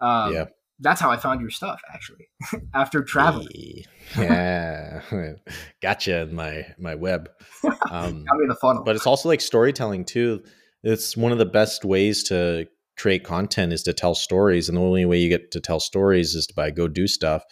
Um, 0.01 0.35
yeah. 0.35 0.45
That's 0.81 1.01
how 1.01 1.11
I 1.11 1.17
found 1.19 1.41
your 1.41 1.51
stuff 1.51 1.81
actually 1.93 2.29
after 2.75 3.05
traveling. 3.05 3.85
yeah, 4.19 5.03
gotcha 5.81 6.23
in 6.23 6.35
my 6.35 6.67
my 6.79 6.95
web. 6.95 7.31
Um, 7.91 8.25
Got 8.25 8.39
me 8.39 8.47
the 8.49 8.57
funnel. 8.61 8.83
But 8.83 8.97
it's 8.97 9.07
also 9.07 9.29
like 9.29 9.41
storytelling 9.41 10.05
too. 10.05 10.43
It's 10.83 11.17
one 11.17 11.33
of 11.33 11.39
the 11.39 11.47
best 11.47 11.85
ways 11.85 12.25
to 12.25 12.67
create 12.97 13.25
content 13.25 13.73
is 13.73 13.83
to 13.85 13.93
tell 13.93 14.15
stories 14.15 14.69
and 14.69 14.79
the 14.79 14.83
only 14.83 15.05
way 15.05 15.19
you 15.19 15.29
get 15.29 15.51
to 15.51 15.61
tell 15.61 15.81
stories 15.81 16.35
is 16.35 16.47
by 16.47 16.71
go 16.71 16.89
do 16.89 17.07
stuff. 17.07 17.43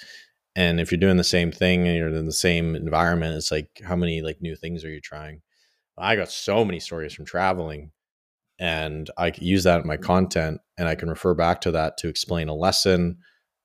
And 0.55 0.81
if 0.81 0.93
you're 0.93 1.01
doing 1.01 1.17
the 1.17 1.25
same 1.25 1.51
thing 1.51 1.89
and 1.89 1.97
you're 1.97 2.09
in 2.09 2.27
the 2.27 2.33
same 2.33 2.77
environment 2.77 3.37
it's 3.37 3.51
like 3.51 3.81
how 3.85 3.97
many 3.97 4.23
like 4.23 4.41
new 4.41 4.57
things 4.57 4.85
are 4.85 4.91
you 4.91 5.01
trying? 5.01 5.43
I 5.99 6.17
got 6.17 6.31
so 6.31 6.65
many 6.65 6.81
stories 6.81 7.13
from 7.13 7.27
traveling 7.27 7.93
and 8.59 9.11
i 9.19 9.33
use 9.39 9.65
that 9.65 9.81
in 9.81 9.87
my 9.87 9.97
content 9.97 10.61
and 10.79 10.89
i 10.89 10.95
can 10.95 11.11
refer 11.11 11.35
back 11.35 11.61
to 11.61 11.71
that 11.71 11.97
to 11.99 12.09
explain 12.09 12.49
a 12.49 12.55
lesson 12.55 13.19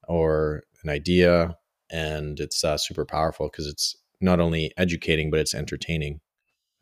or 0.07 0.63
an 0.83 0.89
idea 0.89 1.55
and 1.89 2.39
it's 2.39 2.63
uh, 2.63 2.77
super 2.77 3.05
powerful 3.05 3.47
because 3.49 3.67
it's 3.67 3.95
not 4.19 4.39
only 4.39 4.73
educating 4.77 5.31
but 5.31 5.39
it's 5.39 5.53
entertaining. 5.53 6.19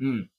Mm. 0.01 0.29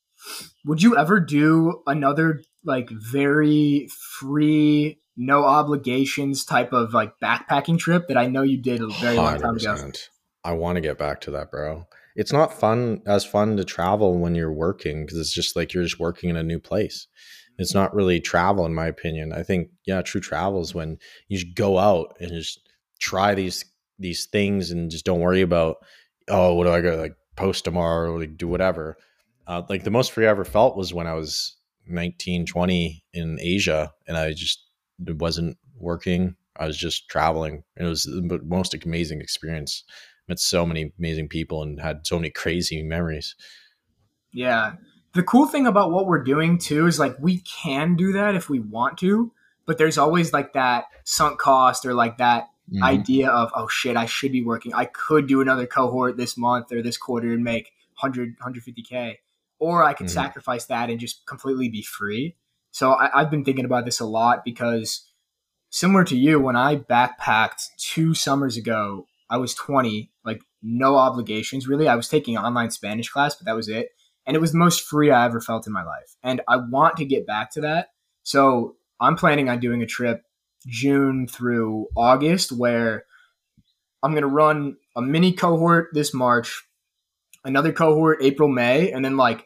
would 0.64 0.82
you 0.82 0.96
ever 0.96 1.20
do 1.20 1.82
another 1.86 2.42
like 2.66 2.90
very 2.90 3.88
free, 4.18 4.98
no 5.16 5.44
obligations 5.44 6.44
type 6.44 6.72
of 6.72 6.92
like 6.92 7.18
backpacking 7.20 7.78
trip 7.78 8.08
that 8.08 8.16
I 8.16 8.26
know 8.26 8.42
you 8.42 8.58
did 8.58 8.82
a 8.82 8.88
very 8.88 9.16
100%. 9.16 9.16
long 9.16 9.38
time 9.38 9.56
ago. 9.56 9.92
I 10.44 10.52
want 10.52 10.76
to 10.76 10.80
get 10.80 10.98
back 10.98 11.20
to 11.22 11.30
that, 11.32 11.50
bro. 11.50 11.86
It's 12.14 12.32
not 12.32 12.58
fun 12.58 13.02
as 13.06 13.24
fun 13.24 13.56
to 13.56 13.64
travel 13.64 14.18
when 14.18 14.34
you're 14.34 14.52
working 14.52 15.04
because 15.04 15.18
it's 15.18 15.34
just 15.34 15.56
like 15.56 15.74
you're 15.74 15.82
just 15.82 16.00
working 16.00 16.30
in 16.30 16.36
a 16.36 16.42
new 16.42 16.58
place. 16.58 17.08
It's 17.58 17.74
not 17.74 17.94
really 17.94 18.20
travel, 18.20 18.64
in 18.66 18.74
my 18.74 18.86
opinion. 18.86 19.32
I 19.32 19.42
think 19.42 19.70
yeah, 19.86 20.02
true 20.02 20.20
travel 20.20 20.60
is 20.60 20.74
when 20.74 20.98
you 21.28 21.38
just 21.38 21.54
go 21.54 21.78
out 21.78 22.16
and 22.20 22.30
just 22.30 22.60
try 23.00 23.34
these 23.34 23.64
these 23.98 24.26
things 24.26 24.70
and 24.70 24.90
just 24.90 25.04
don't 25.04 25.20
worry 25.20 25.42
about 25.42 25.76
oh, 26.28 26.54
what 26.54 26.64
do 26.64 26.70
I 26.70 26.80
go 26.80 26.96
like 26.96 27.16
post 27.36 27.64
tomorrow 27.64 28.12
or 28.12 28.20
like 28.20 28.36
do 28.36 28.48
whatever. 28.48 28.96
Uh, 29.46 29.62
like 29.68 29.84
the 29.84 29.90
most 29.90 30.12
free 30.12 30.26
I 30.26 30.30
ever 30.30 30.44
felt 30.44 30.76
was 30.76 30.92
when 30.92 31.06
I 31.06 31.14
was 31.14 31.55
19, 31.88 32.46
20 32.46 33.04
in 33.12 33.38
Asia 33.40 33.92
and 34.06 34.16
I 34.16 34.32
just 34.32 34.64
wasn't 34.98 35.58
working. 35.78 36.36
I 36.58 36.66
was 36.66 36.76
just 36.76 37.08
traveling. 37.08 37.64
It 37.76 37.84
was 37.84 38.04
the 38.04 38.40
most 38.44 38.74
amazing 38.74 39.20
experience. 39.20 39.84
Met 40.28 40.38
so 40.38 40.66
many 40.66 40.92
amazing 40.98 41.28
people 41.28 41.62
and 41.62 41.80
had 41.80 42.06
so 42.06 42.16
many 42.16 42.30
crazy 42.30 42.82
memories. 42.82 43.34
Yeah. 44.32 44.74
The 45.14 45.22
cool 45.22 45.46
thing 45.46 45.66
about 45.66 45.92
what 45.92 46.06
we're 46.06 46.22
doing 46.22 46.58
too 46.58 46.86
is 46.86 46.98
like 46.98 47.16
we 47.20 47.38
can 47.40 47.96
do 47.96 48.12
that 48.12 48.34
if 48.34 48.50
we 48.50 48.58
want 48.58 48.98
to, 48.98 49.32
but 49.66 49.78
there's 49.78 49.98
always 49.98 50.32
like 50.32 50.52
that 50.54 50.84
sunk 51.04 51.38
cost 51.38 51.86
or 51.86 51.94
like 51.94 52.18
that 52.18 52.48
mm-hmm. 52.70 52.82
idea 52.82 53.30
of, 53.30 53.50
oh 53.54 53.68
shit, 53.68 53.96
I 53.96 54.06
should 54.06 54.32
be 54.32 54.42
working. 54.42 54.74
I 54.74 54.86
could 54.86 55.26
do 55.26 55.40
another 55.40 55.66
cohort 55.66 56.16
this 56.16 56.36
month 56.36 56.72
or 56.72 56.82
this 56.82 56.96
quarter 56.96 57.32
and 57.32 57.44
make 57.44 57.72
100, 58.00 58.38
150K 58.38 59.16
or 59.58 59.82
I 59.82 59.94
could 59.94 60.06
mm-hmm. 60.06 60.14
sacrifice 60.14 60.66
that 60.66 60.90
and 60.90 61.00
just 61.00 61.26
completely 61.26 61.68
be 61.68 61.82
free. 61.82 62.36
So 62.70 62.92
I, 62.92 63.20
I've 63.20 63.30
been 63.30 63.44
thinking 63.44 63.64
about 63.64 63.84
this 63.84 64.00
a 64.00 64.04
lot 64.04 64.44
because 64.44 65.10
similar 65.70 66.04
to 66.04 66.16
you, 66.16 66.40
when 66.40 66.56
I 66.56 66.76
backpacked 66.76 67.76
two 67.78 68.14
summers 68.14 68.56
ago, 68.56 69.06
I 69.28 69.38
was 69.38 69.54
20. 69.54 70.10
like 70.24 70.42
no 70.62 70.96
obligations 70.96 71.68
really. 71.68 71.88
I 71.88 71.94
was 71.94 72.08
taking 72.08 72.36
online 72.36 72.70
Spanish 72.70 73.08
class, 73.08 73.34
but 73.34 73.46
that 73.46 73.56
was 73.56 73.68
it. 73.68 73.90
And 74.26 74.36
it 74.36 74.40
was 74.40 74.52
the 74.52 74.58
most 74.58 74.82
free 74.82 75.10
I 75.10 75.24
ever 75.24 75.40
felt 75.40 75.66
in 75.66 75.72
my 75.72 75.84
life. 75.84 76.16
And 76.22 76.40
I 76.48 76.56
want 76.56 76.96
to 76.96 77.04
get 77.04 77.26
back 77.26 77.52
to 77.52 77.60
that. 77.60 77.90
So 78.24 78.76
I'm 79.00 79.16
planning 79.16 79.48
on 79.48 79.60
doing 79.60 79.82
a 79.82 79.86
trip 79.86 80.24
June 80.66 81.28
through 81.28 81.86
August 81.96 82.50
where 82.50 83.04
I'm 84.02 84.12
going 84.12 84.22
to 84.22 84.28
run 84.28 84.76
a 84.96 85.02
mini 85.02 85.32
cohort 85.32 85.90
this 85.92 86.12
March, 86.12 86.64
another 87.44 87.72
cohort 87.72 88.18
April, 88.20 88.48
May, 88.48 88.90
and 88.90 89.04
then 89.04 89.16
like 89.16 89.45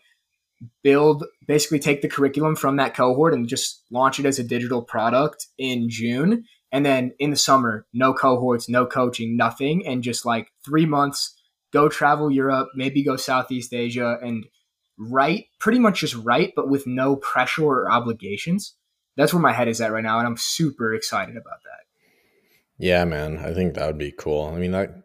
build 0.83 1.25
basically 1.47 1.79
take 1.79 2.03
the 2.03 2.09
curriculum 2.09 2.57
from 2.57 2.77
that 2.77 2.95
cohort 2.95 3.35
and 3.35 3.49
just 3.49 3.85
launch 3.91 4.19
it 4.19 4.27
as 4.27 4.39
a 4.39 4.45
digital 4.45 4.83
product 4.83 5.47
in 5.59 5.89
June. 5.89 6.45
And 6.73 6.87
then 6.87 7.13
in 7.19 7.31
the 7.31 7.37
summer, 7.37 7.87
no 7.93 8.15
cohorts, 8.15 8.69
no 8.69 8.87
coaching, 8.87 9.37
nothing. 9.37 9.87
And 9.87 10.03
just 10.03 10.25
like 10.25 10.49
three 10.65 10.87
months, 10.87 11.35
go 11.73 11.89
travel 11.89 12.31
Europe, 12.31 12.69
maybe 12.75 13.03
go 13.03 13.17
Southeast 13.17 13.73
Asia 13.73 14.19
and 14.23 14.47
write, 14.99 15.47
pretty 15.59 15.79
much 15.79 16.01
just 16.01 16.15
write, 16.15 16.53
but 16.55 16.69
with 16.69 16.87
no 16.87 17.17
pressure 17.17 17.65
or 17.65 17.91
obligations. 17.91 18.77
That's 19.17 19.35
where 19.35 19.43
my 19.43 19.53
head 19.53 19.69
is 19.69 19.81
at 19.81 19.93
right 19.93 20.05
now. 20.05 20.19
And 20.19 20.27
I'm 20.27 20.37
super 20.37 20.95
excited 20.95 21.37
about 21.37 21.63
that. 21.65 21.81
Yeah, 22.79 23.05
man. 23.05 23.39
I 23.39 23.53
think 23.53 23.75
that 23.75 23.87
would 23.87 23.99
be 23.99 24.13
cool. 24.13 24.53
I 24.55 24.59
mean, 24.59 24.71
that, 24.73 25.03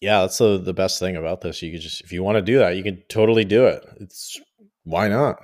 yeah, 0.00 0.20
that's 0.20 0.38
the, 0.38 0.58
the 0.58 0.74
best 0.74 0.98
thing 0.98 1.16
about 1.16 1.40
this. 1.40 1.62
You 1.62 1.72
could 1.72 1.80
just, 1.80 2.02
if 2.02 2.12
you 2.12 2.22
want 2.22 2.36
to 2.36 2.42
do 2.42 2.58
that, 2.58 2.76
you 2.76 2.82
can 2.82 3.02
totally 3.08 3.44
do 3.44 3.66
it. 3.66 3.84
It's, 4.00 4.40
why 4.84 5.08
not? 5.08 5.36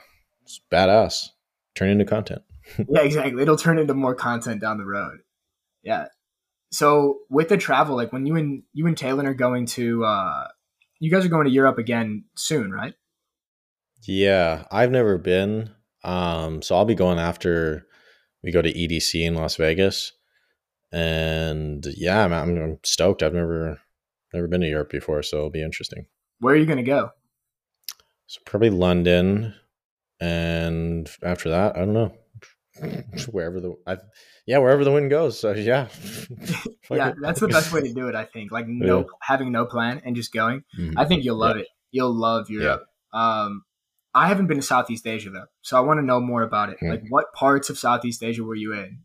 It's 0.42 0.60
badass. 0.72 1.28
Turn 1.74 1.90
into 1.90 2.04
content. 2.04 2.42
yeah, 2.88 3.02
exactly. 3.02 3.42
It'll 3.42 3.56
turn 3.56 3.78
into 3.78 3.94
more 3.94 4.14
content 4.14 4.60
down 4.60 4.78
the 4.78 4.86
road. 4.86 5.18
Yeah. 5.82 6.06
So 6.70 7.20
with 7.28 7.48
the 7.48 7.56
travel, 7.56 7.96
like 7.96 8.12
when 8.12 8.26
you 8.26 8.36
and 8.36 8.62
you 8.72 8.86
and 8.86 8.96
Taylor 8.96 9.28
are 9.28 9.34
going 9.34 9.66
to, 9.66 10.04
uh, 10.04 10.48
you 10.98 11.10
guys 11.10 11.24
are 11.24 11.28
going 11.28 11.46
to 11.46 11.52
Europe 11.52 11.78
again 11.78 12.24
soon, 12.36 12.70
right? 12.70 12.94
Yeah, 14.06 14.64
I've 14.70 14.90
never 14.90 15.18
been. 15.18 15.70
Um, 16.02 16.62
so 16.62 16.76
I'll 16.76 16.84
be 16.84 16.94
going 16.94 17.18
after 17.18 17.86
we 18.42 18.52
go 18.52 18.60
to 18.60 18.72
EDC 18.72 19.22
in 19.24 19.34
Las 19.34 19.56
Vegas, 19.56 20.12
and 20.92 21.86
yeah, 21.96 22.24
I'm, 22.24 22.32
I'm 22.32 22.78
stoked. 22.82 23.22
I've 23.22 23.32
never 23.32 23.78
never 24.34 24.48
been 24.48 24.60
to 24.60 24.68
Europe 24.68 24.90
before, 24.90 25.22
so 25.22 25.38
it'll 25.38 25.50
be 25.50 25.62
interesting. 25.62 26.06
Where 26.40 26.54
are 26.54 26.58
you 26.58 26.66
going 26.66 26.78
to 26.78 26.82
go? 26.82 27.10
So 28.26 28.40
probably 28.44 28.70
London, 28.70 29.54
and 30.20 31.08
after 31.22 31.50
that, 31.50 31.76
I 31.76 31.80
don't 31.80 31.92
know. 31.92 32.12
wherever 33.30 33.60
the 33.60 33.76
I, 33.86 33.98
yeah 34.46 34.58
wherever 34.58 34.84
the 34.84 34.90
wind 34.90 35.08
goes 35.08 35.38
so 35.38 35.52
yeah 35.52 35.88
yeah 36.90 37.12
that's 37.20 37.38
the 37.38 37.48
best 37.48 37.72
way 37.72 37.82
to 37.82 37.92
do 37.94 38.08
it 38.08 38.16
i 38.16 38.24
think 38.24 38.50
like 38.50 38.66
no 38.66 38.98
yeah. 38.98 39.04
having 39.20 39.52
no 39.52 39.64
plan 39.64 40.02
and 40.04 40.16
just 40.16 40.32
going 40.32 40.64
mm-hmm. 40.78 40.98
i 40.98 41.04
think 41.04 41.24
you'll 41.24 41.38
love 41.38 41.56
yeah. 41.56 41.62
it 41.62 41.68
you'll 41.92 42.14
love 42.14 42.50
europe 42.50 42.84
yeah. 43.12 43.44
um 43.44 43.62
i 44.12 44.26
haven't 44.26 44.48
been 44.48 44.56
to 44.56 44.62
southeast 44.62 45.06
asia 45.06 45.30
though 45.30 45.46
so 45.62 45.76
i 45.76 45.80
want 45.80 45.98
to 45.98 46.04
know 46.04 46.20
more 46.20 46.42
about 46.42 46.68
it 46.68 46.76
mm-hmm. 46.76 46.90
like 46.90 47.02
what 47.10 47.32
parts 47.32 47.70
of 47.70 47.78
southeast 47.78 48.24
asia 48.24 48.42
were 48.42 48.56
you 48.56 48.72
in 48.72 48.98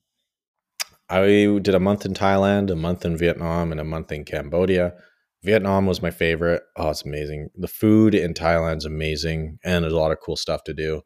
i 1.08 1.22
did 1.62 1.76
a 1.76 1.80
month 1.80 2.06
in 2.06 2.14
thailand 2.16 2.72
a 2.72 2.76
month 2.76 3.06
in 3.06 3.16
vietnam 3.16 3.72
and 3.72 3.80
a 3.80 3.86
month 3.86 4.12
in 4.12 4.26
cambodia 4.26 4.96
Vietnam 5.44 5.86
was 5.86 6.02
my 6.02 6.12
favorite. 6.12 6.64
Oh, 6.76 6.90
it's 6.90 7.06
amazing. 7.06 7.50
The 7.56 7.68
food 7.68 8.14
in 8.14 8.34
Thailand's 8.34 8.86
amazing, 8.86 9.60
and 9.64 9.84
there's 9.84 9.94
a 9.94 9.98
lot 9.98 10.12
of 10.12 10.20
cool 10.20 10.36
stuff 10.36 10.64
to 10.66 10.74
do. 10.74 11.02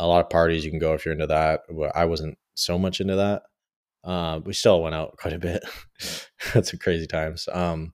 A 0.00 0.06
lot 0.06 0.24
of 0.24 0.30
parties 0.30 0.64
you 0.64 0.70
can 0.70 0.80
go 0.80 0.94
if 0.94 1.04
you're 1.04 1.14
into 1.14 1.26
that. 1.28 1.62
I 1.94 2.04
wasn't 2.04 2.38
so 2.54 2.78
much 2.78 3.00
into 3.00 3.16
that. 3.16 3.42
Uh, 4.04 4.40
we 4.44 4.52
still 4.52 4.82
went 4.82 4.94
out 4.94 5.16
quite 5.16 5.34
a 5.34 5.38
bit. 5.38 5.62
That's 6.54 6.70
some 6.70 6.80
crazy 6.80 7.06
times. 7.06 7.48
Um, 7.52 7.92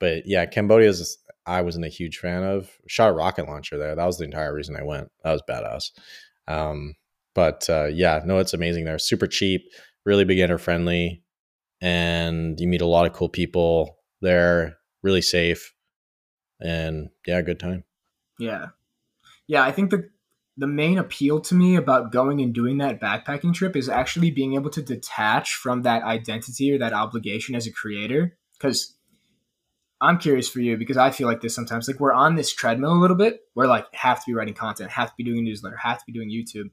but 0.00 0.26
yeah, 0.26 0.46
Cambodia's 0.46 1.18
I 1.46 1.62
wasn't 1.62 1.86
a 1.86 1.88
huge 1.88 2.18
fan 2.18 2.42
of. 2.42 2.70
Shot 2.86 3.10
a 3.10 3.12
rocket 3.12 3.48
launcher 3.48 3.78
there. 3.78 3.94
That 3.96 4.04
was 4.04 4.18
the 4.18 4.24
entire 4.24 4.54
reason 4.54 4.76
I 4.76 4.82
went. 4.82 5.10
That 5.24 5.32
was 5.32 5.42
badass. 5.48 5.90
Um, 6.46 6.94
but 7.34 7.68
uh, 7.70 7.86
yeah, 7.86 8.20
no, 8.24 8.38
it's 8.38 8.54
amazing 8.54 8.84
there. 8.84 8.98
Super 8.98 9.26
cheap, 9.26 9.62
really 10.04 10.24
beginner 10.24 10.58
friendly, 10.58 11.22
and 11.80 12.58
you 12.60 12.68
meet 12.68 12.82
a 12.82 12.86
lot 12.86 13.06
of 13.06 13.12
cool 13.14 13.28
people 13.28 13.96
there 14.20 14.77
really 15.02 15.22
safe, 15.22 15.74
and 16.60 17.10
yeah, 17.26 17.42
good 17.42 17.60
time. 17.60 17.84
Yeah, 18.38 18.68
yeah. 19.46 19.62
I 19.62 19.72
think 19.72 19.90
the 19.90 20.08
the 20.56 20.66
main 20.66 20.98
appeal 20.98 21.40
to 21.40 21.54
me 21.54 21.76
about 21.76 22.10
going 22.10 22.40
and 22.40 22.52
doing 22.52 22.78
that 22.78 23.00
backpacking 23.00 23.54
trip 23.54 23.76
is 23.76 23.88
actually 23.88 24.30
being 24.32 24.54
able 24.54 24.70
to 24.70 24.82
detach 24.82 25.54
from 25.54 25.82
that 25.82 26.02
identity 26.02 26.72
or 26.72 26.78
that 26.78 26.92
obligation 26.92 27.54
as 27.54 27.66
a 27.66 27.72
creator. 27.72 28.36
Because 28.58 28.98
I'm 30.00 30.18
curious 30.18 30.48
for 30.48 30.60
you 30.60 30.76
because 30.76 30.96
I 30.96 31.10
feel 31.10 31.26
like 31.26 31.40
this 31.40 31.54
sometimes. 31.54 31.88
Like 31.88 32.00
we're 32.00 32.12
on 32.12 32.34
this 32.34 32.52
treadmill 32.52 32.92
a 32.92 33.00
little 33.00 33.16
bit. 33.16 33.40
We're 33.54 33.66
like 33.66 33.86
have 33.94 34.18
to 34.18 34.24
be 34.26 34.34
writing 34.34 34.54
content, 34.54 34.90
have 34.90 35.10
to 35.10 35.14
be 35.16 35.24
doing 35.24 35.38
a 35.38 35.42
newsletter, 35.42 35.76
have 35.76 35.98
to 35.98 36.04
be 36.06 36.12
doing 36.12 36.30
YouTube. 36.30 36.70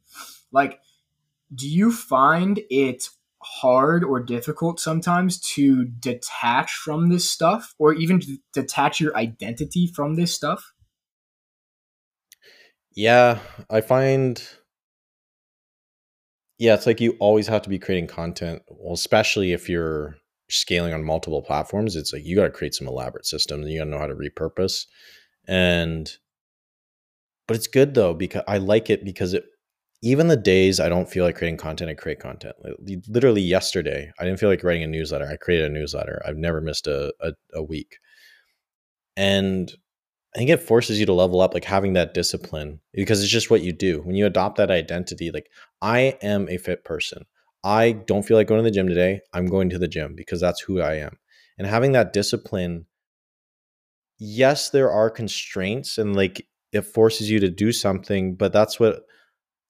Like, 0.51 0.80
do 1.53 1.67
you 1.67 1.91
find 1.91 2.59
it 2.69 3.09
hard 3.61 4.03
or 4.03 4.19
difficult 4.21 4.79
sometimes 4.79 5.39
to 5.39 5.85
detach 5.85 6.71
from 6.73 7.09
this 7.09 7.29
stuff 7.29 7.73
or 7.77 7.93
even 7.93 8.21
detach 8.53 8.99
your 8.99 9.15
identity 9.15 9.87
from 9.87 10.15
this 10.15 10.33
stuff? 10.33 10.73
Yeah, 12.95 13.39
I 13.69 13.81
find 13.81 14.41
yeah, 16.57 16.73
it's 16.73 16.85
like 16.85 17.01
you 17.01 17.17
always 17.19 17.47
have 17.47 17.61
to 17.63 17.69
be 17.69 17.79
creating 17.79 18.07
content. 18.07 18.61
Well, 18.69 18.93
especially 18.93 19.51
if 19.51 19.67
you're 19.67 20.15
scaling 20.49 20.93
on 20.93 21.03
multiple 21.03 21.41
platforms, 21.41 21.95
it's 21.95 22.13
like 22.13 22.23
you 22.25 22.35
got 22.35 22.45
to 22.45 22.49
create 22.49 22.73
some 22.73 22.87
elaborate 22.87 23.25
systems 23.25 23.65
and 23.65 23.73
you 23.73 23.79
got 23.79 23.85
to 23.85 23.91
know 23.91 23.99
how 23.99 24.07
to 24.07 24.15
repurpose. 24.15 24.85
And 25.47 26.09
but 27.47 27.57
it's 27.57 27.67
good 27.67 27.93
though 27.93 28.13
because 28.13 28.43
I 28.47 28.57
like 28.57 28.89
it 28.89 29.03
because 29.03 29.33
it 29.33 29.43
even 30.01 30.27
the 30.27 30.37
days 30.37 30.79
I 30.79 30.89
don't 30.89 31.09
feel 31.09 31.23
like 31.23 31.35
creating 31.35 31.57
content, 31.57 31.89
I 31.89 31.95
create 31.95 32.19
content. 32.19 32.55
Literally 33.07 33.41
yesterday, 33.41 34.11
I 34.19 34.25
didn't 34.25 34.39
feel 34.39 34.49
like 34.49 34.63
writing 34.63 34.83
a 34.83 34.87
newsletter. 34.87 35.27
I 35.27 35.37
created 35.37 35.71
a 35.71 35.73
newsletter. 35.73 36.21
I've 36.25 36.37
never 36.37 36.61
missed 36.61 36.87
a, 36.87 37.13
a, 37.21 37.33
a 37.53 37.63
week. 37.63 37.97
And 39.17 39.71
I 40.35 40.37
think 40.37 40.49
it 40.49 40.61
forces 40.61 40.99
you 40.99 41.05
to 41.05 41.13
level 41.13 41.39
up, 41.39 41.53
like 41.53 41.63
having 41.63 41.93
that 41.93 42.13
discipline, 42.13 42.81
because 42.93 43.23
it's 43.23 43.31
just 43.31 43.49
what 43.49 43.63
you 43.63 43.71
do. 43.71 44.01
When 44.01 44.15
you 44.15 44.25
adopt 44.25 44.57
that 44.57 44.69
identity, 44.69 45.31
like 45.31 45.47
I 45.81 46.17
am 46.21 46.49
a 46.49 46.57
fit 46.57 46.83
person. 46.83 47.23
I 47.63 47.93
don't 47.93 48.23
feel 48.23 48.37
like 48.37 48.47
going 48.47 48.63
to 48.63 48.69
the 48.69 48.75
gym 48.75 48.87
today. 48.87 49.21
I'm 49.33 49.47
going 49.47 49.69
to 49.69 49.79
the 49.79 49.87
gym 49.87 50.13
because 50.13 50.41
that's 50.41 50.61
who 50.61 50.81
I 50.81 50.95
am. 50.95 51.17
And 51.57 51.65
having 51.65 51.93
that 51.93 52.13
discipline, 52.13 52.85
yes, 54.19 54.69
there 54.69 54.91
are 54.91 55.09
constraints 55.09 55.97
and 55.97 56.15
like 56.15 56.45
it 56.73 56.81
forces 56.81 57.31
you 57.31 57.39
to 57.39 57.49
do 57.49 57.71
something, 57.71 58.35
but 58.35 58.51
that's 58.51 58.79
what 58.79 59.03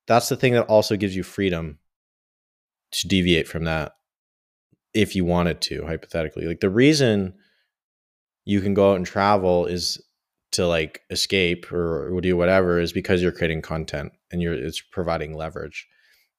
that's 0.08 0.30
the 0.30 0.36
thing 0.36 0.54
that 0.54 0.68
also 0.68 0.96
gives 0.96 1.16
you 1.16 1.24
freedom 1.24 1.80
to 2.92 3.08
deviate 3.08 3.48
from 3.48 3.66
that 3.66 3.94
if 4.94 5.16
you 5.16 5.26
wanted 5.26 5.62
to 5.62 5.86
hypothetically. 5.86 6.46
Like 6.46 6.62
the 6.62 6.70
reason 6.70 7.34
you 8.46 8.62
can 8.62 8.74
go 8.74 8.92
out 8.92 8.98
and 8.98 9.06
travel 9.06 9.66
is 9.66 10.02
to 10.54 10.66
like 10.66 11.02
escape 11.10 11.72
or, 11.72 12.20
do 12.22 12.38
whatever 12.38 12.80
is 12.80 12.94
because 12.94 13.22
you're 13.22 13.32
creating 13.32 13.62
content 13.62 14.12
and 14.32 14.42
you're 14.42 14.54
it's 14.54 14.82
providing 14.82 15.36
leverage. 15.36 15.86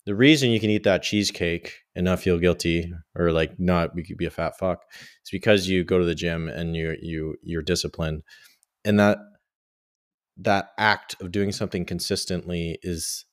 The 0.07 0.15
reason 0.15 0.51
you 0.51 0.61
can 0.61 0.71
eat 0.71 0.85
that 0.85 1.03
cheesecake 1.03 1.75
and 1.95 2.05
not 2.05 2.21
feel 2.21 2.39
guilty 2.39 2.93
or 3.15 3.33
like 3.33 3.59
not 3.59 3.95
be 3.95 4.25
a 4.25 4.31
fat 4.31 4.57
fuck 4.57 4.85
is 4.93 5.31
because 5.31 5.69
you 5.69 5.85
go 5.85 5.99
to 5.99 6.05
the 6.05 6.15
gym 6.15 6.49
and 6.49 6.75
you 6.77 6.97
you 7.03 7.37
you're 7.43 7.63
disciplined. 7.63 8.23
And 8.85 8.99
that 9.01 9.19
that 10.39 10.71
act 10.79 11.17
of 11.21 11.33
doing 11.33 11.53
something 11.53 11.85
consistently 11.85 12.79
is 12.83 13.27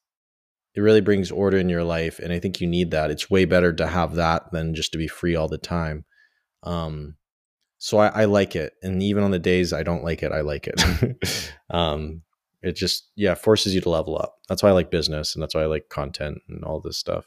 it 0.76 0.82
really 0.82 1.02
brings 1.02 1.32
order 1.32 1.58
in 1.58 1.70
your 1.70 1.84
life 1.84 2.20
and 2.20 2.34
i 2.34 2.40
think 2.40 2.60
you 2.60 2.68
need 2.68 2.92
that. 2.92 3.12
It's 3.12 3.30
way 3.30 3.46
better 3.46 3.74
to 3.74 3.88
have 3.88 4.16
that 4.16 4.52
than 4.52 4.76
just 4.76 4.92
to 4.94 4.98
be 4.98 5.08
free 5.08 5.36
all 5.36 5.48
the 5.48 5.58
time. 5.58 6.06
Um 6.64 7.16
so 7.78 7.98
I, 7.98 8.08
I 8.08 8.26
like 8.26 8.56
it 8.56 8.74
and 8.82 9.04
even 9.04 9.24
on 9.24 9.32
the 9.32 9.40
days 9.40 9.74
i 9.74 9.84
don't 9.84 10.06
like 10.06 10.24
it 10.24 10.32
i 10.32 10.42
like 10.42 10.68
it. 10.68 11.52
Um 11.70 12.22
it 12.62 12.76
just 12.78 13.10
yeah 13.16 13.36
forces 13.36 13.76
you 13.76 13.82
to 13.82 13.90
level 13.90 14.18
up. 14.18 14.38
That's 14.48 14.64
why 14.64 14.70
i 14.70 14.74
like 14.74 14.92
business 14.92 15.36
and 15.36 15.42
that's 15.42 15.56
why 15.56 15.62
i 15.62 15.66
like 15.66 15.90
content 15.90 16.40
and 16.48 16.64
all 16.64 16.80
this 16.80 16.98
stuff. 16.98 17.26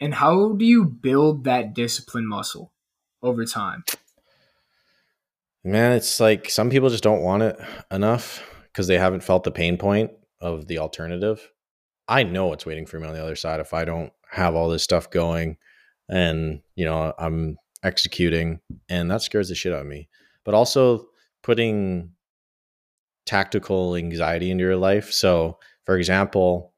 And 0.00 0.14
how 0.14 0.52
do 0.52 0.64
you 0.64 0.84
build 0.84 1.44
that 1.44 1.74
discipline 1.74 2.26
muscle 2.26 2.72
over 3.22 3.44
time? 3.44 3.84
Man 5.62 5.92
it's 5.92 6.20
like 6.20 6.48
some 6.48 6.70
people 6.70 6.88
just 6.88 7.04
don't 7.04 7.22
want 7.22 7.42
it 7.42 7.60
enough 7.90 8.42
because 8.68 8.86
they 8.86 8.98
haven't 8.98 9.22
felt 9.22 9.44
the 9.44 9.50
pain 9.50 9.76
point 9.76 10.12
of 10.40 10.68
the 10.68 10.78
alternative 10.78 11.50
I 12.10 12.24
know 12.24 12.48
what's 12.48 12.66
waiting 12.66 12.86
for 12.86 12.98
me 12.98 13.06
on 13.06 13.14
the 13.14 13.22
other 13.22 13.36
side 13.36 13.60
if 13.60 13.72
I 13.72 13.84
don't 13.84 14.12
have 14.28 14.56
all 14.56 14.68
this 14.68 14.82
stuff 14.82 15.10
going 15.10 15.56
and, 16.08 16.60
you 16.74 16.84
know, 16.84 17.14
I'm 17.16 17.56
executing 17.84 18.58
and 18.88 19.08
that 19.10 19.22
scares 19.22 19.48
the 19.48 19.54
shit 19.54 19.72
out 19.72 19.82
of 19.82 19.86
me. 19.86 20.08
But 20.44 20.54
also 20.54 21.06
putting 21.44 22.10
tactical 23.26 23.94
anxiety 23.94 24.50
into 24.50 24.64
your 24.64 24.76
life. 24.76 25.12
So, 25.12 25.60
for 25.86 25.96
example, 25.96 26.74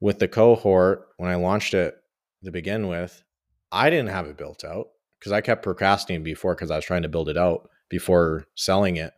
with 0.00 0.20
the 0.20 0.28
cohort, 0.28 1.08
when 1.16 1.28
I 1.28 1.34
launched 1.34 1.74
it 1.74 1.96
to 2.44 2.52
begin 2.52 2.86
with, 2.86 3.24
I 3.72 3.90
didn't 3.90 4.10
have 4.10 4.26
it 4.26 4.38
built 4.38 4.64
out 4.64 4.86
because 5.18 5.32
I 5.32 5.40
kept 5.40 5.64
procrastinating 5.64 6.22
before 6.22 6.54
because 6.54 6.70
I 6.70 6.76
was 6.76 6.84
trying 6.84 7.02
to 7.02 7.08
build 7.08 7.28
it 7.28 7.36
out 7.36 7.68
before 7.88 8.44
selling 8.54 8.96
it. 8.96 9.12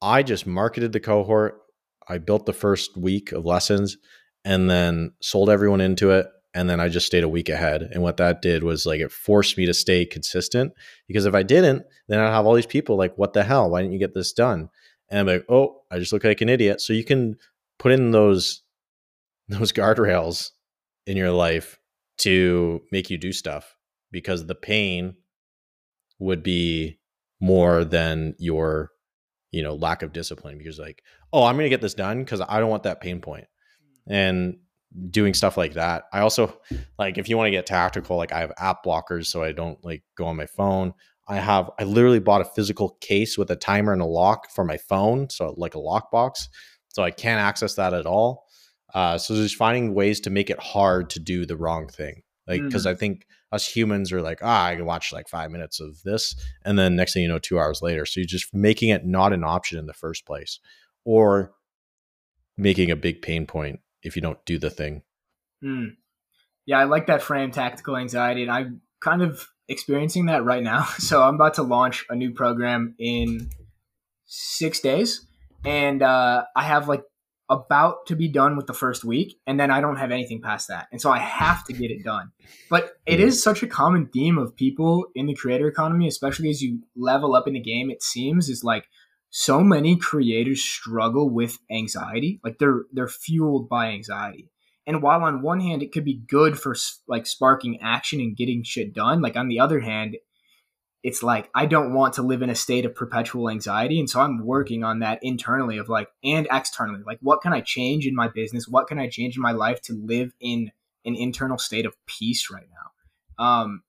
I 0.00 0.24
just 0.24 0.44
marketed 0.44 0.92
the 0.92 0.98
cohort. 0.98 1.61
I 2.08 2.18
built 2.18 2.46
the 2.46 2.52
first 2.52 2.96
week 2.96 3.32
of 3.32 3.44
lessons 3.44 3.96
and 4.44 4.70
then 4.70 5.12
sold 5.20 5.50
everyone 5.50 5.80
into 5.80 6.10
it. 6.10 6.26
And 6.54 6.68
then 6.68 6.80
I 6.80 6.88
just 6.88 7.06
stayed 7.06 7.24
a 7.24 7.28
week 7.28 7.48
ahead. 7.48 7.82
And 7.82 8.02
what 8.02 8.18
that 8.18 8.42
did 8.42 8.62
was 8.62 8.84
like 8.84 9.00
it 9.00 9.10
forced 9.10 9.56
me 9.56 9.64
to 9.66 9.72
stay 9.72 10.04
consistent 10.04 10.72
because 11.08 11.24
if 11.24 11.34
I 11.34 11.42
didn't, 11.42 11.84
then 12.08 12.18
I'd 12.18 12.30
have 12.30 12.44
all 12.44 12.54
these 12.54 12.66
people 12.66 12.96
like, 12.96 13.16
what 13.16 13.32
the 13.32 13.42
hell? 13.42 13.70
Why 13.70 13.80
didn't 13.80 13.94
you 13.94 13.98
get 13.98 14.12
this 14.12 14.32
done? 14.32 14.68
And 15.08 15.20
I'm 15.20 15.26
like, 15.26 15.46
oh, 15.48 15.82
I 15.90 15.98
just 15.98 16.12
look 16.12 16.24
like 16.24 16.40
an 16.40 16.50
idiot. 16.50 16.80
So 16.80 16.92
you 16.92 17.04
can 17.04 17.36
put 17.78 17.92
in 17.92 18.10
those 18.10 18.62
those 19.48 19.72
guardrails 19.72 20.50
in 21.06 21.16
your 21.16 21.32
life 21.32 21.78
to 22.18 22.80
make 22.92 23.10
you 23.10 23.18
do 23.18 23.32
stuff 23.32 23.76
because 24.10 24.46
the 24.46 24.54
pain 24.54 25.14
would 26.18 26.42
be 26.42 26.98
more 27.40 27.84
than 27.84 28.34
your 28.38 28.90
you 29.50 29.62
know 29.62 29.74
lack 29.74 30.02
of 30.02 30.12
discipline 30.12 30.56
because 30.56 30.78
like 30.78 31.02
oh 31.32 31.44
i'm 31.44 31.56
going 31.56 31.64
to 31.64 31.70
get 31.70 31.80
this 31.80 31.94
done 31.94 32.20
because 32.20 32.40
i 32.40 32.60
don't 32.60 32.70
want 32.70 32.82
that 32.82 33.00
pain 33.00 33.20
point. 33.20 33.46
and 34.06 34.56
doing 35.10 35.32
stuff 35.32 35.56
like 35.56 35.72
that 35.72 36.04
i 36.12 36.20
also 36.20 36.54
like 36.98 37.16
if 37.16 37.28
you 37.28 37.36
want 37.36 37.46
to 37.46 37.50
get 37.50 37.64
tactical 37.64 38.16
like 38.16 38.32
i 38.32 38.40
have 38.40 38.52
app 38.58 38.84
blockers 38.84 39.26
so 39.26 39.42
i 39.42 39.50
don't 39.50 39.82
like 39.82 40.02
go 40.16 40.26
on 40.26 40.36
my 40.36 40.44
phone 40.44 40.92
i 41.28 41.36
have 41.36 41.70
i 41.78 41.84
literally 41.84 42.20
bought 42.20 42.42
a 42.42 42.46
physical 42.46 42.90
case 43.00 43.38
with 43.38 43.50
a 43.50 43.56
timer 43.56 43.94
and 43.94 44.02
a 44.02 44.06
lock 44.06 44.50
for 44.50 44.64
my 44.64 44.76
phone 44.76 45.30
so 45.30 45.54
like 45.56 45.74
a 45.74 45.78
lockbox 45.78 46.48
so 46.88 47.02
i 47.02 47.10
can't 47.10 47.40
access 47.40 47.74
that 47.74 47.94
at 47.94 48.06
all 48.06 48.46
uh, 48.94 49.16
so 49.16 49.34
just 49.34 49.56
finding 49.56 49.94
ways 49.94 50.20
to 50.20 50.28
make 50.28 50.50
it 50.50 50.60
hard 50.60 51.08
to 51.08 51.18
do 51.18 51.46
the 51.46 51.56
wrong 51.56 51.88
thing 51.88 52.22
like 52.46 52.62
because 52.62 52.84
mm. 52.84 52.90
i 52.90 52.94
think 52.94 53.26
us 53.50 53.66
humans 53.66 54.12
are 54.12 54.20
like 54.20 54.40
ah 54.42 54.66
i 54.66 54.76
can 54.76 54.84
watch 54.84 55.10
like 55.10 55.28
five 55.28 55.50
minutes 55.50 55.80
of 55.80 56.02
this 56.02 56.34
and 56.66 56.78
then 56.78 56.96
next 56.96 57.14
thing 57.14 57.22
you 57.22 57.28
know 57.28 57.38
two 57.38 57.58
hours 57.58 57.80
later 57.80 58.04
so 58.04 58.20
you're 58.20 58.26
just 58.26 58.52
making 58.54 58.90
it 58.90 59.06
not 59.06 59.32
an 59.32 59.44
option 59.44 59.78
in 59.78 59.86
the 59.86 59.94
first 59.94 60.26
place 60.26 60.60
or 61.04 61.52
making 62.56 62.90
a 62.90 62.96
big 62.96 63.22
pain 63.22 63.46
point 63.46 63.80
if 64.02 64.16
you 64.16 64.22
don't 64.22 64.44
do 64.44 64.58
the 64.58 64.70
thing 64.70 65.02
mm. 65.64 65.88
yeah 66.66 66.78
i 66.78 66.84
like 66.84 67.06
that 67.06 67.22
frame 67.22 67.50
tactical 67.50 67.96
anxiety 67.96 68.42
and 68.42 68.50
i'm 68.50 68.80
kind 69.00 69.22
of 69.22 69.48
experiencing 69.68 70.26
that 70.26 70.44
right 70.44 70.62
now 70.62 70.84
so 70.98 71.22
i'm 71.22 71.34
about 71.34 71.54
to 71.54 71.62
launch 71.62 72.04
a 72.10 72.14
new 72.14 72.32
program 72.32 72.94
in 72.98 73.48
six 74.26 74.80
days 74.80 75.26
and 75.64 76.02
uh, 76.02 76.44
i 76.56 76.62
have 76.62 76.88
like 76.88 77.02
about 77.52 78.06
to 78.06 78.16
be 78.16 78.28
done 78.28 78.56
with 78.56 78.66
the 78.66 78.72
first 78.72 79.04
week 79.04 79.38
and 79.46 79.60
then 79.60 79.70
I 79.70 79.82
don't 79.82 79.96
have 79.96 80.10
anything 80.10 80.40
past 80.40 80.68
that. 80.68 80.86
And 80.90 81.00
so 81.00 81.10
I 81.10 81.18
have 81.18 81.64
to 81.66 81.72
get 81.74 81.90
it 81.90 82.02
done. 82.02 82.32
But 82.70 82.92
it 83.04 83.20
is 83.20 83.42
such 83.42 83.62
a 83.62 83.66
common 83.66 84.06
theme 84.06 84.38
of 84.38 84.56
people 84.56 85.06
in 85.14 85.26
the 85.26 85.34
creator 85.34 85.68
economy, 85.68 86.08
especially 86.08 86.48
as 86.48 86.62
you 86.62 86.80
level 86.96 87.34
up 87.34 87.46
in 87.46 87.52
the 87.52 87.60
game, 87.60 87.90
it 87.90 88.02
seems 88.02 88.48
is 88.48 88.64
like 88.64 88.84
so 89.34 89.62
many 89.62 89.96
creators 89.96 90.62
struggle 90.62 91.30
with 91.30 91.58
anxiety. 91.70 92.38
Like 92.44 92.58
they're 92.58 92.82
they're 92.92 93.08
fueled 93.08 93.66
by 93.66 93.86
anxiety. 93.86 94.50
And 94.86 95.02
while 95.02 95.22
on 95.22 95.40
one 95.40 95.60
hand 95.60 95.82
it 95.82 95.90
could 95.90 96.04
be 96.04 96.22
good 96.28 96.58
for 96.58 96.76
like 97.08 97.26
sparking 97.26 97.80
action 97.80 98.20
and 98.20 98.36
getting 98.36 98.62
shit 98.62 98.92
done, 98.92 99.22
like 99.22 99.36
on 99.36 99.48
the 99.48 99.58
other 99.58 99.80
hand 99.80 100.18
it's 101.02 101.22
like 101.22 101.48
I 101.54 101.64
don't 101.64 101.94
want 101.94 102.12
to 102.14 102.22
live 102.22 102.42
in 102.42 102.50
a 102.50 102.54
state 102.54 102.84
of 102.84 102.94
perpetual 102.94 103.48
anxiety. 103.48 103.98
And 103.98 104.08
so 104.08 104.20
I'm 104.20 104.44
working 104.44 104.84
on 104.84 104.98
that 104.98 105.18
internally 105.22 105.78
of 105.78 105.88
like 105.88 106.08
and 106.22 106.46
externally. 106.52 107.00
Like 107.04 107.18
what 107.22 107.40
can 107.40 107.54
I 107.54 107.62
change 107.62 108.06
in 108.06 108.14
my 108.14 108.28
business? 108.28 108.68
What 108.68 108.86
can 108.86 108.98
I 108.98 109.08
change 109.08 109.36
in 109.36 109.42
my 109.42 109.52
life 109.52 109.80
to 109.82 109.94
live 109.94 110.34
in 110.40 110.72
an 111.06 111.16
internal 111.16 111.56
state 111.56 111.86
of 111.86 111.96
peace 112.04 112.50
right 112.52 112.68
now? 112.68 113.42
Um 113.42 113.82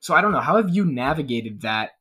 so 0.00 0.14
I 0.14 0.20
don't 0.20 0.32
know. 0.32 0.40
How 0.40 0.58
have 0.58 0.68
you 0.68 0.84
navigated 0.84 1.62
that 1.62 1.92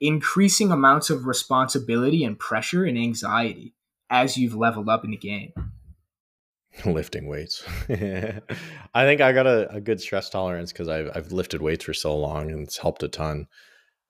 increasing 0.00 0.70
amounts 0.70 1.10
of 1.10 1.26
responsibility 1.26 2.24
and 2.24 2.38
pressure 2.38 2.84
and 2.84 2.96
anxiety 2.96 3.74
as 4.08 4.36
you've 4.36 4.54
leveled 4.54 4.88
up 4.88 5.04
in 5.04 5.10
the 5.10 5.16
game? 5.16 5.52
lifting 6.84 7.26
weights. 7.26 7.64
I 7.88 9.04
think 9.04 9.20
I 9.20 9.32
got 9.32 9.46
a, 9.46 9.70
a 9.70 9.80
good 9.80 10.00
stress 10.00 10.30
tolerance 10.30 10.72
because 10.72 10.88
I've, 10.88 11.10
I've 11.14 11.32
lifted 11.32 11.62
weights 11.62 11.84
for 11.84 11.94
so 11.94 12.16
long 12.16 12.50
and 12.50 12.62
it's 12.62 12.78
helped 12.78 13.02
a 13.02 13.08
ton. 13.08 13.48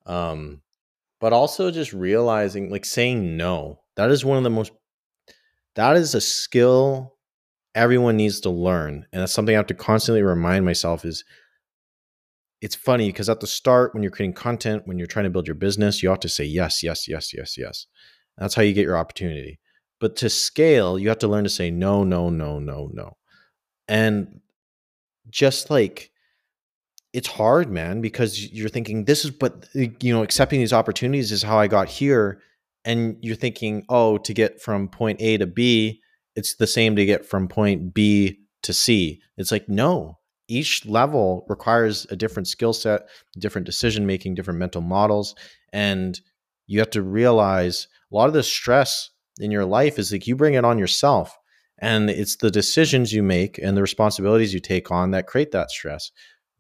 Um, 0.07 0.63
but 1.21 1.33
also 1.33 1.71
just 1.71 1.93
realizing, 1.93 2.71
like 2.71 2.85
saying 2.85 3.37
no. 3.37 3.81
That 3.97 4.11
is 4.11 4.25
one 4.25 4.39
of 4.39 4.45
the 4.45 4.51
most. 4.51 4.73
That 5.75 5.97
is 5.97 6.15
a 6.15 6.21
skill 6.21 7.15
everyone 7.75 8.17
needs 8.17 8.41
to 8.41 8.51
learn, 8.51 9.07
and 9.13 9.23
that's 9.23 9.33
something 9.33 9.55
I 9.55 9.59
have 9.59 9.67
to 9.67 9.75
constantly 9.75 10.23
remind 10.23 10.65
myself. 10.65 11.05
Is 11.05 11.25
it's 12.61 12.75
funny 12.75 13.09
because 13.09 13.29
at 13.29 13.41
the 13.41 13.47
start, 13.47 13.95
when 13.95 14.03
you're 14.03 14.13
creating 14.13 14.35
content, 14.35 14.83
when 14.87 14.99
you're 14.99 15.07
trying 15.07 15.25
to 15.25 15.31
build 15.31 15.47
your 15.47 15.55
business, 15.55 16.03
you 16.03 16.11
have 16.11 16.21
to 16.21 16.29
say 16.29 16.45
yes, 16.45 16.83
yes, 16.83 17.09
yes, 17.09 17.33
yes, 17.33 17.57
yes. 17.57 17.87
That's 18.37 18.55
how 18.55 18.63
you 18.63 18.73
get 18.73 18.85
your 18.85 18.99
opportunity. 18.99 19.59
But 19.99 20.17
to 20.17 20.31
scale, 20.31 20.99
you 20.99 21.09
have 21.09 21.19
to 21.19 21.29
learn 21.29 21.45
to 21.45 21.51
say 21.51 21.71
no, 21.71 22.05
no, 22.05 22.31
no, 22.31 22.59
no, 22.59 22.91
no. 22.93 23.17
And 23.89 24.41
just 25.31 25.71
like 25.71 26.11
it's 27.13 27.29
hard, 27.29 27.71
man, 27.71 28.01
because 28.01 28.53
you're 28.53 28.69
thinking 28.69 29.05
this 29.05 29.25
is, 29.25 29.31
but 29.31 29.67
you 29.75 30.15
know, 30.15 30.23
accepting 30.23 30.61
these 30.61 30.73
opportunities 30.73 31.33
is 31.33 31.43
how 31.43 31.59
I 31.59 31.67
got 31.67 31.89
here. 31.89 32.41
And 32.85 33.17
you're 33.21 33.37
thinking, 33.37 33.85
oh, 33.89 34.17
to 34.19 34.33
get 34.33 34.63
from 34.63 34.89
point 34.89 35.21
A 35.21 35.37
to 35.39 35.47
B, 35.47 36.01
it's 36.37 36.55
the 36.55 36.67
same 36.67 36.97
to 36.97 37.05
get 37.05 37.27
from 37.27 37.49
point 37.49 37.93
B 37.93 38.39
to 38.63 38.73
C. 38.73 39.21
It's 39.37 39.53
like, 39.53 39.69
no, 39.69 40.20
each 40.51 40.85
level 40.85 41.47
requires 41.49 42.07
a 42.11 42.17
different 42.17 42.49
skill 42.49 42.73
set, 42.73 43.09
different 43.39 43.67
decision 43.67 44.07
making, 44.07 44.35
different 44.35 44.59
mental 44.59 44.83
models. 44.83 45.35
And 45.73 46.21
you 46.67 46.79
have 46.81 46.91
to 46.91 47.03
realize 47.03 47.89
a 48.13 48.15
lot 48.15 48.29
of 48.29 48.35
the 48.35 48.43
stress 48.43 49.11
in 49.39 49.51
your 49.51 49.65
life 49.65 49.99
is 49.99 50.13
like 50.13 50.27
you 50.27 50.37
bring 50.37 50.55
it 50.55 50.65
on 50.65 50.79
yourself. 50.79 51.37
And 51.79 52.11
it's 52.11 52.37
the 52.37 52.51
decisions 52.51 53.13
you 53.13 53.23
make 53.23 53.59
and 53.59 53.77
the 53.77 53.83
responsibilities 53.83 54.53
you 54.53 54.61
take 54.61 54.91
on 54.91 55.13
that 55.13 55.27
create 55.27 55.53
that 55.53 55.71
stress 55.71 56.11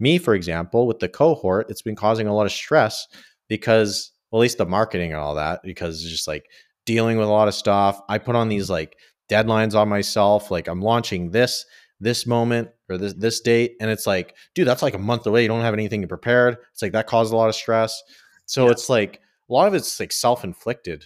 me, 0.01 0.19
for 0.19 0.35
example, 0.35 0.87
with 0.87 0.99
the 0.99 1.09
cohort, 1.09 1.67
it's 1.69 1.83
been 1.83 1.95
causing 1.95 2.27
a 2.27 2.35
lot 2.35 2.47
of 2.47 2.53
stress 2.53 3.07
because, 3.49 4.11
well, 4.31 4.41
at 4.41 4.43
least 4.43 4.59
the 4.59 4.67
marketing 4.67 5.13
and 5.13 5.21
all 5.21 5.35
that, 5.35 5.61
because 5.63 6.03
it's 6.03 6.11
just 6.11 6.27
like 6.27 6.47
dealing 6.87 7.19
with 7.19 7.29
a 7.29 7.31
lot 7.31 7.49
of 7.49 7.55
stuff. 7.55 8.01
I 8.09 8.19
put 8.19 8.35
on 8.35 8.49
these 8.49 8.71
like 8.71 8.97
deadlines 9.31 9.75
on 9.75 9.89
myself, 9.89 10.51
like 10.51 10.67
I'm 10.67 10.81
launching 10.81 11.31
this 11.31 11.67
this 12.01 12.27
moment 12.27 12.71
or 12.89 12.99
this 12.99 13.15
this 13.15 13.41
date, 13.41 13.77
and 13.81 13.91
it's 13.91 14.07
like, 14.07 14.35
dude, 14.55 14.67
that's 14.67 14.83
like 14.83 14.95
a 14.95 14.99
month 14.99 15.27
away. 15.27 15.43
You 15.43 15.49
don't 15.49 15.61
have 15.61 15.75
anything 15.75 16.07
prepared. 16.09 16.57
It's 16.73 16.83
like 16.83 16.93
that 16.93 17.07
caused 17.07 17.33
a 17.33 17.37
lot 17.37 17.49
of 17.49 17.55
stress. 17.55 18.03
So 18.47 18.67
yeah. 18.67 18.73
it's 18.73 18.89
like 18.89 19.21
a 19.49 19.53
lot 19.53 19.69
of 19.69 19.75
it's 19.75 20.01
like 20.01 20.13
self 20.13 20.45
inflicted, 20.45 21.05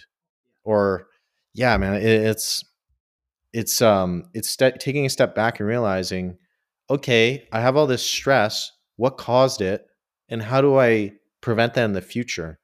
or 0.63 1.07
yeah, 1.53 1.77
man, 1.77 1.95
it, 1.95 2.03
it's 2.03 2.63
it's 3.53 3.81
um 3.81 4.25
it's 4.33 4.49
st- 4.49 4.79
taking 4.79 5.05
a 5.05 5.09
step 5.09 5.35
back 5.35 5.59
and 5.59 5.67
realizing, 5.67 6.37
okay, 6.89 7.47
I 7.51 7.61
have 7.61 7.77
all 7.77 7.87
this 7.87 8.05
stress 8.05 8.71
what 8.97 9.17
caused 9.17 9.61
it, 9.61 9.85
and 10.29 10.41
how 10.41 10.61
do 10.61 10.77
I 10.79 11.13
prevent 11.41 11.73
that 11.73 11.85
in 11.85 11.93
the 11.93 12.01
future? 12.01 12.59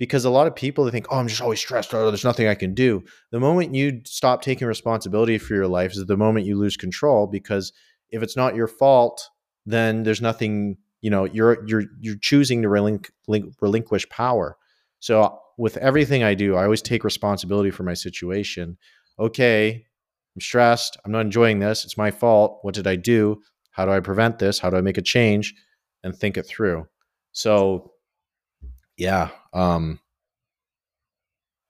Because 0.00 0.24
a 0.24 0.30
lot 0.30 0.48
of 0.48 0.56
people 0.56 0.84
they 0.84 0.90
think, 0.90 1.06
oh, 1.10 1.18
I'm 1.18 1.28
just 1.28 1.40
always 1.40 1.60
stressed. 1.60 1.94
Oh, 1.94 2.10
there's 2.10 2.24
nothing 2.24 2.48
I 2.48 2.56
can 2.56 2.74
do. 2.74 3.04
The 3.30 3.38
moment 3.38 3.74
you 3.74 4.00
stop 4.04 4.42
taking 4.42 4.66
responsibility 4.66 5.38
for 5.38 5.54
your 5.54 5.68
life 5.68 5.92
is 5.92 6.04
the 6.04 6.16
moment 6.16 6.46
you 6.46 6.58
lose 6.58 6.76
control. 6.76 7.28
Because 7.28 7.72
if 8.08 8.22
it's 8.22 8.36
not 8.36 8.56
your 8.56 8.66
fault, 8.66 9.28
then 9.64 10.02
there's 10.02 10.20
nothing. 10.20 10.78
You 11.02 11.10
know, 11.10 11.24
you're 11.24 11.64
you're 11.66 11.84
you're 12.00 12.18
choosing 12.20 12.62
to 12.62 12.68
relinqu- 12.68 13.10
relinquish 13.60 14.08
power. 14.08 14.56
So 14.98 15.38
with 15.56 15.76
everything 15.76 16.24
I 16.24 16.34
do, 16.34 16.56
I 16.56 16.64
always 16.64 16.82
take 16.82 17.04
responsibility 17.04 17.70
for 17.70 17.84
my 17.84 17.94
situation. 17.94 18.76
Okay, 19.18 19.86
I'm 20.34 20.40
stressed. 20.40 20.96
I'm 21.04 21.12
not 21.12 21.20
enjoying 21.20 21.60
this. 21.60 21.84
It's 21.84 21.96
my 21.96 22.10
fault. 22.10 22.58
What 22.62 22.74
did 22.74 22.88
I 22.88 22.96
do? 22.96 23.40
How 23.70 23.86
do 23.86 23.92
I 23.92 24.00
prevent 24.00 24.40
this? 24.40 24.58
How 24.58 24.70
do 24.70 24.76
I 24.76 24.80
make 24.80 24.98
a 24.98 25.02
change? 25.02 25.54
and 26.02 26.16
think 26.16 26.36
it 26.36 26.46
through. 26.46 26.86
So 27.32 27.89
yeah, 29.00 29.30
um 29.52 29.98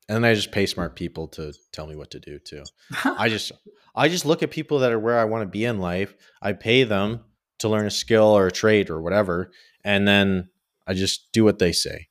and 0.08 0.16
then 0.16 0.24
I 0.28 0.34
just 0.34 0.50
pay 0.50 0.66
smart 0.66 0.96
people 0.96 1.28
to 1.28 1.54
tell 1.70 1.86
me 1.86 1.94
what 1.94 2.10
to 2.10 2.18
do 2.18 2.40
too. 2.40 2.64
I 3.04 3.28
just 3.34 3.52
I 3.94 4.08
just 4.08 4.26
look 4.26 4.42
at 4.42 4.50
people 4.50 4.80
that 4.80 4.90
are 4.90 4.98
where 4.98 5.18
I 5.18 5.24
want 5.24 5.42
to 5.42 5.46
be 5.46 5.64
in 5.64 5.78
life. 5.78 6.14
I 6.42 6.52
pay 6.52 6.82
them 6.82 7.20
to 7.60 7.68
learn 7.68 7.86
a 7.86 7.90
skill 7.90 8.24
or 8.24 8.48
a 8.48 8.52
trade 8.52 8.90
or 8.90 9.00
whatever, 9.00 9.52
and 9.84 10.08
then 10.08 10.48
I 10.86 10.94
just 10.94 11.30
do 11.32 11.44
what 11.44 11.60
they 11.60 11.70
say. 11.70 12.08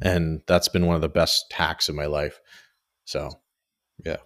And 0.00 0.42
that's 0.46 0.68
been 0.68 0.86
one 0.86 0.94
of 0.94 1.02
the 1.02 1.08
best 1.08 1.52
hacks 1.52 1.88
in 1.88 1.96
my 1.96 2.06
life. 2.06 2.40
So, 3.04 3.30
yeah. 4.04 4.18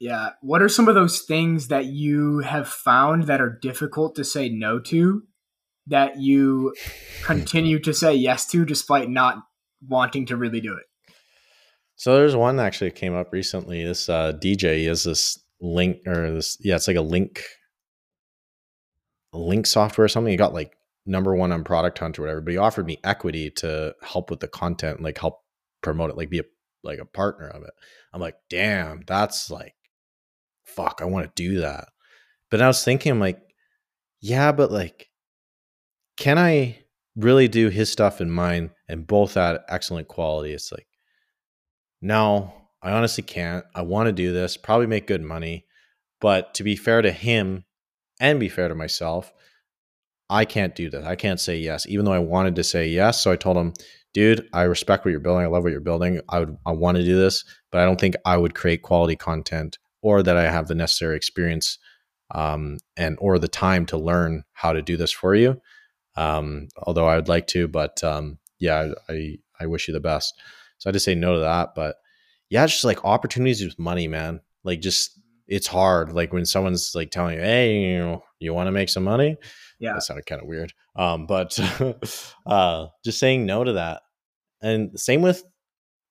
Yeah. 0.00 0.30
What 0.40 0.62
are 0.62 0.68
some 0.68 0.88
of 0.88 0.96
those 0.96 1.20
things 1.20 1.68
that 1.68 1.84
you 1.84 2.40
have 2.40 2.66
found 2.66 3.24
that 3.24 3.40
are 3.40 3.58
difficult 3.62 4.16
to 4.16 4.24
say 4.24 4.48
no 4.48 4.80
to 4.80 5.22
that 5.90 6.18
you 6.18 6.74
continue 7.22 7.78
to 7.80 7.92
say 7.92 8.14
yes 8.14 8.46
to 8.46 8.64
despite 8.64 9.10
not 9.10 9.42
wanting 9.86 10.26
to 10.26 10.36
really 10.36 10.60
do 10.60 10.74
it? 10.76 10.84
So 11.96 12.14
there's 12.16 12.34
one 12.34 12.58
actually 12.58 12.92
came 12.92 13.14
up 13.14 13.32
recently. 13.32 13.84
This 13.84 14.08
uh, 14.08 14.32
DJ 14.32 14.86
has 14.86 15.04
this 15.04 15.38
link 15.60 15.98
or 16.06 16.32
this 16.32 16.56
yeah, 16.60 16.76
it's 16.76 16.88
like 16.88 16.96
a 16.96 17.02
link 17.02 17.42
link 19.32 19.66
software 19.66 20.06
or 20.06 20.08
something. 20.08 20.30
He 20.30 20.36
got 20.36 20.54
like 20.54 20.72
number 21.06 21.34
one 21.34 21.52
on 21.52 21.64
Product 21.64 21.98
Hunt 21.98 22.18
or 22.18 22.22
whatever, 22.22 22.40
but 22.40 22.52
he 22.52 22.56
offered 22.56 22.86
me 22.86 22.98
equity 23.04 23.50
to 23.56 23.94
help 24.02 24.30
with 24.30 24.40
the 24.40 24.48
content, 24.48 25.02
like 25.02 25.18
help 25.18 25.40
promote 25.82 26.10
it, 26.10 26.16
like 26.16 26.30
be 26.30 26.40
a 26.40 26.44
like 26.82 26.98
a 26.98 27.04
partner 27.04 27.48
of 27.48 27.62
it. 27.62 27.72
I'm 28.12 28.20
like, 28.20 28.36
damn, 28.48 29.02
that's 29.06 29.50
like, 29.50 29.74
fuck, 30.64 31.00
I 31.02 31.04
want 31.04 31.26
to 31.26 31.42
do 31.42 31.60
that. 31.60 31.88
But 32.50 32.62
I 32.62 32.66
was 32.66 32.82
thinking, 32.82 33.12
I'm 33.12 33.20
like, 33.20 33.40
yeah, 34.20 34.52
but 34.52 34.72
like, 34.72 35.09
can 36.20 36.38
I 36.38 36.78
really 37.16 37.48
do 37.48 37.70
his 37.70 37.90
stuff 37.90 38.20
and 38.20 38.30
mine 38.30 38.70
and 38.88 39.06
both 39.06 39.38
at 39.38 39.64
excellent 39.68 40.06
quality? 40.06 40.52
It's 40.52 40.70
like, 40.70 40.86
no, 42.02 42.52
I 42.82 42.92
honestly 42.92 43.24
can't. 43.24 43.64
I 43.74 43.82
want 43.82 44.06
to 44.06 44.12
do 44.12 44.30
this, 44.30 44.58
probably 44.58 44.86
make 44.86 45.06
good 45.06 45.22
money. 45.22 45.64
But 46.20 46.52
to 46.54 46.62
be 46.62 46.76
fair 46.76 47.00
to 47.00 47.10
him 47.10 47.64
and 48.20 48.38
be 48.38 48.50
fair 48.50 48.68
to 48.68 48.74
myself, 48.74 49.32
I 50.28 50.44
can't 50.44 50.74
do 50.74 50.90
this. 50.90 51.06
I 51.06 51.16
can't 51.16 51.40
say 51.40 51.56
yes, 51.56 51.86
even 51.88 52.04
though 52.04 52.12
I 52.12 52.18
wanted 52.18 52.54
to 52.56 52.64
say 52.64 52.86
yes. 52.86 53.22
So 53.22 53.32
I 53.32 53.36
told 53.36 53.56
him, 53.56 53.72
dude, 54.12 54.46
I 54.52 54.64
respect 54.64 55.06
what 55.06 55.12
you're 55.12 55.20
building. 55.20 55.44
I 55.44 55.48
love 55.48 55.62
what 55.62 55.72
you're 55.72 55.80
building. 55.80 56.20
I 56.28 56.40
would, 56.40 56.56
I 56.66 56.72
want 56.72 56.98
to 56.98 57.02
do 57.02 57.16
this, 57.16 57.44
but 57.72 57.80
I 57.80 57.86
don't 57.86 57.98
think 57.98 58.14
I 58.26 58.36
would 58.36 58.54
create 58.54 58.82
quality 58.82 59.16
content 59.16 59.78
or 60.02 60.22
that 60.22 60.36
I 60.36 60.50
have 60.50 60.68
the 60.68 60.74
necessary 60.74 61.16
experience 61.16 61.78
um, 62.34 62.76
and 62.98 63.16
or 63.22 63.38
the 63.38 63.48
time 63.48 63.86
to 63.86 63.96
learn 63.96 64.44
how 64.52 64.74
to 64.74 64.82
do 64.82 64.98
this 64.98 65.10
for 65.10 65.34
you. 65.34 65.58
Um, 66.20 66.68
although 66.76 67.06
I 67.06 67.16
would 67.16 67.28
like 67.28 67.46
to, 67.48 67.66
but 67.68 68.02
um, 68.04 68.38
yeah, 68.58 68.92
I, 69.08 69.38
I 69.58 69.66
wish 69.66 69.88
you 69.88 69.94
the 69.94 70.00
best. 70.00 70.34
So 70.78 70.90
I 70.90 70.92
just 70.92 71.04
say 71.04 71.14
no 71.14 71.34
to 71.34 71.40
that. 71.40 71.74
But 71.74 71.96
yeah, 72.48 72.64
it's 72.64 72.72
just 72.74 72.84
like 72.84 73.04
opportunities 73.04 73.64
with 73.64 73.78
money, 73.78 74.08
man. 74.08 74.40
Like 74.64 74.80
just 74.80 75.18
it's 75.48 75.66
hard. 75.66 76.12
Like 76.12 76.32
when 76.32 76.44
someone's 76.46 76.94
like 76.94 77.10
telling 77.10 77.36
you, 77.36 77.42
"Hey, 77.42 77.80
you 77.92 77.98
know, 77.98 78.22
you 78.38 78.52
want 78.54 78.66
to 78.68 78.72
make 78.72 78.88
some 78.88 79.04
money," 79.04 79.36
Yeah. 79.78 79.94
that 79.94 80.02
sounded 80.02 80.26
kind 80.26 80.42
of 80.42 80.48
weird. 80.48 80.72
Um, 80.96 81.26
but 81.26 81.58
uh, 82.46 82.86
just 83.04 83.18
saying 83.18 83.46
no 83.46 83.64
to 83.64 83.72
that, 83.74 84.02
and 84.62 84.98
same 84.98 85.22
with 85.22 85.42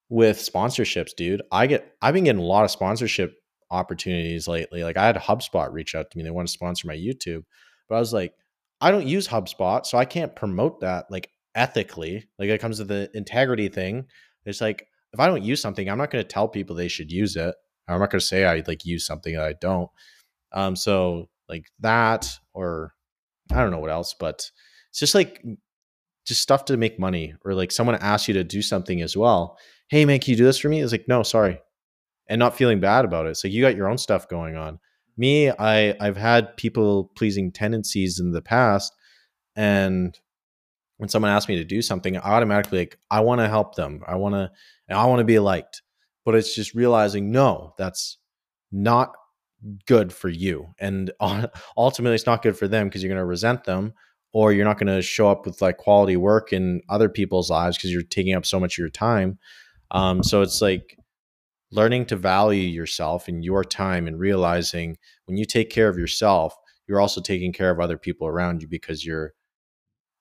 with 0.09 0.37
sponsorships, 0.37 1.15
dude. 1.15 1.41
I 1.51 1.67
get 1.67 1.93
I've 2.01 2.13
been 2.15 2.23
getting 2.23 2.41
a 2.41 2.45
lot 2.45 2.63
of 2.65 2.71
sponsorship 2.71 3.35
opportunities 3.69 4.47
lately. 4.47 4.83
Like 4.83 4.97
I 4.97 5.05
had 5.05 5.15
HubSpot 5.17 5.71
reach 5.71 5.93
out 5.95 6.09
to 6.11 6.17
me; 6.17 6.23
they 6.23 6.31
want 6.31 6.47
to 6.47 6.51
sponsor 6.51 6.87
my 6.87 6.95
YouTube, 6.95 7.43
but 7.87 7.95
I 7.95 7.99
was 7.99 8.13
like, 8.13 8.33
I 8.81 8.91
don't 8.91 9.07
use 9.07 9.27
HubSpot, 9.27 9.85
so 9.85 9.97
I 9.97 10.05
can't 10.05 10.35
promote 10.35 10.79
that 10.81 11.05
like 11.09 11.29
ethically. 11.55 12.27
Like 12.37 12.49
it 12.49 12.61
comes 12.61 12.77
to 12.77 12.85
the 12.85 13.09
integrity 13.13 13.67
thing. 13.67 14.05
It's 14.45 14.61
like 14.61 14.87
if 15.13 15.19
I 15.19 15.27
don't 15.27 15.43
use 15.43 15.61
something, 15.61 15.89
I'm 15.89 15.97
not 15.97 16.11
going 16.11 16.23
to 16.23 16.27
tell 16.27 16.47
people 16.47 16.75
they 16.75 16.87
should 16.87 17.11
use 17.11 17.35
it. 17.35 17.55
I'm 17.87 17.99
not 17.99 18.11
going 18.11 18.19
to 18.19 18.25
say 18.25 18.45
I 18.45 18.63
like 18.67 18.85
use 18.85 19.05
something 19.05 19.33
that 19.33 19.43
I 19.43 19.53
don't. 19.53 19.89
Um, 20.51 20.75
so 20.75 21.29
like 21.47 21.65
that, 21.79 22.31
or 22.53 22.93
I 23.51 23.55
don't 23.55 23.71
know 23.71 23.79
what 23.79 23.91
else, 23.91 24.15
but 24.17 24.49
it's 24.89 24.99
just 24.99 25.15
like 25.15 25.43
just 26.25 26.41
stuff 26.41 26.65
to 26.65 26.77
make 26.77 26.99
money, 26.99 27.33
or 27.43 27.53
like 27.53 27.71
someone 27.71 27.95
asks 27.95 28.27
you 28.27 28.35
to 28.35 28.43
do 28.43 28.61
something 28.61 29.01
as 29.01 29.17
well. 29.17 29.57
Hey 29.89 30.05
man, 30.05 30.19
can 30.19 30.31
you 30.31 30.37
do 30.37 30.45
this 30.45 30.59
for 30.59 30.69
me? 30.69 30.81
It's 30.81 30.91
like 30.91 31.07
no, 31.07 31.23
sorry, 31.23 31.59
and 32.27 32.39
not 32.39 32.55
feeling 32.55 32.79
bad 32.79 33.05
about 33.05 33.25
it. 33.25 33.37
So 33.37 33.47
you 33.47 33.61
got 33.61 33.75
your 33.75 33.89
own 33.89 33.97
stuff 33.97 34.29
going 34.29 34.55
on. 34.55 34.79
Me, 35.19 35.51
I 35.51 35.95
I've 35.99 36.17
had 36.17 36.57
people 36.57 37.11
pleasing 37.15 37.51
tendencies 37.51 38.19
in 38.19 38.31
the 38.31 38.41
past, 38.41 38.95
and 39.55 40.17
when 40.99 41.07
someone 41.07 41.31
asks 41.31 41.47
me 41.47 41.55
to 41.55 41.63
do 41.63 41.81
something, 41.81 42.17
I 42.17 42.21
automatically 42.21 42.79
like 42.79 42.99
I 43.09 43.21
want 43.21 43.39
to 43.39 43.47
help 43.47 43.75
them. 43.75 44.03
I 44.05 44.15
want 44.15 44.35
to 44.35 44.51
I 44.93 45.05
want 45.05 45.19
to 45.19 45.25
be 45.25 45.39
liked. 45.39 45.81
But 46.25 46.35
it's 46.35 46.53
just 46.53 46.75
realizing 46.75 47.31
no, 47.31 47.73
that's 47.77 48.17
not 48.71 49.13
good 49.87 50.11
for 50.11 50.29
you. 50.29 50.67
And 50.79 51.11
ultimately 51.77 52.15
it's 52.15 52.25
not 52.25 52.43
good 52.43 52.57
for 52.57 52.67
them 52.67 52.87
because 52.87 53.01
you're 53.01 53.09
going 53.09 53.21
to 53.21 53.25
resent 53.25 53.63
them 53.63 53.93
or 54.33 54.51
you're 54.51 54.65
not 54.65 54.77
going 54.77 54.93
to 54.93 55.01
show 55.01 55.29
up 55.29 55.45
with 55.45 55.61
like 55.61 55.77
quality 55.77 56.17
work 56.17 56.53
in 56.53 56.81
other 56.89 57.09
people's 57.09 57.49
lives 57.49 57.77
because 57.77 57.91
you're 57.91 58.03
taking 58.03 58.35
up 58.35 58.45
so 58.45 58.59
much 58.59 58.73
of 58.73 58.79
your 58.79 58.89
time. 58.89 59.39
Um, 59.91 60.21
so 60.21 60.41
it's 60.41 60.61
like 60.61 60.98
learning 61.71 62.05
to 62.07 62.15
value 62.15 62.67
yourself 62.67 63.27
and 63.27 63.43
your 63.43 63.63
time 63.63 64.07
and 64.07 64.19
realizing 64.19 64.97
when 65.25 65.37
you 65.37 65.45
take 65.45 65.69
care 65.69 65.89
of 65.89 65.97
yourself, 65.97 66.55
you're 66.87 67.01
also 67.01 67.21
taking 67.21 67.53
care 67.53 67.69
of 67.69 67.79
other 67.79 67.97
people 67.97 68.27
around 68.27 68.61
you 68.61 68.67
because 68.67 69.05
you're 69.05 69.33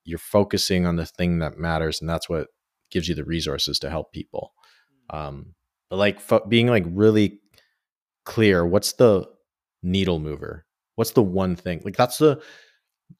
you're 0.04 0.18
focusing 0.18 0.86
on 0.86 0.96
the 0.96 1.06
thing 1.06 1.38
that 1.38 1.58
matters 1.58 2.00
and 2.00 2.08
that's 2.08 2.28
what 2.28 2.48
gives 2.90 3.08
you 3.08 3.14
the 3.14 3.24
resources 3.24 3.78
to 3.78 3.90
help 3.90 4.12
people. 4.12 4.52
Um 5.10 5.54
but 5.90 5.96
like 5.96 6.20
fo- 6.20 6.46
being 6.46 6.68
like 6.68 6.84
really 6.88 7.40
clear 8.24 8.66
what's 8.66 8.92
the 8.92 9.26
needle 9.82 10.18
mover? 10.18 10.66
What's 10.96 11.12
the 11.12 11.22
one 11.22 11.56
thing? 11.56 11.80
Like 11.84 11.96
that's 11.96 12.18
the 12.18 12.42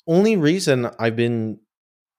only 0.06 0.36
reason 0.36 0.90
i've 0.98 1.16
been 1.16 1.58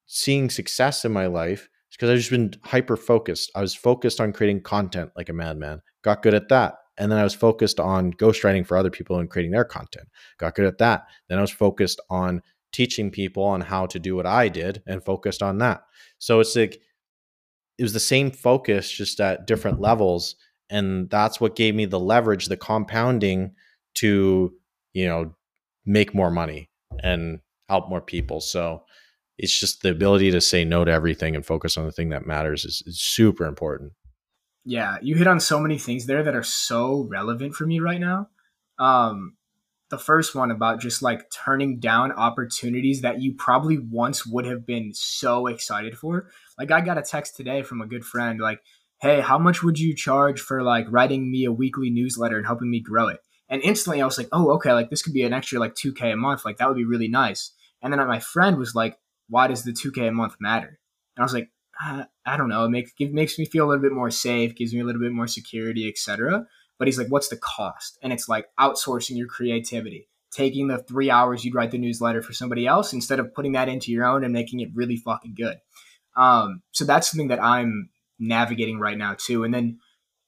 seeing 0.05 0.49
success 0.49 1.05
in 1.05 1.11
my 1.11 1.27
life 1.27 1.69
is 1.89 1.97
because 1.97 2.09
i've 2.09 2.17
just 2.17 2.31
been 2.31 2.53
hyper 2.63 2.97
focused 2.97 3.51
i 3.55 3.61
was 3.61 3.75
focused 3.75 4.19
on 4.21 4.33
creating 4.33 4.61
content 4.61 5.11
like 5.15 5.29
a 5.29 5.33
madman. 5.33 5.81
Got 6.01 6.23
good 6.23 6.33
at 6.33 6.49
that. 6.49 6.75
And 6.97 7.11
then 7.11 7.19
i 7.19 7.23
was 7.23 7.35
focused 7.35 7.79
on 7.79 8.13
ghostwriting 8.13 8.65
for 8.65 8.77
other 8.77 8.91
people 8.91 9.19
and 9.19 9.29
creating 9.29 9.51
their 9.51 9.65
content. 9.65 10.07
Got 10.37 10.55
good 10.55 10.65
at 10.65 10.77
that. 10.79 11.05
Then 11.27 11.37
i 11.37 11.41
was 11.41 11.51
focused 11.51 12.01
on 12.09 12.41
teaching 12.71 13.09
people 13.09 13.43
on 13.43 13.61
how 13.61 13.87
to 13.87 13.99
do 13.99 14.15
what 14.15 14.25
i 14.25 14.47
did 14.47 14.83
and 14.85 15.03
focused 15.03 15.41
on 15.41 15.57
that. 15.59 15.81
So 16.19 16.39
it's 16.39 16.55
like 16.55 16.79
it 17.77 17.83
was 17.83 17.93
the 17.93 17.99
same 17.99 18.29
focus 18.29 18.91
just 18.91 19.19
at 19.21 19.47
different 19.47 19.79
levels. 19.79 20.35
And 20.69 21.09
that's 21.09 21.39
what 21.39 21.55
gave 21.55 21.73
me 21.73 21.85
the 21.85 21.99
leverage 21.99 22.47
the 22.47 22.57
compounding 22.57 23.55
to 23.95 24.53
you 24.93 25.07
know 25.07 25.33
make 25.85 26.13
more 26.13 26.29
money 26.29 26.69
and 27.01 27.39
help 27.69 27.89
more 27.89 28.01
people. 28.01 28.41
So 28.41 28.83
it's 29.39 29.57
just 29.57 29.81
the 29.81 29.89
ability 29.89 30.29
to 30.31 30.41
say 30.41 30.63
no 30.63 30.85
to 30.85 30.91
everything 30.91 31.35
and 31.35 31.45
focus 31.45 31.77
on 31.77 31.85
the 31.85 31.91
thing 31.91 32.09
that 32.09 32.27
matters 32.27 32.65
is, 32.65 32.83
is 32.85 33.01
super 33.01 33.45
important 33.45 33.93
Yeah, 34.65 34.97
you 35.01 35.15
hit 35.15 35.27
on 35.27 35.39
so 35.39 35.59
many 35.59 35.77
things 35.77 36.05
there 36.05 36.23
that 36.23 36.35
are 36.35 36.43
so 36.43 37.07
relevant 37.09 37.55
for 37.55 37.65
me 37.65 37.79
right 37.79 37.99
now. 37.99 38.29
Um, 38.77 39.37
the 39.89 39.97
first 39.97 40.35
one 40.35 40.51
about 40.51 40.79
just 40.79 41.01
like 41.01 41.31
turning 41.31 41.79
down 41.79 42.11
opportunities 42.11 43.01
that 43.01 43.21
you 43.21 43.33
probably 43.33 43.79
once 43.79 44.25
would 44.25 44.45
have 44.45 44.65
been 44.65 44.91
so 44.93 45.47
excited 45.47 45.97
for. 45.97 46.29
Like 46.57 46.71
I 46.71 46.81
got 46.81 46.97
a 46.97 47.01
text 47.01 47.35
today 47.35 47.63
from 47.63 47.81
a 47.81 47.87
good 47.87 48.05
friend 48.05 48.39
like, 48.39 48.61
"Hey, 49.01 49.21
how 49.21 49.39
much 49.39 49.63
would 49.63 49.79
you 49.79 49.95
charge 49.95 50.39
for 50.39 50.61
like 50.61 50.85
writing 50.89 51.31
me 51.31 51.45
a 51.45 51.51
weekly 51.51 51.89
newsletter 51.89 52.37
and 52.37 52.45
helping 52.45 52.69
me 52.69 52.79
grow 52.79 53.07
it?" 53.07 53.21
And 53.49 53.63
instantly 53.63 54.01
I 54.01 54.05
was 54.05 54.17
like, 54.17 54.29
"Oh, 54.31 54.51
okay, 54.51 54.73
like 54.73 54.91
this 54.91 55.01
could 55.01 55.13
be 55.13 55.23
an 55.23 55.33
extra 55.33 55.59
like 55.59 55.73
2k 55.73 56.13
a 56.13 56.15
month. 56.15 56.45
Like 56.45 56.57
that 56.57 56.67
would 56.67 56.77
be 56.77 56.85
really 56.85 57.09
nice." 57.09 57.51
And 57.81 57.91
then 57.91 58.05
my 58.07 58.19
friend 58.19 58.57
was 58.57 58.75
like, 58.75 58.97
"Why 59.29 59.47
does 59.47 59.63
the 59.63 59.71
2k 59.71 60.07
a 60.07 60.11
month 60.11 60.35
matter?" 60.39 60.79
And 61.15 61.21
I 61.21 61.23
was 61.23 61.33
like, 61.33 61.49
uh, 61.81 62.03
I 62.25 62.37
don't 62.37 62.49
know. 62.49 62.65
It 62.65 62.69
makes 62.69 62.91
it 62.99 63.13
makes 63.13 63.39
me 63.39 63.45
feel 63.45 63.65
a 63.65 63.69
little 63.69 63.81
bit 63.81 63.93
more 63.93 64.11
safe, 64.11 64.55
gives 64.55 64.73
me 64.73 64.81
a 64.81 64.83
little 64.83 65.01
bit 65.01 65.11
more 65.11 65.27
security, 65.27 65.87
etc. 65.87 66.45
But 66.77 66.87
he's 66.87 66.97
like, 66.97 67.07
what's 67.07 67.27
the 67.27 67.37
cost? 67.37 67.97
And 68.01 68.13
it's 68.13 68.29
like 68.29 68.47
outsourcing 68.59 69.17
your 69.17 69.27
creativity, 69.27 70.07
taking 70.31 70.67
the 70.67 70.77
three 70.77 71.11
hours 71.11 71.43
you'd 71.43 71.55
write 71.55 71.71
the 71.71 71.77
newsletter 71.77 72.21
for 72.21 72.33
somebody 72.33 72.65
else 72.65 72.93
instead 72.93 73.19
of 73.19 73.33
putting 73.33 73.51
that 73.53 73.67
into 73.67 73.91
your 73.91 74.05
own 74.05 74.23
and 74.23 74.33
making 74.33 74.61
it 74.61 74.69
really 74.73 74.95
fucking 74.95 75.35
good. 75.35 75.57
Um, 76.15 76.61
so 76.71 76.85
that's 76.85 77.11
something 77.11 77.27
that 77.27 77.43
I'm 77.43 77.89
navigating 78.17 78.79
right 78.79 78.97
now 78.97 79.15
too. 79.17 79.43
And 79.43 79.53
then 79.53 79.79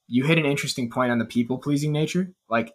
you 0.07 0.25
hit 0.25 0.37
an 0.37 0.45
interesting 0.45 0.89
point 0.89 1.11
on 1.11 1.19
the 1.19 1.25
people 1.25 1.57
pleasing 1.57 1.91
nature. 1.93 2.33
Like 2.49 2.73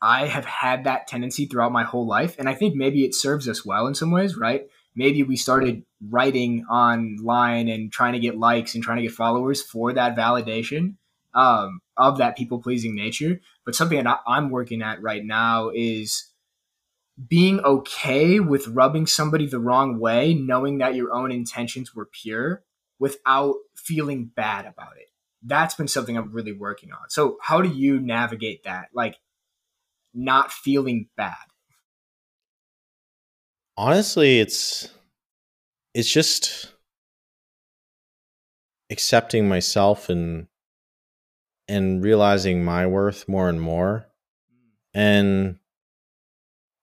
I 0.00 0.26
have 0.26 0.46
had 0.46 0.84
that 0.84 1.06
tendency 1.06 1.46
throughout 1.46 1.72
my 1.72 1.84
whole 1.84 2.06
life, 2.06 2.36
and 2.38 2.48
I 2.48 2.54
think 2.54 2.74
maybe 2.74 3.04
it 3.04 3.14
serves 3.14 3.48
us 3.48 3.64
well 3.64 3.86
in 3.86 3.94
some 3.94 4.10
ways, 4.10 4.36
right? 4.36 4.66
Maybe 4.94 5.22
we 5.22 5.36
started 5.36 5.84
writing 6.10 6.64
online 6.70 7.68
and 7.68 7.90
trying 7.90 8.12
to 8.12 8.18
get 8.18 8.36
likes 8.38 8.74
and 8.74 8.84
trying 8.84 8.98
to 8.98 9.02
get 9.02 9.12
followers 9.12 9.62
for 9.62 9.92
that 9.92 10.16
validation 10.16 10.96
um, 11.34 11.80
of 11.96 12.18
that 12.18 12.36
people 12.36 12.60
pleasing 12.60 12.94
nature. 12.94 13.40
But 13.64 13.74
something 13.74 14.02
that 14.02 14.20
I'm 14.26 14.50
working 14.50 14.82
at 14.82 15.02
right 15.02 15.24
now 15.24 15.70
is 15.74 16.32
being 17.28 17.60
okay 17.60 18.40
with 18.40 18.68
rubbing 18.68 19.06
somebody 19.06 19.46
the 19.46 19.58
wrong 19.58 19.98
way, 19.98 20.34
knowing 20.34 20.78
that 20.78 20.94
your 20.94 21.12
own 21.12 21.30
intentions 21.30 21.94
were 21.94 22.06
pure 22.06 22.62
without 22.98 23.56
feeling 23.74 24.30
bad 24.34 24.66
about 24.66 24.96
it. 24.96 25.08
That's 25.42 25.74
been 25.74 25.88
something 25.88 26.16
I'm 26.16 26.32
really 26.32 26.52
working 26.52 26.92
on. 26.92 27.10
So, 27.10 27.38
how 27.42 27.60
do 27.60 27.68
you 27.68 28.00
navigate 28.00 28.64
that? 28.64 28.88
Like, 28.94 29.16
not 30.14 30.52
feeling 30.52 31.08
bad. 31.16 31.51
Honestly 33.76 34.40
it's 34.40 34.88
it's 35.94 36.10
just 36.10 36.72
accepting 38.90 39.48
myself 39.48 40.08
and 40.08 40.46
and 41.68 42.02
realizing 42.02 42.64
my 42.64 42.86
worth 42.86 43.28
more 43.28 43.48
and 43.48 43.60
more. 43.60 44.06
And 44.94 45.56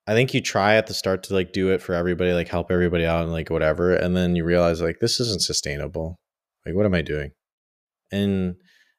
i 0.08 0.14
think 0.14 0.34
you 0.34 0.42
try 0.42 0.76
at 0.76 0.88
the 0.88 0.94
start 0.94 1.22
to 1.24 1.36
like 1.36 1.54
do 1.54 1.70
it 1.72 1.82
for 1.82 1.94
everybody 1.94 2.34
like 2.34 2.48
help 2.48 2.72
everybody 2.72 3.06
out 3.06 3.22
and 3.24 3.32
like 3.32 3.52
whatever 3.52 3.94
and 3.94 4.18
then 4.18 4.36
you 4.36 4.44
realize 4.44 4.82
like 4.82 5.00
this 5.00 5.20
isn't 5.20 5.44
sustainable. 5.44 6.20
Like 6.66 6.76
what 6.76 6.86
am 6.86 6.96
i 6.96 7.02
doing? 7.02 7.32
And 8.12 8.56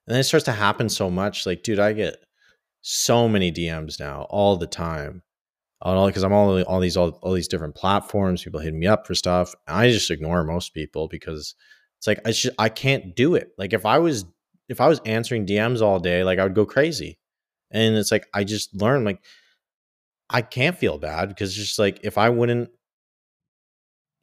and 0.07 0.15
then 0.15 0.21
it 0.21 0.25
starts 0.25 0.45
to 0.47 0.53
happen 0.53 0.89
so 0.89 1.11
much. 1.11 1.47
Like 1.47 1.63
dude 1.63 1.81
i 1.81 1.93
get 1.93 2.17
so 2.83 3.29
many 3.29 3.53
dms 3.53 4.01
now 4.01 4.27
all 4.31 4.57
the 4.57 4.67
time 4.67 5.23
all 5.83 6.07
because 6.07 6.23
i'm 6.23 6.33
all 6.33 6.63
all 6.63 6.81
these 6.81 6.97
all, 6.97 7.11
all 7.23 7.33
these 7.33 7.49
different 7.49 7.75
platforms 7.75 8.43
people 8.45 8.61
hitting 8.61 8.79
me 8.79 8.87
up 8.87 9.07
for 9.07 9.15
stuff 9.15 9.55
i 9.67 9.89
just 9.89 10.11
ignore 10.11 10.45
most 10.45 10.75
people 10.75 11.09
because 11.09 11.55
it's 12.01 12.07
like 12.07 12.21
I 12.25 12.31
should, 12.31 12.55
I 12.59 12.71
can't 12.71 13.15
do 13.15 13.35
it. 13.35 13.51
Like 13.59 13.75
if 13.75 13.85
I 13.85 13.99
was 13.99 14.25
if 14.71 14.81
I 14.81 14.89
was 14.89 15.03
answering 15.05 15.45
DMs 15.45 15.83
all 15.83 16.01
day, 16.01 16.25
like 16.25 16.39
I 16.39 16.45
would 16.45 16.55
go 16.55 16.65
crazy. 16.65 17.19
And 17.71 17.95
it's 17.95 18.11
like 18.11 18.27
I 18.33 18.43
just 18.43 18.75
learned 18.75 19.05
like 19.05 19.23
I 20.31 20.41
can't 20.41 20.79
feel 20.79 20.97
bad 20.97 21.29
because 21.29 21.51
it's 21.51 21.59
just 21.59 21.79
like 21.79 22.01
if 22.03 22.17
I 22.17 22.31
wouldn't 22.31 22.71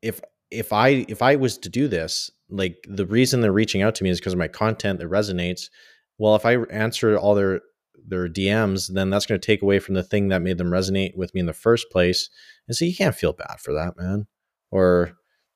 if 0.02 0.20
if 0.50 0.74
I 0.74 1.06
if 1.08 1.22
I 1.22 1.36
was 1.36 1.60
to 1.60 1.70
do 1.70 1.88
this, 1.88 2.32
like 2.50 2.84
the 2.90 3.06
reason 3.06 3.42
they're 3.42 3.52
reaching 3.52 3.84
out 3.84 3.94
to 3.96 4.04
me 4.04 4.10
is 4.10 4.20
because 4.20 4.34
of 4.34 4.40
my 4.40 4.48
content 4.48 4.98
that 4.98 5.12
resonates. 5.12 5.70
Well, 6.18 6.36
if 6.36 6.48
I 6.48 6.56
answer 6.72 7.16
all 7.16 7.36
their 7.36 7.62
their 8.06 8.28
DMs, 8.28 8.92
then 8.94 9.10
that's 9.10 9.26
going 9.26 9.40
to 9.40 9.46
take 9.46 9.62
away 9.62 9.80
from 9.80 9.96
the 9.96 10.04
thing 10.04 10.30
that 10.30 10.42
made 10.42 10.58
them 10.58 10.72
resonate 10.72 11.16
with 11.16 11.34
me 11.34 11.40
in 11.40 11.46
the 11.46 11.54
first 11.54 11.90
place. 11.92 12.30
And 12.68 12.76
so 12.76 12.86
you 12.86 12.96
can't 12.96 13.16
feel 13.16 13.34
bad 13.34 13.60
for 13.60 13.74
that, 13.74 13.94
man. 13.98 14.28
Or 14.72 15.14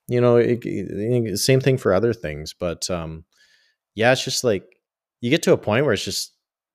you 0.07 0.19
know, 0.19 0.37
it, 0.37 0.59
it, 0.63 1.37
same 1.37 1.61
thing 1.61 1.77
for 1.77 1.93
other 1.93 2.13
things. 2.13 2.53
But 2.57 2.89
um, 2.89 3.25
yeah, 3.95 4.11
it's 4.11 4.23
just 4.23 4.43
like 4.43 4.65
you 5.21 5.29
get 5.29 5.43
to 5.43 5.53
a 5.53 5.57
point 5.57 5.85
where 5.85 5.93
it's 5.93 6.03
just 6.03 6.33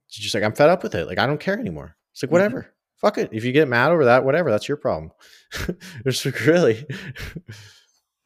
it's 0.09 0.19
just 0.19 0.35
like 0.35 0.45
I'm 0.45 0.55
fed 0.55 0.71
up 0.71 0.83
with 0.83 0.95
it. 0.95 1.07
Like 1.07 1.19
I 1.19 1.27
don't 1.27 1.41
care 1.41 1.59
anymore. 1.59 1.97
It's 2.13 2.23
like 2.23 2.29
mm-hmm. 2.29 2.33
whatever. 2.33 2.61
Mm-hmm. 2.61 2.71
Fuck 2.99 3.19
it. 3.19 3.29
If 3.33 3.45
you 3.45 3.53
get 3.53 3.69
mad 3.69 3.93
over 3.93 4.07
that, 4.07 4.25
whatever. 4.25 4.51
That's 4.51 4.69
your 4.69 4.79
problem. 4.79 5.13
it's 6.07 6.25
like 6.25 6.47
really. 6.47 6.87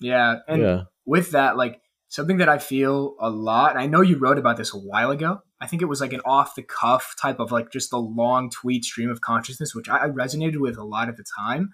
yeah, 0.00 0.36
and 0.46 0.62
yeah. 0.62 0.82
with 1.04 1.32
that, 1.32 1.56
like 1.56 1.80
something 2.10 2.36
that 2.36 2.50
I 2.50 2.58
feel 2.58 3.16
a 3.18 3.30
lot, 3.30 3.70
and 3.70 3.80
I 3.80 3.86
know 3.86 4.02
you 4.02 4.18
wrote 4.18 4.38
about 4.38 4.58
this 4.58 4.74
a 4.74 4.78
while 4.78 5.10
ago. 5.10 5.40
I 5.62 5.66
think 5.66 5.80
it 5.80 5.86
was 5.86 6.02
like 6.02 6.12
an 6.12 6.20
off 6.26 6.54
the 6.54 6.62
cuff 6.62 7.14
type 7.20 7.40
of 7.40 7.50
like 7.50 7.72
just 7.72 7.94
a 7.94 7.98
long 7.98 8.50
tweet 8.50 8.84
stream 8.84 9.10
of 9.10 9.22
consciousness, 9.22 9.74
which 9.74 9.88
I, 9.88 10.04
I 10.04 10.08
resonated 10.08 10.58
with 10.58 10.76
a 10.76 10.84
lot 10.84 11.08
at 11.08 11.16
the 11.16 11.24
time 11.38 11.70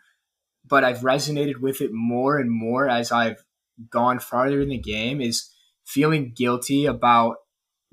but 0.68 0.84
I've 0.84 1.00
resonated 1.00 1.60
with 1.60 1.80
it 1.80 1.90
more 1.92 2.38
and 2.38 2.50
more 2.50 2.88
as 2.88 3.12
I've 3.12 3.44
gone 3.90 4.18
farther 4.18 4.60
in 4.60 4.68
the 4.68 4.78
game 4.78 5.20
is 5.20 5.50
feeling 5.84 6.32
guilty 6.34 6.86
about 6.86 7.36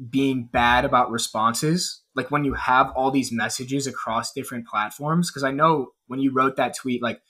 being 0.09 0.49
bad 0.51 0.85
about 0.85 1.11
responses. 1.11 2.01
Like 2.15 2.31
when 2.31 2.45
you 2.45 2.53
have 2.53 2.91
all 2.95 3.11
these 3.11 3.31
messages 3.31 3.85
across 3.85 4.33
different 4.33 4.67
platforms, 4.67 5.29
because 5.29 5.43
I 5.43 5.51
know 5.51 5.89
when 6.07 6.19
you 6.19 6.33
wrote 6.33 6.55
that 6.55 6.75
tweet, 6.75 7.01
like 7.01 7.21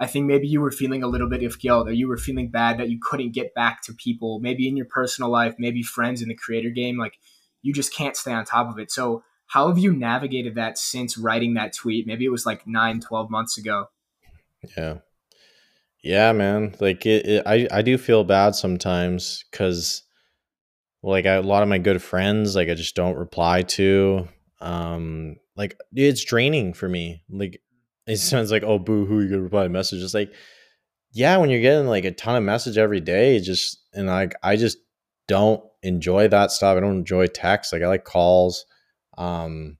I 0.00 0.06
think 0.06 0.26
maybe 0.26 0.46
you 0.46 0.60
were 0.60 0.70
feeling 0.70 1.02
a 1.02 1.08
little 1.08 1.28
bit 1.28 1.42
of 1.42 1.58
guilt 1.58 1.88
or 1.88 1.92
you 1.92 2.06
were 2.06 2.16
feeling 2.16 2.50
bad 2.50 2.78
that 2.78 2.88
you 2.88 2.98
couldn't 3.02 3.32
get 3.32 3.54
back 3.54 3.82
to 3.82 3.92
people, 3.92 4.38
maybe 4.38 4.68
in 4.68 4.76
your 4.76 4.86
personal 4.86 5.30
life, 5.30 5.56
maybe 5.58 5.82
friends 5.82 6.22
in 6.22 6.28
the 6.28 6.34
creator 6.34 6.70
game. 6.70 6.96
Like 6.96 7.18
you 7.62 7.72
just 7.72 7.92
can't 7.92 8.16
stay 8.16 8.32
on 8.32 8.44
top 8.44 8.70
of 8.70 8.78
it. 8.78 8.90
So, 8.90 9.24
how 9.46 9.68
have 9.68 9.78
you 9.78 9.94
navigated 9.94 10.56
that 10.56 10.76
since 10.76 11.16
writing 11.16 11.54
that 11.54 11.74
tweet? 11.74 12.06
Maybe 12.06 12.26
it 12.26 12.30
was 12.30 12.44
like 12.44 12.66
nine, 12.66 13.00
12 13.00 13.30
months 13.30 13.56
ago. 13.56 13.86
Yeah. 14.76 14.98
Yeah, 16.02 16.32
man. 16.32 16.74
Like 16.80 17.06
it, 17.06 17.26
it 17.26 17.42
I 17.46 17.66
I 17.70 17.82
do 17.82 17.98
feel 17.98 18.24
bad 18.24 18.54
sometimes 18.54 19.44
cuz 19.50 20.02
like 21.02 21.26
I, 21.26 21.34
a 21.34 21.42
lot 21.42 21.62
of 21.62 21.68
my 21.68 21.78
good 21.78 22.02
friends 22.02 22.54
like 22.54 22.68
I 22.68 22.74
just 22.74 22.94
don't 22.94 23.16
reply 23.16 23.62
to 23.62 24.28
um 24.60 25.36
like 25.56 25.76
it's 25.92 26.24
draining 26.24 26.72
for 26.72 26.88
me. 26.88 27.22
Like 27.28 27.60
it 28.12 28.18
sounds 28.18 28.50
like 28.50 28.62
oh 28.62 28.78
boo 28.78 29.04
hoo 29.06 29.20
you 29.20 29.28
gonna 29.28 29.42
reply 29.42 29.62
to 29.62 29.68
messages 29.68 30.14
like 30.14 30.32
yeah 31.12 31.36
when 31.36 31.50
you're 31.50 31.60
getting 31.60 31.86
like 31.86 32.04
a 32.04 32.10
ton 32.10 32.36
of 32.36 32.42
message 32.42 32.78
every 32.78 33.00
day 33.00 33.38
just 33.40 33.78
and 33.92 34.06
like 34.06 34.34
I 34.42 34.56
just 34.56 34.78
don't 35.26 35.62
enjoy 35.82 36.28
that 36.28 36.50
stuff. 36.50 36.76
I 36.76 36.80
don't 36.80 36.98
enjoy 36.98 37.26
text. 37.26 37.72
Like 37.72 37.82
I 37.82 37.88
like 37.88 38.04
calls. 38.04 38.64
Um 39.16 39.76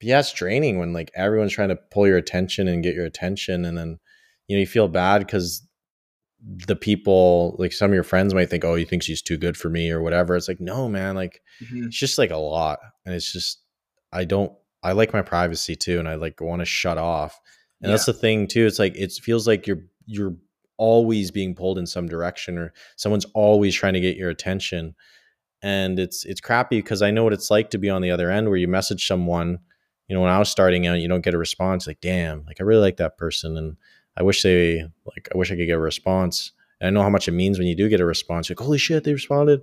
but 0.00 0.08
yeah, 0.08 0.20
it's 0.20 0.32
draining 0.32 0.78
when 0.78 0.92
like 0.92 1.10
everyone's 1.14 1.52
trying 1.52 1.70
to 1.70 1.78
pull 1.90 2.06
your 2.06 2.16
attention 2.16 2.68
and 2.68 2.82
get 2.82 2.94
your 2.94 3.06
attention 3.06 3.64
and 3.64 3.76
then 3.76 3.98
you 4.48 4.56
know 4.56 4.60
you 4.60 4.66
feel 4.66 4.88
bad 4.88 5.18
because 5.20 5.66
the 6.66 6.76
people 6.76 7.56
like 7.58 7.72
some 7.72 7.90
of 7.90 7.94
your 7.94 8.02
friends 8.02 8.34
might 8.34 8.50
think 8.50 8.64
oh 8.64 8.74
you 8.74 8.84
think 8.84 9.02
she's 9.02 9.22
too 9.22 9.38
good 9.38 9.56
for 9.56 9.70
me 9.70 9.90
or 9.90 10.02
whatever 10.02 10.36
it's 10.36 10.46
like 10.46 10.60
no 10.60 10.90
man 10.90 11.14
like 11.14 11.40
mm-hmm. 11.62 11.84
it's 11.84 11.96
just 11.96 12.18
like 12.18 12.30
a 12.30 12.36
lot 12.36 12.78
and 13.06 13.14
it's 13.14 13.32
just 13.32 13.62
i 14.12 14.26
don't 14.26 14.52
i 14.82 14.92
like 14.92 15.14
my 15.14 15.22
privacy 15.22 15.74
too 15.74 15.98
and 15.98 16.06
i 16.06 16.16
like 16.16 16.38
want 16.42 16.60
to 16.60 16.66
shut 16.66 16.98
off 16.98 17.40
and 17.84 17.90
yeah. 17.90 17.96
that's 17.96 18.06
the 18.06 18.12
thing 18.12 18.46
too 18.46 18.66
it's 18.66 18.78
like 18.78 18.96
it 18.96 19.12
feels 19.12 19.46
like 19.46 19.66
you're 19.66 19.82
you're 20.06 20.34
always 20.76 21.30
being 21.30 21.54
pulled 21.54 21.78
in 21.78 21.86
some 21.86 22.08
direction 22.08 22.58
or 22.58 22.72
someone's 22.96 23.26
always 23.34 23.74
trying 23.74 23.94
to 23.94 24.00
get 24.00 24.16
your 24.16 24.30
attention 24.30 24.94
and 25.62 25.98
it's 25.98 26.24
it's 26.24 26.40
crappy 26.40 26.78
because 26.78 27.00
i 27.00 27.10
know 27.10 27.22
what 27.22 27.32
it's 27.32 27.50
like 27.50 27.70
to 27.70 27.78
be 27.78 27.88
on 27.88 28.02
the 28.02 28.10
other 28.10 28.30
end 28.30 28.48
where 28.48 28.56
you 28.56 28.66
message 28.66 29.06
someone 29.06 29.58
you 30.08 30.14
know 30.16 30.20
when 30.20 30.30
i 30.30 30.38
was 30.38 30.48
starting 30.48 30.86
out 30.86 30.98
you 30.98 31.08
don't 31.08 31.24
get 31.24 31.34
a 31.34 31.38
response 31.38 31.86
like 31.86 32.00
damn 32.00 32.44
like 32.46 32.56
i 32.60 32.64
really 32.64 32.80
like 32.80 32.96
that 32.96 33.16
person 33.16 33.56
and 33.56 33.76
I 34.16 34.22
wish 34.22 34.42
they 34.42 34.84
like 35.06 35.28
I 35.34 35.38
wish 35.38 35.50
I 35.50 35.56
could 35.56 35.66
get 35.66 35.76
a 35.76 35.80
response. 35.80 36.52
And 36.80 36.88
I 36.88 36.90
know 36.90 37.02
how 37.02 37.10
much 37.10 37.28
it 37.28 37.32
means 37.32 37.58
when 37.58 37.66
you 37.68 37.76
do 37.76 37.88
get 37.88 38.00
a 38.00 38.04
response. 38.04 38.48
Like, 38.48 38.58
holy 38.58 38.78
shit, 38.78 39.04
they 39.04 39.12
responded. 39.12 39.62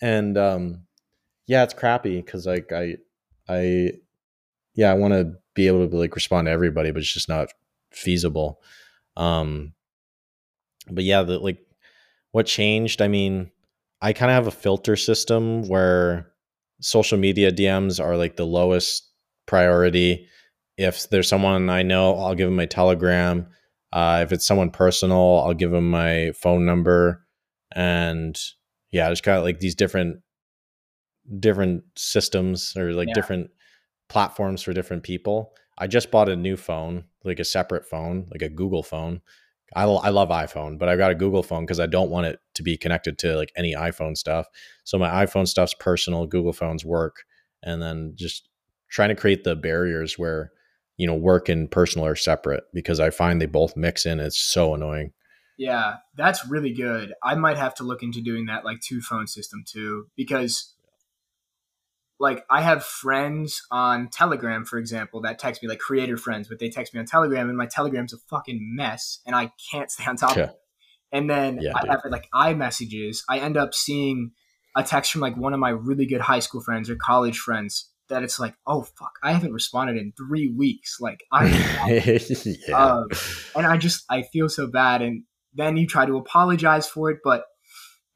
And 0.00 0.36
um 0.36 0.82
yeah, 1.46 1.62
it's 1.62 1.74
crappy 1.74 2.20
because 2.20 2.46
like 2.46 2.72
I 2.72 2.96
I 3.48 3.92
yeah, 4.74 4.90
I 4.90 4.94
want 4.94 5.14
to 5.14 5.34
be 5.58 5.66
able 5.66 5.88
to 5.88 5.96
like 5.96 6.14
respond 6.14 6.46
to 6.46 6.52
everybody, 6.52 6.90
but 6.90 7.00
it's 7.00 7.12
just 7.12 7.28
not 7.28 7.48
feasible. 7.92 8.60
Um 9.16 9.74
but 10.90 11.04
yeah, 11.04 11.22
the 11.22 11.38
like 11.38 11.58
what 12.32 12.46
changed, 12.46 13.02
I 13.02 13.08
mean, 13.08 13.50
I 14.00 14.12
kind 14.12 14.30
of 14.30 14.34
have 14.34 14.46
a 14.46 14.56
filter 14.56 14.96
system 14.96 15.66
where 15.68 16.30
social 16.80 17.18
media 17.18 17.50
DMs 17.50 18.02
are 18.02 18.16
like 18.16 18.36
the 18.36 18.46
lowest 18.46 19.08
priority. 19.46 20.28
If 20.76 21.08
there's 21.10 21.28
someone 21.28 21.68
I 21.68 21.82
know, 21.82 22.16
I'll 22.16 22.34
give 22.34 22.46
them 22.46 22.56
my 22.56 22.66
Telegram. 22.66 23.48
Uh, 23.92 24.20
if 24.22 24.32
it's 24.32 24.46
someone 24.46 24.70
personal, 24.70 25.42
I'll 25.44 25.54
give 25.54 25.70
them 25.70 25.90
my 25.90 26.32
phone 26.36 26.66
number, 26.66 27.26
and 27.74 28.38
yeah, 28.90 29.06
I 29.06 29.10
just 29.10 29.24
got 29.24 29.42
like 29.42 29.60
these 29.60 29.74
different 29.74 30.20
different 31.40 31.84
systems 31.96 32.76
or 32.76 32.92
like 32.92 33.08
yeah. 33.08 33.14
different 33.14 33.50
platforms 34.08 34.62
for 34.62 34.72
different 34.72 35.02
people. 35.02 35.52
I 35.78 35.86
just 35.86 36.10
bought 36.10 36.28
a 36.28 36.36
new 36.36 36.56
phone, 36.56 37.04
like 37.24 37.38
a 37.38 37.44
separate 37.44 37.86
phone, 37.86 38.28
like 38.30 38.42
a 38.42 38.48
Google 38.48 38.82
phone. 38.82 39.20
I, 39.76 39.84
I 39.84 40.08
love 40.08 40.30
iPhone, 40.30 40.78
but 40.78 40.88
I 40.88 40.96
got 40.96 41.10
a 41.10 41.14
Google 41.14 41.42
phone 41.42 41.64
because 41.64 41.78
I 41.78 41.86
don't 41.86 42.10
want 42.10 42.26
it 42.26 42.40
to 42.54 42.62
be 42.62 42.76
connected 42.76 43.18
to 43.18 43.36
like 43.36 43.52
any 43.56 43.74
iPhone 43.74 44.16
stuff. 44.16 44.46
So 44.84 44.98
my 44.98 45.24
iPhone 45.24 45.46
stuff's 45.46 45.74
personal, 45.74 46.26
Google 46.26 46.54
phones 46.54 46.84
work, 46.84 47.24
and 47.62 47.82
then 47.82 48.12
just 48.14 48.48
trying 48.88 49.10
to 49.10 49.14
create 49.14 49.44
the 49.44 49.54
barriers 49.54 50.18
where 50.18 50.52
you 50.96 51.06
know 51.06 51.14
work 51.14 51.48
and 51.48 51.70
personal 51.70 52.06
are 52.06 52.16
separate 52.16 52.64
because 52.74 53.00
i 53.00 53.08
find 53.08 53.40
they 53.40 53.46
both 53.46 53.76
mix 53.76 54.04
in 54.04 54.20
it's 54.20 54.38
so 54.38 54.74
annoying 54.74 55.12
yeah 55.56 55.96
that's 56.16 56.46
really 56.46 56.72
good 56.72 57.14
i 57.22 57.34
might 57.34 57.56
have 57.56 57.74
to 57.74 57.84
look 57.84 58.02
into 58.02 58.20
doing 58.20 58.46
that 58.46 58.64
like 58.64 58.80
two 58.80 59.00
phone 59.00 59.26
system 59.26 59.64
too 59.66 60.06
because 60.16 60.74
like 62.20 62.44
i 62.50 62.60
have 62.60 62.84
friends 62.84 63.62
on 63.70 64.08
telegram 64.08 64.64
for 64.64 64.78
example 64.78 65.20
that 65.20 65.38
text 65.38 65.62
me 65.62 65.68
like 65.68 65.78
creator 65.78 66.16
friends 66.16 66.48
but 66.48 66.58
they 66.58 66.68
text 66.68 66.94
me 66.94 67.00
on 67.00 67.06
telegram 67.06 67.48
and 67.48 67.58
my 67.58 67.66
telegram's 67.66 68.12
a 68.12 68.18
fucking 68.28 68.58
mess 68.74 69.20
and 69.26 69.34
i 69.34 69.50
can't 69.70 69.90
stay 69.90 70.04
on 70.06 70.16
top 70.16 70.36
yeah. 70.36 70.44
of 70.44 70.50
it 70.50 70.56
and 71.12 71.30
then 71.30 71.58
yeah, 71.60 71.72
i 71.74 71.80
dude. 71.80 71.90
have 71.90 72.00
like 72.10 72.28
iMessages 72.34 73.18
i 73.28 73.38
end 73.38 73.56
up 73.56 73.74
seeing 73.74 74.32
a 74.76 74.82
text 74.82 75.12
from 75.12 75.20
like 75.20 75.36
one 75.36 75.52
of 75.52 75.60
my 75.60 75.70
really 75.70 76.06
good 76.06 76.20
high 76.20 76.38
school 76.38 76.60
friends 76.60 76.88
or 76.88 76.96
college 76.96 77.38
friends 77.38 77.90
that 78.08 78.22
it's 78.22 78.38
like, 78.38 78.54
oh 78.66 78.82
fuck, 78.82 79.12
I 79.22 79.32
haven't 79.32 79.52
responded 79.52 79.96
in 79.96 80.12
three 80.16 80.48
weeks. 80.48 80.98
Like 81.00 81.24
I, 81.32 81.46
yeah. 82.68 82.76
um, 82.76 83.08
and 83.54 83.66
I 83.66 83.76
just 83.76 84.04
I 84.10 84.22
feel 84.22 84.48
so 84.48 84.66
bad, 84.66 85.02
and 85.02 85.24
then 85.54 85.76
you 85.76 85.86
try 85.86 86.06
to 86.06 86.16
apologize 86.16 86.88
for 86.88 87.10
it, 87.10 87.18
but 87.22 87.44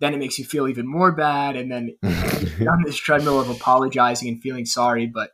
then 0.03 0.14
it 0.14 0.18
makes 0.18 0.38
you 0.38 0.44
feel 0.44 0.66
even 0.66 0.86
more 0.86 1.12
bad, 1.12 1.55
and 1.55 1.70
then 1.70 1.96
on 2.03 2.82
this 2.84 2.96
treadmill 2.96 3.40
of 3.40 3.48
apologizing 3.48 4.28
and 4.28 4.42
feeling 4.42 4.66
sorry. 4.66 5.07
But 5.07 5.30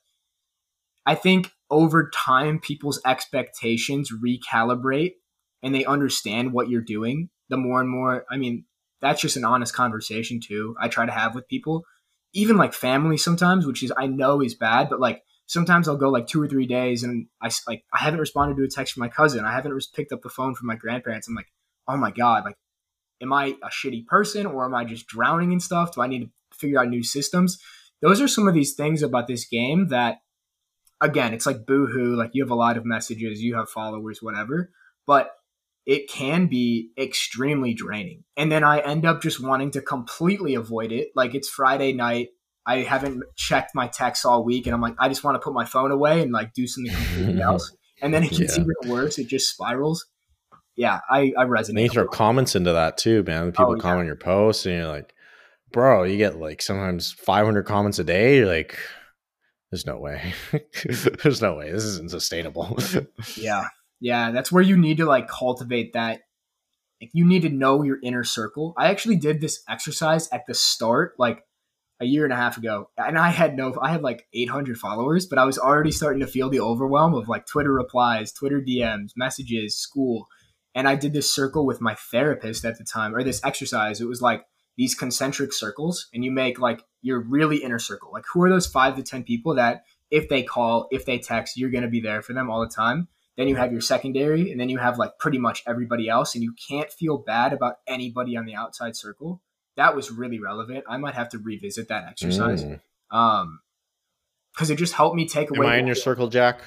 I 1.06 1.14
think 1.14 1.50
over 1.70 2.10
time, 2.14 2.60
people's 2.60 3.00
expectations 3.06 4.12
recalibrate, 4.12 5.14
and 5.62 5.74
they 5.74 5.86
understand 5.86 6.52
what 6.52 6.68
you're 6.68 6.82
doing. 6.82 7.30
The 7.48 7.56
more 7.56 7.80
and 7.80 7.88
more, 7.88 8.26
I 8.30 8.36
mean, 8.36 8.66
that's 9.00 9.22
just 9.22 9.36
an 9.36 9.44
honest 9.44 9.74
conversation 9.74 10.38
too. 10.38 10.76
I 10.78 10.88
try 10.88 11.06
to 11.06 11.12
have 11.12 11.34
with 11.34 11.48
people 11.48 11.84
even 12.34 12.58
like 12.58 12.74
family 12.74 13.16
sometimes, 13.16 13.66
which 13.66 13.82
is 13.82 13.90
I 13.96 14.06
know 14.06 14.42
is 14.42 14.54
bad, 14.54 14.90
but 14.90 15.00
like 15.00 15.22
sometimes 15.46 15.88
I'll 15.88 15.96
go 15.96 16.10
like 16.10 16.26
two 16.26 16.42
or 16.42 16.48
three 16.48 16.66
days 16.66 17.02
and 17.02 17.26
I 17.40 17.50
like 17.66 17.84
I 17.92 18.04
haven't 18.04 18.20
responded 18.20 18.58
to 18.58 18.64
a 18.64 18.68
text 18.68 18.92
from 18.92 19.00
my 19.00 19.08
cousin. 19.08 19.46
I 19.46 19.52
haven't 19.52 19.86
picked 19.94 20.12
up 20.12 20.20
the 20.22 20.28
phone 20.28 20.54
from 20.54 20.66
my 20.66 20.76
grandparents. 20.76 21.26
I'm 21.26 21.34
like, 21.34 21.50
oh 21.86 21.96
my 21.96 22.10
god, 22.10 22.44
like, 22.44 22.56
am 23.20 23.32
I 23.32 23.56
a 23.62 23.68
shitty 23.68 24.06
person 24.06 24.46
or 24.46 24.64
am 24.64 24.74
I 24.74 24.84
just 24.84 25.06
drowning 25.06 25.52
in 25.52 25.60
stuff? 25.60 25.94
Do 25.94 26.02
I 26.02 26.06
need 26.06 26.24
to 26.24 26.30
figure 26.56 26.80
out 26.80 26.88
new 26.88 27.02
systems? 27.02 27.58
Those 28.00 28.20
are 28.20 28.28
some 28.28 28.46
of 28.46 28.54
these 28.54 28.74
things 28.74 29.02
about 29.02 29.26
this 29.26 29.44
game 29.44 29.88
that, 29.88 30.18
again, 31.00 31.34
it's 31.34 31.46
like 31.46 31.66
boohoo. 31.66 32.14
Like 32.14 32.30
you 32.32 32.42
have 32.42 32.50
a 32.50 32.56
lot 32.56 32.76
of 32.76 32.84
messages, 32.84 33.42
you 33.42 33.56
have 33.56 33.68
followers, 33.68 34.18
whatever, 34.22 34.70
but 35.06 35.32
it 35.84 36.08
can 36.08 36.46
be 36.46 36.90
extremely 36.98 37.72
draining. 37.74 38.22
And 38.36 38.52
then 38.52 38.62
I 38.62 38.80
end 38.80 39.06
up 39.06 39.22
just 39.22 39.42
wanting 39.42 39.70
to 39.72 39.80
completely 39.80 40.54
avoid 40.54 40.92
it. 40.92 41.08
Like 41.16 41.34
it's 41.34 41.48
Friday 41.48 41.92
night. 41.92 42.28
I 42.66 42.82
haven't 42.82 43.22
checked 43.34 43.74
my 43.74 43.88
texts 43.88 44.26
all 44.26 44.44
week 44.44 44.66
and 44.66 44.74
I'm 44.74 44.82
like, 44.82 44.96
I 44.98 45.08
just 45.08 45.24
want 45.24 45.36
to 45.36 45.38
put 45.38 45.54
my 45.54 45.64
phone 45.64 45.90
away 45.90 46.20
and 46.20 46.30
like 46.30 46.52
do 46.52 46.66
something 46.66 46.92
completely 46.92 47.40
else. 47.42 47.74
And 48.02 48.12
then 48.12 48.22
it 48.22 48.32
gets 48.32 48.58
yeah. 48.58 48.64
even 48.64 48.92
worse. 48.92 49.18
It 49.18 49.28
just 49.28 49.48
spirals. 49.48 50.04
Yeah, 50.78 51.00
I, 51.10 51.32
I 51.36 51.44
resonate. 51.44 51.70
And 51.70 51.80
you 51.80 51.88
throw 51.88 52.06
comments 52.06 52.54
into 52.54 52.72
that 52.72 52.96
too, 52.96 53.24
man. 53.24 53.50
People 53.50 53.72
oh, 53.72 53.76
comment 53.78 54.04
yeah. 54.04 54.10
your 54.10 54.16
posts 54.16 54.64
and 54.64 54.76
you're 54.76 54.86
like, 54.86 55.12
bro, 55.72 56.04
you 56.04 56.16
get 56.16 56.38
like 56.38 56.62
sometimes 56.62 57.10
500 57.12 57.64
comments 57.64 57.98
a 57.98 58.04
day. 58.04 58.36
You're 58.36 58.46
like, 58.46 58.78
there's 59.72 59.86
no 59.86 59.98
way. 59.98 60.34
there's 61.24 61.42
no 61.42 61.56
way. 61.56 61.72
This 61.72 61.82
isn't 61.82 62.12
sustainable. 62.12 62.78
yeah. 63.36 63.66
Yeah. 64.00 64.30
That's 64.30 64.52
where 64.52 64.62
you 64.62 64.76
need 64.76 64.98
to 64.98 65.04
like 65.04 65.26
cultivate 65.26 65.94
that. 65.94 66.20
Like, 67.02 67.10
you 67.12 67.24
need 67.24 67.42
to 67.42 67.50
know 67.50 67.82
your 67.82 67.98
inner 68.00 68.22
circle. 68.22 68.72
I 68.78 68.90
actually 68.90 69.16
did 69.16 69.40
this 69.40 69.64
exercise 69.68 70.28
at 70.30 70.46
the 70.46 70.54
start, 70.54 71.14
like 71.18 71.42
a 72.00 72.04
year 72.04 72.22
and 72.22 72.32
a 72.32 72.36
half 72.36 72.56
ago, 72.56 72.90
and 72.96 73.18
I 73.18 73.30
had 73.30 73.56
no, 73.56 73.76
I 73.82 73.90
had 73.90 74.02
like 74.02 74.26
800 74.32 74.78
followers, 74.78 75.26
but 75.26 75.38
I 75.38 75.44
was 75.44 75.58
already 75.58 75.90
starting 75.90 76.20
to 76.20 76.28
feel 76.28 76.48
the 76.48 76.60
overwhelm 76.60 77.14
of 77.14 77.28
like 77.28 77.46
Twitter 77.46 77.72
replies, 77.72 78.32
Twitter 78.32 78.60
DMs, 78.60 79.10
messages, 79.16 79.76
school. 79.76 80.28
And 80.74 80.88
I 80.88 80.94
did 80.94 81.12
this 81.12 81.32
circle 81.32 81.66
with 81.66 81.80
my 81.80 81.94
therapist 81.94 82.64
at 82.64 82.78
the 82.78 82.84
time, 82.84 83.14
or 83.14 83.22
this 83.22 83.44
exercise. 83.44 84.00
It 84.00 84.08
was 84.08 84.22
like, 84.22 84.44
these 84.78 84.94
concentric 84.94 85.52
circles 85.52 86.06
and 86.14 86.24
you 86.24 86.30
make 86.30 86.58
like 86.58 86.82
your 87.02 87.20
really 87.20 87.58
inner 87.58 87.80
circle. 87.80 88.10
Like 88.12 88.24
who 88.32 88.42
are 88.44 88.48
those 88.48 88.66
five 88.66 88.94
to 88.96 89.02
10 89.02 89.24
people 89.24 89.56
that 89.56 89.82
if 90.10 90.28
they 90.28 90.42
call, 90.42 90.86
if 90.90 91.04
they 91.04 91.18
text, 91.18 91.58
you're 91.58 91.70
going 91.70 91.82
to 91.82 91.90
be 91.90 92.00
there 92.00 92.22
for 92.22 92.32
them 92.32 92.48
all 92.48 92.60
the 92.60 92.72
time. 92.72 93.08
Then 93.36 93.48
you 93.48 93.56
have 93.56 93.72
your 93.72 93.80
secondary 93.80 94.50
and 94.50 94.58
then 94.58 94.68
you 94.68 94.78
have 94.78 94.96
like 94.96 95.18
pretty 95.18 95.38
much 95.38 95.64
everybody 95.66 96.08
else 96.08 96.34
and 96.34 96.42
you 96.42 96.54
can't 96.68 96.90
feel 96.90 97.18
bad 97.18 97.52
about 97.52 97.74
anybody 97.86 98.36
on 98.36 98.46
the 98.46 98.54
outside 98.54 98.96
circle. 98.96 99.42
That 99.76 99.94
was 99.94 100.10
really 100.10 100.38
relevant. 100.38 100.84
I 100.88 100.96
might 100.96 101.14
have 101.14 101.28
to 101.30 101.38
revisit 101.38 101.88
that 101.88 102.04
exercise. 102.08 102.64
Mm. 102.64 102.80
Um, 103.10 103.60
cause 104.56 104.70
it 104.70 104.76
just 104.76 104.94
helped 104.94 105.16
me 105.16 105.26
take 105.26 105.50
away. 105.50 105.66
Am 105.66 105.72
I 105.72 105.76
in 105.78 105.86
your 105.86 105.96
circle, 105.96 106.28
Jack? 106.28 106.60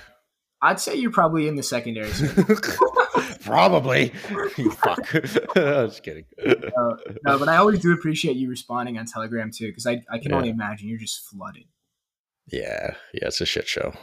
I'd 0.62 0.80
say 0.80 0.96
you're 0.96 1.12
probably 1.12 1.48
in 1.48 1.56
the 1.56 1.64
secondary. 1.64 2.12
probably. 3.42 4.14
you 4.58 4.72
fuck. 4.72 5.16
I 5.56 5.84
was 5.84 6.00
kidding. 6.00 6.26
Uh, 6.46 6.96
no, 7.26 7.40
but 7.40 7.50
I 7.50 7.58
always 7.58 7.80
do 7.80 7.94
appreciate 7.94 8.36
you 8.36 8.48
responding 8.48 8.98
on 8.98 9.06
Telegram 9.06 9.50
too, 9.52 9.68
because 9.68 9.88
I, 9.88 10.04
I 10.12 10.20
can 10.20 10.32
yeah. 10.32 10.38
only 10.38 10.50
imagine 10.50 10.88
you're 10.88 11.00
just 11.00 11.28
flooded. 11.28 11.66
Yeah, 12.48 12.96
yeah, 13.14 13.28
it's 13.28 13.42
a 13.42 13.46
shit 13.46 13.68
show. 13.68 13.94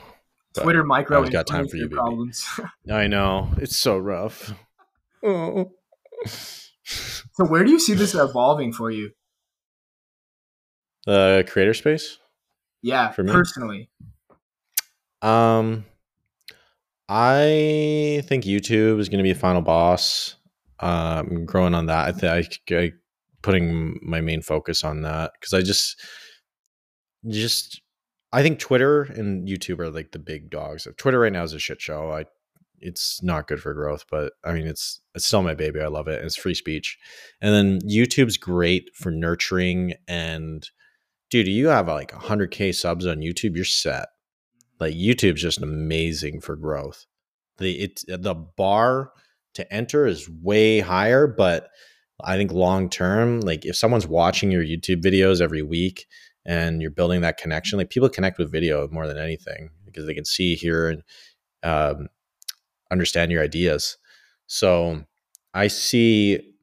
Twitter 0.55 0.83
micro 0.83 1.25
got 1.29 1.47
time 1.47 1.69
for 1.69 1.77
you 1.77 1.89
problems. 1.89 2.45
I 2.91 3.07
know 3.07 3.51
it's 3.59 3.77
so 3.77 3.99
rough. 3.99 4.53
Oh. 5.23 5.73
So 6.25 7.45
where 7.47 7.65
do 7.65 7.71
you 7.71 7.79
see 7.79 7.95
this 7.95 8.15
evolving 8.15 8.73
for 8.73 8.91
you? 8.91 9.13
Uh, 11.07 11.43
creator 11.47 11.75
space. 11.75 12.19
Yeah, 12.83 13.11
for 13.11 13.23
me 13.23 13.33
personally. 13.33 13.91
Um, 15.23 15.85
I 17.09 18.23
think 18.27 18.45
YouTube 18.45 19.01
is 19.01 19.09
going 19.09 19.19
to 19.19 19.25
be 19.25 19.31
a 19.31 19.35
final 19.35 19.63
boss. 19.63 20.37
Um, 20.81 21.45
growing 21.47 21.75
on 21.75 21.87
that, 21.87 22.09
I 22.09 22.13
think 22.13 22.61
I, 22.71 22.93
putting 23.43 23.99
my 24.03 24.21
main 24.21 24.43
focus 24.43 24.85
on 24.85 25.03
that 25.03 25.33
because 25.35 25.55
I 25.55 25.63
just, 25.63 26.01
just, 27.27 27.81
I 28.33 28.43
think 28.43 28.59
Twitter 28.59 29.03
and 29.03 29.49
YouTube 29.49 29.81
are 29.81 29.91
like 29.91 30.13
the 30.13 30.19
big 30.19 30.51
dogs. 30.51 30.87
Twitter 30.99 31.19
right 31.19 31.33
now 31.33 31.43
is 31.43 31.55
a 31.55 31.59
shit 31.59 31.81
show. 31.81 32.13
I, 32.13 32.27
it's 32.81 33.23
not 33.23 33.49
good 33.49 33.61
for 33.61 33.75
growth, 33.75 34.05
but 34.11 34.35
I 34.45 34.53
mean, 34.53 34.67
it's 34.67 35.01
it's 35.15 35.25
still 35.25 35.43
my 35.43 35.55
baby. 35.55 35.81
I 35.81 35.89
love 35.89 36.07
it. 36.07 36.25
It's 36.25 36.37
free 36.37 36.55
speech, 36.55 36.97
and 37.41 37.53
then 37.53 37.81
YouTube's 37.81 38.37
great 38.37 38.91
for 38.95 39.11
nurturing 39.11 39.95
and. 40.07 40.69
Dude, 41.31 41.47
you 41.47 41.69
have 41.69 41.89
like 41.89 42.11
100k 42.11 42.75
subs 42.75 43.07
on 43.07 43.19
YouTube, 43.19 43.55
you're 43.55 43.63
set 43.67 44.07
like 44.81 44.95
YouTube's 44.95 45.43
just 45.43 45.63
amazing 45.63 46.41
for 46.41 46.57
growth. 46.57 47.07
The 47.59 47.83
it 47.83 48.03
the 48.07 48.35
bar 48.35 49.13
to 49.55 49.73
enter 49.73 50.07
is 50.07 50.29
way 50.29 50.81
higher, 50.81 51.27
but 51.27 51.71
I 52.23 52.37
think 52.37 52.53
long 52.53 52.89
term, 52.89 53.41
like 53.41 53.65
if 53.65 53.77
someone's 53.77 54.07
watching 54.07 54.51
your 54.51 54.65
YouTube 54.65 55.03
videos 55.03 55.41
every 55.41 55.63
week 55.63 56.07
and 56.45 56.81
you're 56.83 56.91
building 56.91 57.21
that 57.21 57.37
connection, 57.37 57.79
like 57.79 57.91
people 57.91 58.09
connect 58.09 58.39
with 58.39 58.51
video 58.51 58.89
more 58.89 59.07
than 59.07 59.19
anything 59.19 59.71
because 59.85 60.07
they 60.07 60.15
can 60.15 60.25
see, 60.25 60.55
hear, 60.55 60.89
and 60.89 61.03
um, 61.63 62.09
understand 62.91 63.31
your 63.31 63.43
ideas. 63.43 63.97
So 64.47 65.05
I 65.55 65.69
see 65.69 66.55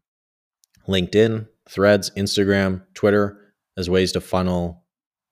LinkedIn, 0.88 1.48
Threads, 1.70 2.12
Instagram, 2.12 2.84
Twitter 2.94 3.40
as 3.78 3.90
ways 3.90 4.12
to 4.14 4.22
funnel 4.22 4.84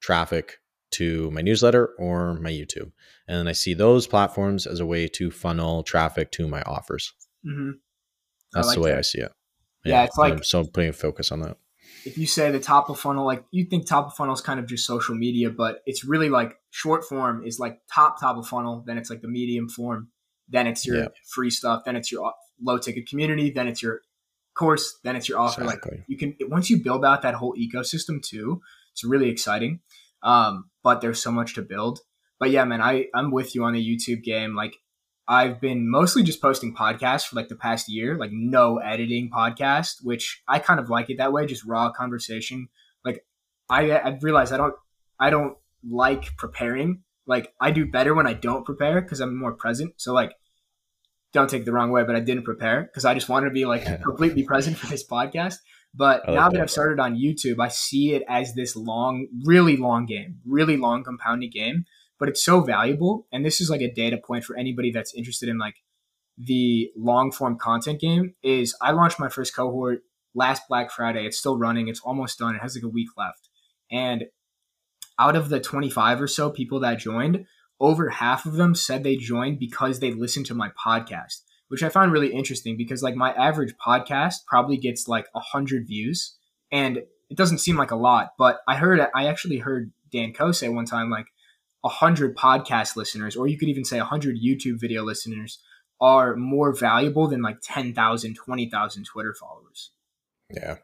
traffic 0.02 0.60
to 0.94 1.32
my 1.32 1.42
newsletter 1.42 1.88
or 1.98 2.36
my 2.36 2.52
YouTube. 2.52 2.92
And 3.28 3.48
I 3.48 3.54
see 3.54 3.74
those 3.74 4.08
platforms 4.08 4.66
as 4.66 4.80
a 4.80 4.86
way 4.86 5.08
to 5.10 5.32
funnel 5.32 5.84
traffic 5.84 6.32
to 6.34 6.48
my 6.48 6.62
offers. 6.64 7.14
Mm-hmm. 7.46 7.72
That's 8.54 8.68
like 8.68 8.76
the 8.76 8.82
way 8.82 8.92
that. 8.92 9.00
I 9.00 9.02
see 9.02 9.20
it. 9.20 9.32
Yeah, 9.86 9.94
yeah 9.94 10.04
it's 10.04 10.18
like 10.18 10.34
I'm 10.34 10.44
so 10.44 10.64
putting 10.66 10.92
focus 10.94 11.32
on 11.32 11.42
that. 11.42 11.58
If 12.06 12.18
you 12.18 12.28
say 12.28 12.52
the 12.52 12.60
top 12.60 12.90
of 12.90 13.00
funnel, 13.00 13.26
like 13.26 13.46
you 13.52 13.66
think 13.66 13.88
top 13.88 14.08
of 14.08 14.14
funnel 14.14 14.34
is 14.34 14.42
kind 14.42 14.60
of 14.60 14.68
just 14.68 14.86
social 14.86 15.16
media, 15.16 15.50
but 15.50 15.82
it's 15.86 16.04
really 16.04 16.30
like 16.30 16.56
short 16.72 17.06
form 17.06 17.46
is 17.46 17.60
like 17.60 17.80
top 17.94 18.20
top 18.20 18.38
of 18.38 18.48
funnel. 18.48 18.84
Then 18.86 18.98
it's 18.98 19.10
like 19.10 19.22
the 19.22 19.28
medium 19.28 19.70
form. 19.70 20.10
Then 20.50 20.68
it's 20.68 20.86
your 20.86 20.98
yeah. 20.98 21.08
free 21.34 21.50
stuff. 21.50 21.84
Then 21.86 21.96
it's 21.96 22.12
your 22.12 22.34
low 22.62 22.78
ticket 22.78 23.08
community. 23.08 23.52
Then 23.52 23.68
it's 23.68 23.82
your 23.82 24.02
course. 24.54 25.00
Then 25.04 25.16
it's 25.16 25.30
your 25.30 25.40
offer. 25.40 25.64
Exactly. 25.64 25.98
Like 25.98 26.06
you 26.08 26.18
can 26.18 26.36
once 26.50 26.70
you 26.70 26.84
build 26.84 27.06
out 27.06 27.22
that 27.22 27.36
whole 27.36 27.56
ecosystem 27.56 28.22
too, 28.22 28.62
it's 28.92 29.04
really 29.04 29.30
exciting. 29.30 29.80
Um, 30.24 30.70
but 30.84 31.02
there's 31.02 31.22
so 31.22 31.32
much 31.32 31.56
to 31.56 31.62
build. 31.62 32.00
But 32.40 32.52
yeah, 32.52 32.66
man, 32.66 32.82
I 32.82 33.06
I'm 33.14 33.32
with 33.32 33.56
you 33.56 33.64
on 33.64 33.74
the 33.74 33.86
YouTube 33.86 34.24
game. 34.24 34.56
Like 34.56 34.78
I've 35.28 35.62
been 35.62 35.90
mostly 35.90 36.24
just 36.24 36.42
posting 36.42 36.76
podcasts 36.76 37.28
for 37.28 37.36
like 37.36 37.48
the 37.48 37.56
past 37.56 37.90
year, 37.90 38.18
like 38.18 38.32
no 38.34 38.78
editing 38.78 39.30
podcast, 39.30 39.98
which 40.04 40.42
I 40.48 40.60
kind 40.60 40.80
of 40.80 40.90
like 40.90 41.10
it 41.10 41.18
that 41.18 41.32
way, 41.32 41.46
just 41.46 41.66
raw 41.66 41.92
conversation. 41.92 42.68
Like 43.06 43.26
I 43.70 43.92
I 43.92 44.18
realized 44.22 44.52
I 44.52 44.58
don't 44.58 44.76
I 45.20 45.30
don't 45.30 45.58
like 45.90 46.36
preparing. 46.38 47.04
Like 47.26 47.54
I 47.62 47.72
do 47.72 47.86
better 47.86 48.14
when 48.14 48.28
I 48.28 48.34
don't 48.34 48.66
prepare 48.66 49.02
because 49.02 49.22
I'm 49.22 49.38
more 49.38 49.54
present. 49.54 49.94
So 49.98 50.14
like 50.14 50.34
don't 51.32 51.50
take 51.50 51.66
the 51.66 51.72
wrong 51.72 51.92
way, 51.92 52.04
but 52.04 52.16
I 52.16 52.20
didn't 52.20 52.44
prepare 52.44 52.84
because 52.84 53.06
I 53.06 53.14
just 53.14 53.30
wanted 53.30 53.48
to 53.48 53.54
be 53.54 53.66
like 53.66 53.86
completely 54.04 54.44
present 54.44 54.78
for 54.78 54.88
this 54.88 55.06
podcast. 55.06 55.56
But 55.94 56.28
now 56.28 56.50
that, 56.50 56.54
that 56.54 56.62
I've 56.62 56.72
started 56.72 57.00
on 57.00 57.16
YouTube, 57.16 57.60
I 57.60 57.68
see 57.68 58.14
it 58.14 58.24
as 58.28 58.56
this 58.56 58.76
long, 58.76 59.28
really 59.46 59.78
long 59.78 60.06
game, 60.06 60.40
really 60.46 60.76
long 60.76 61.04
compounding 61.04 61.52
game. 61.52 61.86
But 62.20 62.30
it's 62.30 62.44
so 62.44 62.62
valuable, 62.62 63.28
and 63.32 63.46
this 63.46 63.60
is 63.60 63.70
like 63.70 63.82
a 63.82 63.92
data 63.92 64.18
point 64.18 64.44
for 64.44 64.56
anybody 64.56 64.92
that's 64.92 65.14
interested 65.14 65.50
in 65.50 65.58
like 65.58 65.76
the 66.38 66.90
long 66.98 67.32
form 67.32 67.58
content 67.58 68.00
game. 68.00 68.34
Is 68.42 68.76
I 68.82 68.92
launched 68.92 69.20
my 69.20 69.30
first 69.30 69.56
cohort 69.56 70.02
last 70.34 70.64
Black 70.68 70.90
Friday. 70.90 71.26
It's 71.26 71.38
still 71.38 71.58
running. 71.58 71.90
It's 71.90 72.00
almost 72.00 72.40
done. 72.40 72.56
It 72.56 72.62
has 72.62 72.76
like 72.76 72.84
a 72.84 72.90
week 72.90 73.10
left, 73.18 73.50
and 73.92 74.26
out 75.20 75.36
of 75.36 75.50
the 75.50 75.60
25 75.60 76.22
or 76.22 76.28
so 76.28 76.50
people 76.50 76.80
that 76.80 76.98
joined, 76.98 77.46
over 77.80 78.10
half 78.10 78.46
of 78.46 78.54
them 78.54 78.74
said 78.74 79.04
they 79.04 79.16
joined 79.16 79.60
because 79.60 80.00
they 80.00 80.12
listened 80.12 80.46
to 80.48 80.56
my 80.56 80.70
podcast 80.70 81.42
which 81.68 81.84
I 81.84 81.90
found 81.90 82.12
really 82.12 82.34
interesting 82.34 82.78
because 82.78 83.04
like 83.04 83.16
my 83.16 83.34
average 83.34 83.74
podcast 83.86 84.46
probably 84.48 84.78
gets 84.78 85.08
like 85.08 85.28
a 85.36 85.40
hundred 85.40 85.88
views, 85.88 86.36
and 86.72 86.98
it 86.98 87.38
doesn't 87.38 87.60
seem 87.60 87.78
like 87.78 87.92
a 87.92 87.96
lot, 87.96 88.34
but 88.38 88.60
I 88.68 88.76
heard 88.76 89.00
I 89.16 89.28
actually 89.28 89.58
heard 89.58 89.92
Dan 90.12 90.34
Koe 90.34 90.52
say 90.52 90.70
one 90.70 90.86
time 90.86 91.10
like 91.10 91.28
a 91.84 91.90
hundred 91.90 92.38
podcast 92.38 92.96
listeners, 92.96 93.36
or 93.36 93.48
you 93.48 93.58
could 93.58 93.70
even 93.70 93.86
say 93.86 94.00
a 94.00 94.06
hundred 94.06 94.38
YouTube 94.38 94.80
video 94.80 95.04
listeners, 95.04 95.60
are 96.00 96.36
more 96.36 96.74
valuable 96.74 97.28
than 97.28 97.42
like 97.42 97.58
10,000, 97.64 98.36
20,000 98.36 99.06
Twitter 99.06 99.34
followers. 99.34 99.92
Yeah. 100.50 100.78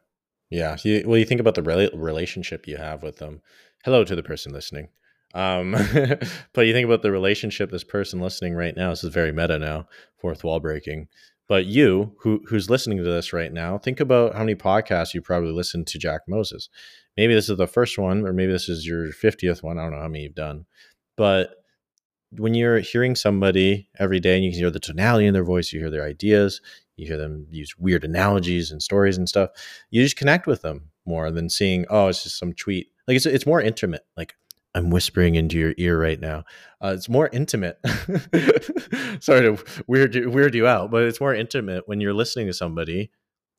Yeah. 0.49 0.77
Well, 1.05 1.17
you 1.17 1.25
think 1.25 1.41
about 1.41 1.55
the 1.55 1.61
re- 1.61 1.91
relationship 1.93 2.67
you 2.67 2.77
have 2.77 3.03
with 3.03 3.17
them. 3.17 3.41
Hello 3.83 4.03
to 4.03 4.15
the 4.15 4.23
person 4.23 4.51
listening. 4.53 4.89
Um, 5.33 5.71
but 6.53 6.65
you 6.65 6.73
think 6.73 6.85
about 6.85 7.01
the 7.01 7.11
relationship 7.11 7.71
this 7.71 7.83
person 7.83 8.19
listening 8.19 8.55
right 8.55 8.75
now. 8.75 8.89
This 8.89 9.03
is 9.03 9.13
very 9.13 9.31
meta 9.31 9.59
now, 9.59 9.87
fourth 10.17 10.43
wall 10.43 10.59
breaking. 10.59 11.07
But 11.47 11.65
you, 11.65 12.15
who 12.19 12.41
who's 12.47 12.69
listening 12.69 12.99
to 12.99 13.03
this 13.03 13.33
right 13.33 13.51
now, 13.51 13.77
think 13.79 13.99
about 13.99 14.33
how 14.33 14.39
many 14.39 14.55
podcasts 14.55 15.13
you 15.13 15.21
probably 15.21 15.51
listened 15.51 15.87
to 15.87 15.97
Jack 15.97 16.21
Moses. 16.27 16.69
Maybe 17.17 17.33
this 17.33 17.49
is 17.49 17.57
the 17.57 17.67
first 17.67 17.97
one, 17.97 18.25
or 18.25 18.33
maybe 18.33 18.51
this 18.51 18.69
is 18.69 18.85
your 18.85 19.11
fiftieth 19.11 19.63
one. 19.63 19.79
I 19.79 19.83
don't 19.83 19.93
know 19.93 20.01
how 20.01 20.07
many 20.07 20.23
you've 20.23 20.35
done, 20.35 20.65
but 21.17 21.55
when 22.31 22.53
you're 22.53 22.79
hearing 22.79 23.15
somebody 23.15 23.89
every 23.97 24.19
day 24.19 24.35
and 24.35 24.45
you 24.45 24.51
can 24.51 24.59
hear 24.59 24.69
the 24.69 24.79
tonality 24.79 25.25
in 25.25 25.33
their 25.33 25.43
voice, 25.43 25.73
you 25.73 25.79
hear 25.79 25.89
their 25.89 26.05
ideas, 26.05 26.61
you 26.95 27.07
hear 27.07 27.17
them 27.17 27.47
use 27.49 27.77
weird 27.77 28.03
analogies 28.03 28.71
and 28.71 28.83
stories 28.83 29.17
and 29.17 29.27
stuff, 29.27 29.49
you 29.89 30.03
just 30.03 30.17
connect 30.17 30.45
with 30.45 30.61
them 30.61 30.91
more 31.05 31.31
than 31.31 31.49
seeing, 31.49 31.85
oh, 31.89 32.07
it's 32.07 32.23
just 32.23 32.37
some 32.37 32.53
tweet. 32.53 32.89
Like 33.07 33.17
it's 33.17 33.25
it's 33.25 33.47
more 33.47 33.61
intimate. 33.61 34.05
Like 34.15 34.35
I'm 34.75 34.91
whispering 34.91 35.35
into 35.35 35.57
your 35.57 35.73
ear 35.77 35.99
right 35.99 36.19
now. 36.19 36.43
Uh, 36.81 36.93
it's 36.95 37.09
more 37.09 37.29
intimate. 37.33 37.79
Sorry 39.19 39.41
to 39.41 39.57
weird 39.87 40.15
you, 40.15 40.29
weird 40.29 40.53
you 40.53 40.67
out, 40.67 40.91
but 40.91 41.03
it's 41.03 41.19
more 41.19 41.33
intimate 41.33 41.87
when 41.87 41.99
you're 41.99 42.13
listening 42.13 42.47
to 42.47 42.53
somebody 42.53 43.11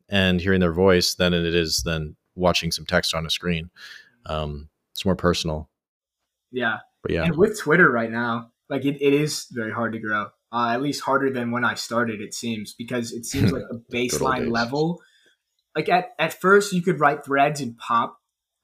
and 0.08 0.40
hearing 0.40 0.60
their 0.60 0.72
voice 0.72 1.14
than 1.14 1.34
it 1.34 1.54
is 1.54 1.82
than 1.82 2.16
watching 2.36 2.70
some 2.70 2.86
text 2.86 3.14
on 3.14 3.26
a 3.26 3.30
screen. 3.30 3.70
Um, 4.26 4.68
it's 4.92 5.04
more 5.04 5.16
personal. 5.16 5.68
Yeah, 6.52 6.78
but 7.02 7.12
yeah. 7.12 7.24
And 7.24 7.36
with 7.36 7.58
Twitter 7.58 7.90
right 7.90 8.10
now, 8.10 8.52
like 8.68 8.84
it, 8.84 9.00
it 9.00 9.12
is 9.12 9.46
very 9.50 9.72
hard 9.72 9.92
to 9.92 9.98
grow. 9.98 10.28
Uh, 10.52 10.70
at 10.72 10.82
least 10.82 11.02
harder 11.02 11.30
than 11.30 11.50
when 11.50 11.64
I 11.64 11.74
started, 11.74 12.20
it 12.20 12.34
seems, 12.34 12.74
because 12.74 13.12
it 13.12 13.24
seems 13.24 13.52
like 13.52 13.64
a 13.70 13.76
baseline 13.92 14.50
level. 14.50 15.00
Like 15.76 15.88
at, 15.88 16.10
at 16.18 16.40
first, 16.40 16.72
you 16.72 16.82
could 16.82 17.00
write 17.00 17.24
threads 17.24 17.60
and 17.60 17.76
pop 17.78 18.19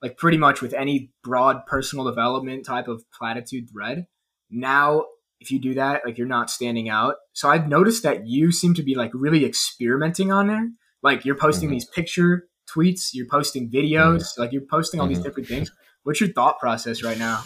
like 0.06 0.16
pretty 0.16 0.38
much 0.38 0.62
with 0.62 0.72
any 0.72 1.10
broad 1.24 1.66
personal 1.66 2.04
development 2.04 2.64
type 2.64 2.86
of 2.86 3.02
platitude 3.10 3.68
thread. 3.70 4.06
Now, 4.50 5.06
if 5.40 5.50
you 5.50 5.60
do 5.60 5.74
that, 5.74 6.02
like 6.04 6.16
you're 6.16 6.28
not 6.28 6.48
standing 6.48 6.88
out. 6.88 7.16
So 7.32 7.48
I've 7.48 7.68
noticed 7.68 8.04
that 8.04 8.26
you 8.26 8.52
seem 8.52 8.74
to 8.74 8.84
be 8.84 8.94
like 8.94 9.10
really 9.12 9.44
experimenting 9.44 10.30
on 10.30 10.46
there. 10.46 10.68
Like 11.02 11.24
you're 11.24 11.34
posting 11.34 11.68
mm-hmm. 11.68 11.74
these 11.74 11.86
picture 11.86 12.44
tweets, 12.70 13.10
you're 13.14 13.26
posting 13.26 13.68
videos, 13.68 14.22
mm-hmm. 14.22 14.40
like 14.40 14.52
you're 14.52 14.62
posting 14.70 15.00
all 15.00 15.06
mm-hmm. 15.06 15.14
these 15.14 15.24
different 15.24 15.48
things. 15.48 15.72
What's 16.04 16.20
your 16.20 16.30
thought 16.32 16.60
process 16.60 17.02
right 17.02 17.18
now? 17.18 17.42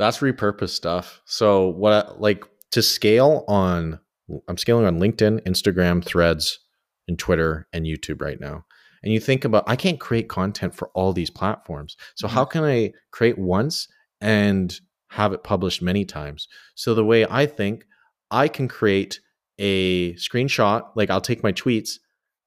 That's 0.00 0.18
repurposed 0.18 0.70
stuff. 0.70 1.22
So 1.26 1.68
what 1.68 1.92
I, 1.92 2.12
like 2.18 2.44
to 2.72 2.82
scale 2.82 3.44
on 3.46 4.00
I'm 4.48 4.58
scaling 4.58 4.84
on 4.84 4.98
LinkedIn, 4.98 5.42
Instagram, 5.44 6.04
Threads, 6.04 6.58
and 7.06 7.18
Twitter 7.18 7.66
and 7.72 7.86
YouTube 7.86 8.20
right 8.20 8.38
now. 8.38 8.66
And 9.08 9.14
you 9.14 9.20
think 9.20 9.46
about 9.46 9.64
I 9.66 9.74
can't 9.74 9.98
create 9.98 10.28
content 10.28 10.74
for 10.74 10.88
all 10.88 11.14
these 11.14 11.30
platforms. 11.30 11.96
So 12.14 12.26
mm-hmm. 12.26 12.34
how 12.34 12.44
can 12.44 12.62
I 12.62 12.92
create 13.10 13.38
once 13.38 13.88
and 14.20 14.78
have 15.08 15.32
it 15.32 15.42
published 15.42 15.80
many 15.80 16.04
times? 16.04 16.46
So 16.74 16.92
the 16.92 17.06
way 17.06 17.24
I 17.24 17.46
think, 17.46 17.86
I 18.30 18.48
can 18.48 18.68
create 18.68 19.20
a 19.58 20.12
screenshot, 20.16 20.90
like 20.94 21.08
I'll 21.08 21.22
take 21.22 21.42
my 21.42 21.52
tweets 21.52 21.92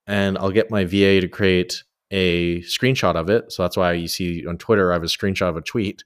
and 0.05 0.37
I'll 0.37 0.51
get 0.51 0.69
my 0.69 0.85
VA 0.85 1.19
to 1.19 1.27
create 1.27 1.83
a 2.11 2.61
screenshot 2.61 3.15
of 3.15 3.27
it. 3.31 3.51
So 3.51 3.63
that's 3.63 3.75
why 3.75 3.93
you 3.93 4.07
see 4.07 4.45
on 4.45 4.59
Twitter 4.59 4.91
I 4.91 4.93
have 4.93 5.03
a 5.03 5.07
screenshot 5.07 5.49
of 5.49 5.57
a 5.57 5.61
tweet. 5.61 6.03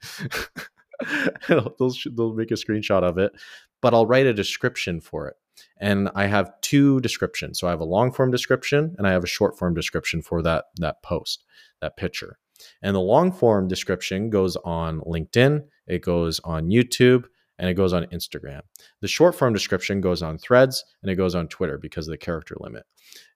they'll, 1.49 1.75
they'll 2.15 2.33
make 2.33 2.51
a 2.51 2.53
screenshot 2.53 3.03
of 3.03 3.17
it, 3.17 3.33
but 3.81 3.93
I'll 3.93 4.07
write 4.07 4.25
a 4.25 4.33
description 4.33 5.01
for 5.01 5.27
it 5.27 5.35
and 5.77 6.09
I 6.15 6.27
have 6.27 6.59
two 6.61 6.99
descriptions. 7.01 7.59
So 7.59 7.67
I 7.67 7.71
have 7.71 7.81
a 7.81 7.85
long 7.85 8.11
form 8.11 8.31
description 8.31 8.95
and 8.97 9.07
I 9.07 9.11
have 9.11 9.23
a 9.23 9.27
short 9.27 9.57
form 9.57 9.73
description 9.73 10.21
for 10.21 10.41
that 10.41 10.65
that 10.77 11.01
post, 11.03 11.43
that 11.81 11.97
picture. 11.97 12.37
And 12.81 12.95
the 12.95 13.01
long 13.01 13.31
form 13.31 13.67
description 13.67 14.29
goes 14.29 14.55
on 14.57 15.01
LinkedIn, 15.01 15.65
it 15.87 16.01
goes 16.01 16.39
on 16.43 16.67
YouTube, 16.67 17.25
and 17.57 17.69
it 17.69 17.73
goes 17.75 17.93
on 17.93 18.05
Instagram. 18.05 18.61
The 19.01 19.07
short 19.07 19.35
form 19.35 19.53
description 19.53 20.01
goes 20.01 20.21
on 20.21 20.37
Threads 20.37 20.83
and 21.01 21.11
it 21.11 21.15
goes 21.15 21.35
on 21.35 21.47
Twitter 21.47 21.77
because 21.77 22.07
of 22.07 22.11
the 22.11 22.17
character 22.17 22.55
limit. 22.59 22.83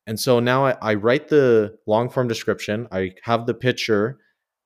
And 0.07 0.19
so 0.19 0.39
now 0.39 0.65
I, 0.65 0.75
I 0.81 0.93
write 0.95 1.27
the 1.27 1.77
long 1.85 2.09
form 2.09 2.27
description, 2.27 2.87
I 2.91 3.13
have 3.23 3.45
the 3.45 3.53
picture, 3.53 4.17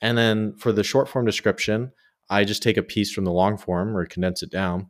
and 0.02 0.18
then 0.18 0.56
for 0.58 0.72
the 0.72 0.84
short 0.84 1.10
form 1.10 1.26
description, 1.26 1.92
I 2.30 2.46
just 2.46 2.64
take 2.64 2.78
a 2.78 2.84
piece 2.84 3.12
from 3.12 3.26
the 3.26 3.32
long 3.32 3.58
form 3.58 3.96
or 3.96 4.06
condense 4.06 4.42
it 4.42 4.52
down 4.52 4.90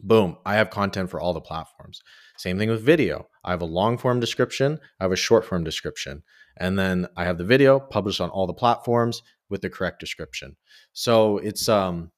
boom, 0.00 0.36
I 0.44 0.54
have 0.56 0.70
content 0.70 1.10
for 1.10 1.20
all 1.20 1.32
the 1.32 1.40
platforms. 1.40 2.02
Same 2.36 2.58
thing 2.58 2.70
with 2.70 2.82
video. 2.82 3.28
I 3.44 3.50
have 3.50 3.62
a 3.62 3.66
long 3.66 3.98
form 3.98 4.20
description, 4.20 4.78
I 5.00 5.04
have 5.04 5.12
a 5.12 5.16
short 5.16 5.44
form 5.44 5.64
description, 5.64 6.22
and 6.56 6.78
then 6.78 7.06
I 7.16 7.24
have 7.24 7.38
the 7.38 7.44
video 7.44 7.80
published 7.80 8.20
on 8.20 8.30
all 8.30 8.46
the 8.46 8.54
platforms 8.54 9.22
with 9.48 9.62
the 9.62 9.70
correct 9.70 10.00
description. 10.00 10.56
So 10.92 11.38
it's 11.38 11.68
um 11.68 12.10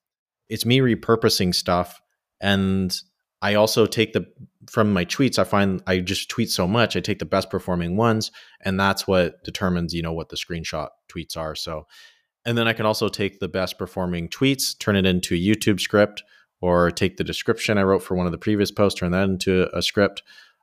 it's 0.48 0.64
me 0.64 0.78
repurposing 0.78 1.54
stuff 1.54 2.00
and 2.40 2.96
I 3.40 3.54
also 3.54 3.86
take 3.86 4.12
the 4.12 4.26
from 4.70 4.92
my 4.92 5.04
tweets 5.04 5.38
I 5.38 5.44
find 5.44 5.82
I 5.86 6.00
just 6.00 6.28
tweet 6.28 6.50
so 6.50 6.66
much 6.66 6.96
I 6.96 7.00
take 7.00 7.18
the 7.18 7.24
best 7.24 7.50
performing 7.50 7.96
ones 7.96 8.30
and 8.62 8.78
that's 8.78 9.06
what 9.06 9.42
determines 9.44 9.94
you 9.94 10.02
know 10.02 10.12
what 10.12 10.30
the 10.30 10.36
screenshot 10.36 10.88
tweets 11.12 11.36
are 11.36 11.54
so 11.54 11.86
and 12.44 12.56
then 12.56 12.66
I 12.66 12.72
can 12.72 12.86
also 12.86 13.08
take 13.08 13.40
the 13.40 13.48
best 13.48 13.78
performing 13.78 14.28
tweets 14.28 14.78
turn 14.78 14.96
it 14.96 15.06
into 15.06 15.34
a 15.34 15.38
YouTube 15.38 15.80
script 15.80 16.22
or 16.60 16.90
take 16.90 17.16
the 17.16 17.24
description 17.24 17.78
I 17.78 17.82
wrote 17.82 18.02
for 18.02 18.16
one 18.16 18.26
of 18.26 18.32
the 18.32 18.38
previous 18.38 18.70
posts, 18.70 18.98
turn 18.98 19.12
that 19.12 19.28
into 19.28 19.68
a 19.76 19.82
script. 19.82 20.22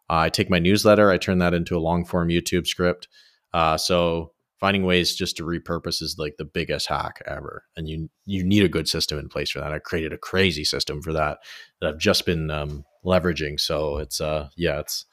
Uh, 0.09 0.17
I 0.17 0.29
take 0.29 0.49
my 0.49 0.59
newsletter, 0.59 1.09
I 1.09 1.17
turn 1.17 1.39
that 1.39 1.53
into 1.53 1.77
a 1.77 1.79
long 1.79 2.05
form 2.05 2.29
YouTube 2.29 2.67
script. 2.67 3.07
Uh, 3.53 3.77
so 3.77 4.33
finding 4.59 4.83
ways 4.83 5.15
just 5.15 5.37
to 5.37 5.43
repurpose 5.43 6.01
is 6.01 6.15
like 6.17 6.35
the 6.37 6.45
biggest 6.45 6.87
hack 6.87 7.21
ever, 7.25 7.63
and 7.75 7.87
you 7.87 8.09
you 8.25 8.43
need 8.43 8.63
a 8.63 8.69
good 8.69 8.87
system 8.87 9.17
in 9.17 9.29
place 9.29 9.49
for 9.51 9.59
that. 9.59 9.71
I 9.71 9.79
created 9.79 10.13
a 10.13 10.17
crazy 10.17 10.63
system 10.63 11.01
for 11.01 11.13
that 11.13 11.39
that 11.79 11.89
I've 11.89 11.99
just 11.99 12.25
been 12.25 12.51
um, 12.51 12.85
leveraging. 13.05 13.59
So 13.59 13.97
it's 13.97 14.19
uh 14.19 14.49
yeah 14.57 14.79
it's 14.79 15.05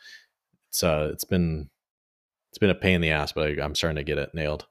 it's 0.71 0.83
uh 0.83 1.11
it's 1.13 1.25
been 1.25 1.71
it's 2.51 2.59
been 2.59 2.71
a 2.71 2.75
pain 2.75 2.97
in 2.97 3.01
the 3.01 3.11
ass, 3.11 3.33
but 3.33 3.49
I, 3.49 3.63
I'm 3.63 3.75
starting 3.75 3.97
to 3.97 4.05
get 4.05 4.19
it 4.19 4.31
nailed 4.35 4.67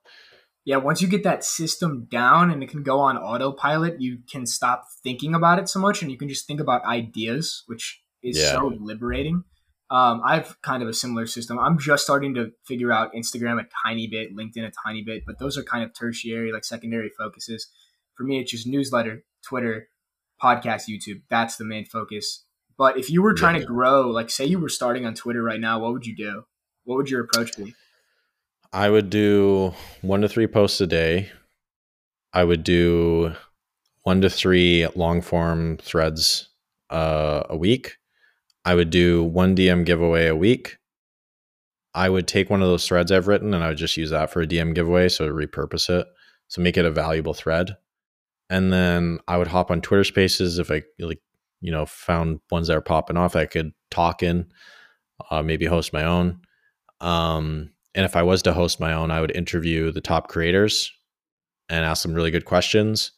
yeah, 0.63 0.77
once 0.77 1.01
you 1.01 1.07
get 1.07 1.23
that 1.23 1.43
system 1.43 2.07
down 2.11 2.51
and 2.51 2.61
it 2.61 2.69
can 2.69 2.83
go 2.83 2.99
on 2.99 3.17
autopilot, 3.17 3.99
you 3.99 4.19
can 4.31 4.45
stop 4.45 4.85
thinking 5.03 5.33
about 5.33 5.59
it 5.59 5.67
so 5.67 5.79
much 5.79 6.01
and 6.01 6.11
you 6.11 6.17
can 6.17 6.29
just 6.29 6.45
think 6.45 6.59
about 6.59 6.83
ideas, 6.85 7.63
which 7.65 8.01
is 8.21 8.37
yeah. 8.37 8.51
so 8.51 8.71
liberating. 8.79 9.43
Um, 9.89 10.21
I 10.23 10.35
have 10.35 10.61
kind 10.61 10.83
of 10.83 10.87
a 10.87 10.93
similar 10.93 11.25
system. 11.25 11.59
I'm 11.59 11.77
just 11.77 12.03
starting 12.03 12.35
to 12.35 12.51
figure 12.65 12.91
out 12.91 13.13
Instagram 13.13 13.59
a 13.59 13.67
tiny 13.85 14.07
bit, 14.07 14.35
LinkedIn 14.35 14.65
a 14.65 14.71
tiny 14.85 15.03
bit, 15.03 15.23
but 15.25 15.39
those 15.39 15.57
are 15.57 15.63
kind 15.63 15.83
of 15.83 15.93
tertiary, 15.93 16.53
like 16.53 16.63
secondary 16.63 17.09
focuses. 17.09 17.67
For 18.15 18.23
me, 18.23 18.39
it's 18.39 18.51
just 18.51 18.67
newsletter, 18.67 19.23
Twitter, 19.43 19.89
podcast, 20.41 20.83
YouTube. 20.87 21.23
That's 21.29 21.57
the 21.57 21.65
main 21.65 21.85
focus. 21.85 22.45
But 22.77 22.97
if 22.97 23.09
you 23.09 23.21
were 23.21 23.33
trying 23.33 23.55
yeah. 23.55 23.61
to 23.61 23.67
grow, 23.67 24.09
like 24.09 24.29
say 24.29 24.45
you 24.45 24.59
were 24.59 24.69
starting 24.69 25.05
on 25.05 25.13
Twitter 25.13 25.43
right 25.43 25.59
now, 25.59 25.79
what 25.79 25.91
would 25.91 26.05
you 26.05 26.15
do? 26.15 26.45
What 26.83 26.95
would 26.95 27.09
your 27.09 27.23
approach 27.23 27.57
be? 27.57 27.75
I 28.73 28.89
would 28.89 29.09
do 29.09 29.73
one 30.01 30.21
to 30.21 30.29
three 30.29 30.47
posts 30.47 30.79
a 30.81 30.87
day. 30.87 31.29
I 32.33 32.43
would 32.43 32.63
do 32.63 33.33
one 34.03 34.21
to 34.21 34.29
three 34.29 34.87
long 34.95 35.21
form 35.21 35.77
threads 35.77 36.49
uh, 36.89 37.43
a 37.49 37.57
week. 37.57 37.97
I 38.63 38.75
would 38.75 38.89
do 38.89 39.23
one 39.23 39.55
DM 39.55 39.85
giveaway 39.85 40.27
a 40.27 40.35
week. 40.35 40.77
I 41.93 42.09
would 42.09 42.27
take 42.27 42.49
one 42.49 42.61
of 42.61 42.69
those 42.69 42.87
threads 42.87 43.11
I've 43.11 43.27
written 43.27 43.53
and 43.53 43.63
I 43.63 43.69
would 43.69 43.77
just 43.77 43.97
use 43.97 44.11
that 44.11 44.31
for 44.31 44.41
a 44.41 44.47
DM 44.47 44.73
giveaway. 44.73 45.09
So 45.09 45.27
repurpose 45.27 45.89
it. 45.89 46.07
So 46.47 46.61
make 46.61 46.77
it 46.77 46.85
a 46.85 46.91
valuable 46.91 47.33
thread. 47.33 47.75
And 48.49 48.71
then 48.71 49.19
I 49.27 49.37
would 49.37 49.47
hop 49.47 49.71
on 49.71 49.81
Twitter 49.81 50.03
spaces 50.03 50.59
if 50.59 50.71
I 50.71 50.83
like, 50.99 51.21
you 51.59 51.71
know, 51.71 51.85
found 51.85 52.39
ones 52.49 52.67
that 52.67 52.77
are 52.77 52.81
popping 52.81 53.17
off 53.17 53.35
I 53.35 53.45
could 53.45 53.73
talk 53.89 54.23
in, 54.23 54.51
uh, 55.29 55.41
maybe 55.41 55.65
host 55.65 55.93
my 55.93 56.03
own. 56.03 56.41
Um, 57.01 57.71
and 57.93 58.05
if 58.05 58.15
I 58.15 58.23
was 58.23 58.41
to 58.43 58.53
host 58.53 58.79
my 58.79 58.93
own, 58.93 59.11
I 59.11 59.21
would 59.21 59.35
interview 59.35 59.91
the 59.91 60.01
top 60.01 60.29
creators 60.29 60.91
and 61.69 61.85
ask 61.85 62.03
them 62.03 62.13
really 62.13 62.31
good 62.31 62.45
questions. 62.45 63.11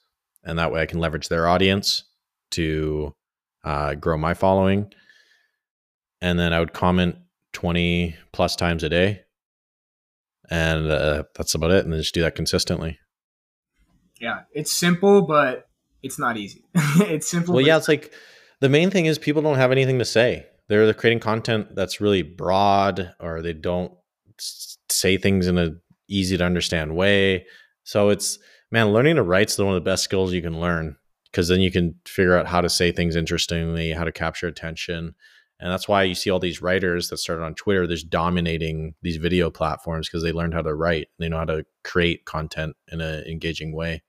And 0.44 0.58
that 0.60 0.72
way 0.72 0.82
I 0.82 0.86
can 0.86 1.00
leverage 1.00 1.30
their 1.30 1.48
audience 1.48 2.04
to 2.52 3.14
uh, 3.64 3.96
grow 3.96 4.18
my 4.18 4.34
following. 4.34 4.92
And 6.22 6.40
then 6.40 6.54
I 6.54 6.60
would 6.60 6.74
comment 6.74 7.18
20 7.54 8.16
plus 8.32 8.56
times 8.56 8.84
a 8.84 8.90
day. 8.90 9.22
And 10.50 10.90
uh, 10.90 11.24
that's 11.36 11.56
about 11.56 11.72
it. 11.72 11.84
And 11.84 11.94
then 11.94 12.00
just 12.00 12.14
do 12.14 12.22
that 12.22 12.36
consistently. 12.36 12.98
Yeah. 14.20 14.42
It's 14.54 14.72
simple, 14.72 15.22
but 15.22 15.68
it's 16.02 16.20
not 16.20 16.38
easy. 16.38 16.64
it's 16.76 17.28
simple. 17.28 17.56
Well, 17.56 17.66
yeah. 17.66 17.78
It's 17.78 17.88
like 17.88 18.12
the 18.60 18.70
main 18.70 18.90
thing 18.90 19.06
is 19.06 19.20
people 19.20 19.42
don't 19.42 19.58
have 19.58 19.72
anything 19.72 20.00
to 20.00 20.06
say. 20.06 20.46
They're, 20.68 20.86
they're 20.86 20.94
creating 20.94 21.20
content 21.20 21.76
that's 21.76 22.02
really 22.02 22.22
broad 22.22 23.14
or 23.20 23.42
they 23.42 23.54
don't 23.54 23.94
say 24.90 25.18
things 25.18 25.48
in 25.48 25.58
a 25.58 25.72
easy 26.08 26.38
to 26.38 26.44
understand 26.44 26.96
way. 26.96 27.46
So 27.84 28.10
it's 28.10 28.40
man, 28.72 28.92
learning 28.92 29.16
to 29.18 29.24
write's 29.24 29.58
one 29.58 29.70
of 29.70 29.76
the 29.76 29.82
best 29.82 30.04
skills 30.04 30.34
you 30.34 30.42
can 30.42 30.60
learn 30.60 30.98
because 31.32 31.48
then 31.48 31.62
you 31.62 31.72
can 31.72 31.96
figure 32.06 32.38
out 32.38 32.48
how 32.48 32.62
to 32.62 32.70
say 32.70 32.92
things 32.92 33.16
interestingly, 33.16 33.92
how 33.92 34.04
to 34.04 34.12
capture 34.12 34.48
attention. 34.48 35.16
And 35.60 35.72
that's 35.72 35.88
why 35.88 36.04
you 36.04 36.16
see 36.16 36.30
all 36.30 36.40
these 36.40 36.62
writers 36.62 37.10
that 37.10 37.18
started 37.18 37.44
on 37.44 37.56
Twitter, 37.56 37.88
they're 37.88 37.98
dominating 38.08 38.96
these 39.02 39.18
video 39.18 39.50
platforms 39.50 40.10
because 40.10 40.24
they 40.24 40.32
learned 40.32 40.54
how 40.54 40.62
to 40.62 40.74
write. 40.74 41.08
They 41.20 41.30
know 41.30 41.38
how 41.38 41.46
to 41.46 41.66
create 41.84 42.26
content 42.26 42.76
in 42.92 43.00
an 43.00 43.24
engaging 43.26 43.74
way. 43.74 44.04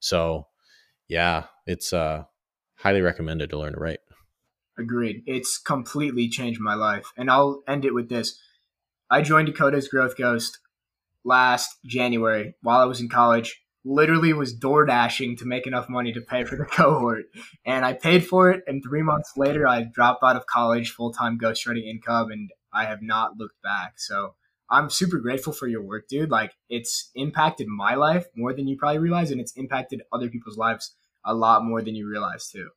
So 0.00 0.46
yeah, 1.08 1.44
it's 1.66 1.92
uh 1.92 2.24
highly 2.76 3.00
recommended 3.00 3.50
to 3.50 3.58
learn 3.58 3.74
to 3.74 3.80
write. 3.80 4.00
Agreed. 4.78 5.22
It's 5.26 5.58
completely 5.58 6.28
changed 6.28 6.60
my 6.60 6.74
life. 6.74 7.06
And 7.16 7.30
I'll 7.30 7.62
end 7.66 7.84
it 7.84 7.94
with 7.94 8.08
this. 8.08 8.38
I 9.10 9.22
joined 9.22 9.48
Dakota's 9.48 9.88
Growth 9.88 10.16
Ghost 10.16 10.58
last 11.24 11.78
January 11.84 12.54
while 12.62 12.80
I 12.80 12.84
was 12.84 13.00
in 13.00 13.08
college. 13.08 13.62
Literally 13.84 14.32
was 14.32 14.52
door 14.52 14.84
dashing 14.84 15.36
to 15.36 15.44
make 15.44 15.66
enough 15.66 15.88
money 15.88 16.12
to 16.12 16.20
pay 16.20 16.42
for 16.44 16.56
the 16.56 16.64
cohort, 16.72 17.26
and 17.64 17.84
I 17.84 17.92
paid 17.92 18.26
for 18.26 18.50
it. 18.50 18.64
And 18.66 18.82
three 18.82 19.02
months 19.02 19.32
later, 19.36 19.66
I 19.66 19.84
dropped 19.84 20.24
out 20.24 20.34
of 20.36 20.46
college, 20.46 20.90
full 20.90 21.12
time 21.12 21.38
ghostwriting 21.38 21.84
income, 21.84 22.32
and 22.32 22.50
I 22.72 22.84
have 22.86 23.00
not 23.00 23.36
looked 23.36 23.62
back. 23.62 23.94
So 23.98 24.34
I'm 24.68 24.90
super 24.90 25.18
grateful 25.18 25.52
for 25.52 25.68
your 25.68 25.82
work, 25.82 26.08
dude. 26.08 26.30
Like 26.30 26.52
it's 26.68 27.10
impacted 27.14 27.68
my 27.68 27.94
life 27.94 28.26
more 28.34 28.52
than 28.52 28.66
you 28.66 28.76
probably 28.76 28.98
realize, 28.98 29.30
and 29.30 29.40
it's 29.40 29.52
impacted 29.52 30.02
other 30.12 30.28
people's 30.28 30.58
lives 30.58 30.96
a 31.24 31.34
lot 31.34 31.64
more 31.64 31.80
than 31.80 31.94
you 31.94 32.08
realize 32.08 32.48
too. 32.48 32.70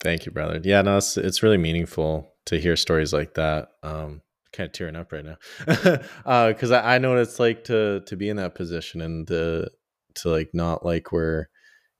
Thank 0.00 0.26
you, 0.26 0.32
brother. 0.32 0.60
Yeah, 0.62 0.82
no, 0.82 0.96
it's 0.96 1.16
it's 1.16 1.42
really 1.42 1.58
meaningful 1.58 2.32
to 2.46 2.58
hear 2.58 2.76
stories 2.76 3.12
like 3.12 3.34
that. 3.34 3.68
Um, 3.82 4.22
kind 4.54 4.66
of 4.66 4.72
tearing 4.72 4.96
up 4.96 5.12
right 5.12 5.24
now 5.24 5.36
because 5.66 6.70
uh, 6.72 6.76
I, 6.76 6.94
I 6.94 6.98
know 6.98 7.10
what 7.10 7.18
it's 7.18 7.38
like 7.38 7.64
to 7.64 8.00
to 8.06 8.16
be 8.16 8.28
in 8.28 8.36
that 8.36 8.54
position 8.54 9.00
and 9.00 9.26
to 9.28 9.70
to 10.16 10.28
like 10.28 10.50
not 10.54 10.84
like 10.84 11.12
where 11.12 11.50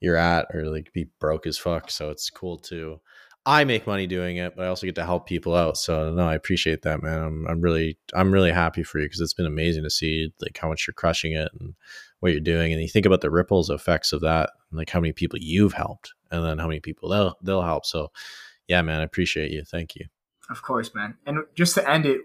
you're 0.00 0.16
at 0.16 0.46
or 0.54 0.66
like 0.66 0.92
be 0.92 1.08
broke 1.20 1.46
as 1.46 1.58
fuck. 1.58 1.90
So 1.90 2.10
it's 2.10 2.30
cool 2.30 2.58
to 2.58 3.00
I 3.46 3.64
make 3.64 3.86
money 3.86 4.06
doing 4.06 4.38
it, 4.38 4.56
but 4.56 4.64
I 4.64 4.68
also 4.68 4.86
get 4.86 4.94
to 4.94 5.04
help 5.04 5.26
people 5.26 5.54
out. 5.54 5.76
So 5.76 6.10
no, 6.10 6.26
I 6.26 6.34
appreciate 6.34 6.82
that, 6.82 7.02
man. 7.02 7.22
I'm 7.22 7.46
I'm 7.46 7.60
really 7.60 7.98
I'm 8.14 8.32
really 8.32 8.52
happy 8.52 8.82
for 8.82 8.98
you 8.98 9.06
because 9.06 9.20
it's 9.20 9.34
been 9.34 9.46
amazing 9.46 9.82
to 9.84 9.90
see 9.90 10.32
like 10.40 10.56
how 10.56 10.68
much 10.68 10.86
you're 10.86 10.94
crushing 10.94 11.32
it 11.32 11.50
and 11.58 11.74
what 12.24 12.32
you're 12.32 12.40
doing 12.40 12.72
and 12.72 12.80
you 12.80 12.88
think 12.88 13.04
about 13.04 13.20
the 13.20 13.30
ripples 13.30 13.68
effects 13.68 14.10
of 14.10 14.22
that 14.22 14.48
like 14.72 14.88
how 14.88 14.98
many 14.98 15.12
people 15.12 15.38
you've 15.38 15.74
helped 15.74 16.14
and 16.30 16.42
then 16.42 16.58
how 16.58 16.66
many 16.66 16.80
people 16.80 17.10
they'll 17.10 17.36
they'll 17.42 17.60
help 17.60 17.84
so 17.84 18.10
yeah 18.66 18.80
man 18.80 19.00
i 19.00 19.02
appreciate 19.02 19.50
you 19.50 19.62
thank 19.62 19.94
you 19.94 20.06
of 20.48 20.62
course 20.62 20.94
man 20.94 21.14
and 21.26 21.40
just 21.54 21.74
to 21.74 21.86
end 21.86 22.06
it 22.06 22.22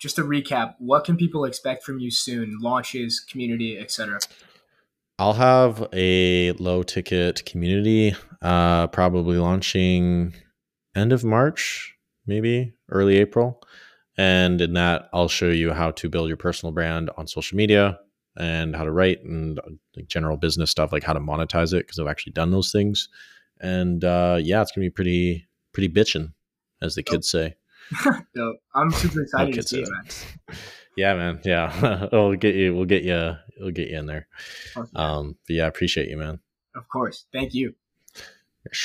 just 0.00 0.16
to 0.16 0.22
recap 0.22 0.74
what 0.78 1.04
can 1.04 1.16
people 1.16 1.44
expect 1.44 1.84
from 1.84 2.00
you 2.00 2.10
soon 2.10 2.58
launches 2.60 3.20
community 3.20 3.78
etc 3.78 4.18
i'll 5.18 5.34
have 5.34 5.86
a 5.92 6.52
low 6.52 6.82
ticket 6.82 7.44
community 7.46 8.14
uh 8.42 8.86
probably 8.88 9.36
launching 9.36 10.34
end 10.96 11.12
of 11.12 11.22
march 11.22 11.94
maybe 12.26 12.72
early 12.90 13.18
april 13.18 13.62
and 14.16 14.60
in 14.60 14.72
that 14.72 15.08
i'll 15.12 15.28
show 15.28 15.48
you 15.48 15.72
how 15.72 15.92
to 15.92 16.08
build 16.08 16.26
your 16.28 16.36
personal 16.36 16.72
brand 16.72 17.10
on 17.16 17.26
social 17.26 17.56
media 17.56 17.98
and 18.36 18.76
how 18.76 18.84
to 18.84 18.92
write 18.92 19.22
and 19.24 19.60
like 19.96 20.06
general 20.08 20.36
business 20.36 20.70
stuff, 20.70 20.92
like 20.92 21.02
how 21.02 21.12
to 21.12 21.20
monetize 21.20 21.72
it 21.72 21.86
because 21.86 21.98
I've 21.98 22.06
actually 22.06 22.32
done 22.32 22.50
those 22.50 22.72
things. 22.72 23.08
And 23.60 24.04
uh, 24.04 24.38
yeah, 24.40 24.62
it's 24.62 24.72
gonna 24.72 24.86
be 24.86 24.90
pretty 24.90 25.46
pretty 25.72 25.88
bitching, 25.88 26.32
as 26.80 26.94
the 26.94 27.02
kids 27.02 27.30
say. 27.30 27.54
no, 28.34 28.56
I'm 28.74 28.90
super 28.90 29.22
excited 29.22 29.54
to 29.54 29.62
see 29.62 29.82
it, 29.82 29.88
man. 29.90 30.58
Yeah, 30.96 31.14
man. 31.14 31.40
Yeah, 31.44 32.08
we'll 32.12 32.36
get 32.36 32.54
you. 32.54 32.74
We'll 32.74 32.84
get 32.84 33.04
you. 33.04 33.34
We'll 33.58 33.70
get 33.70 33.88
you 33.88 33.98
in 33.98 34.06
there. 34.06 34.26
Um, 34.94 35.36
but 35.46 35.54
yeah, 35.54 35.64
I 35.64 35.68
appreciate 35.68 36.08
you, 36.08 36.16
man. 36.16 36.40
Of 36.74 36.88
course. 36.88 37.26
Thank 37.32 37.54
you. 37.54 37.74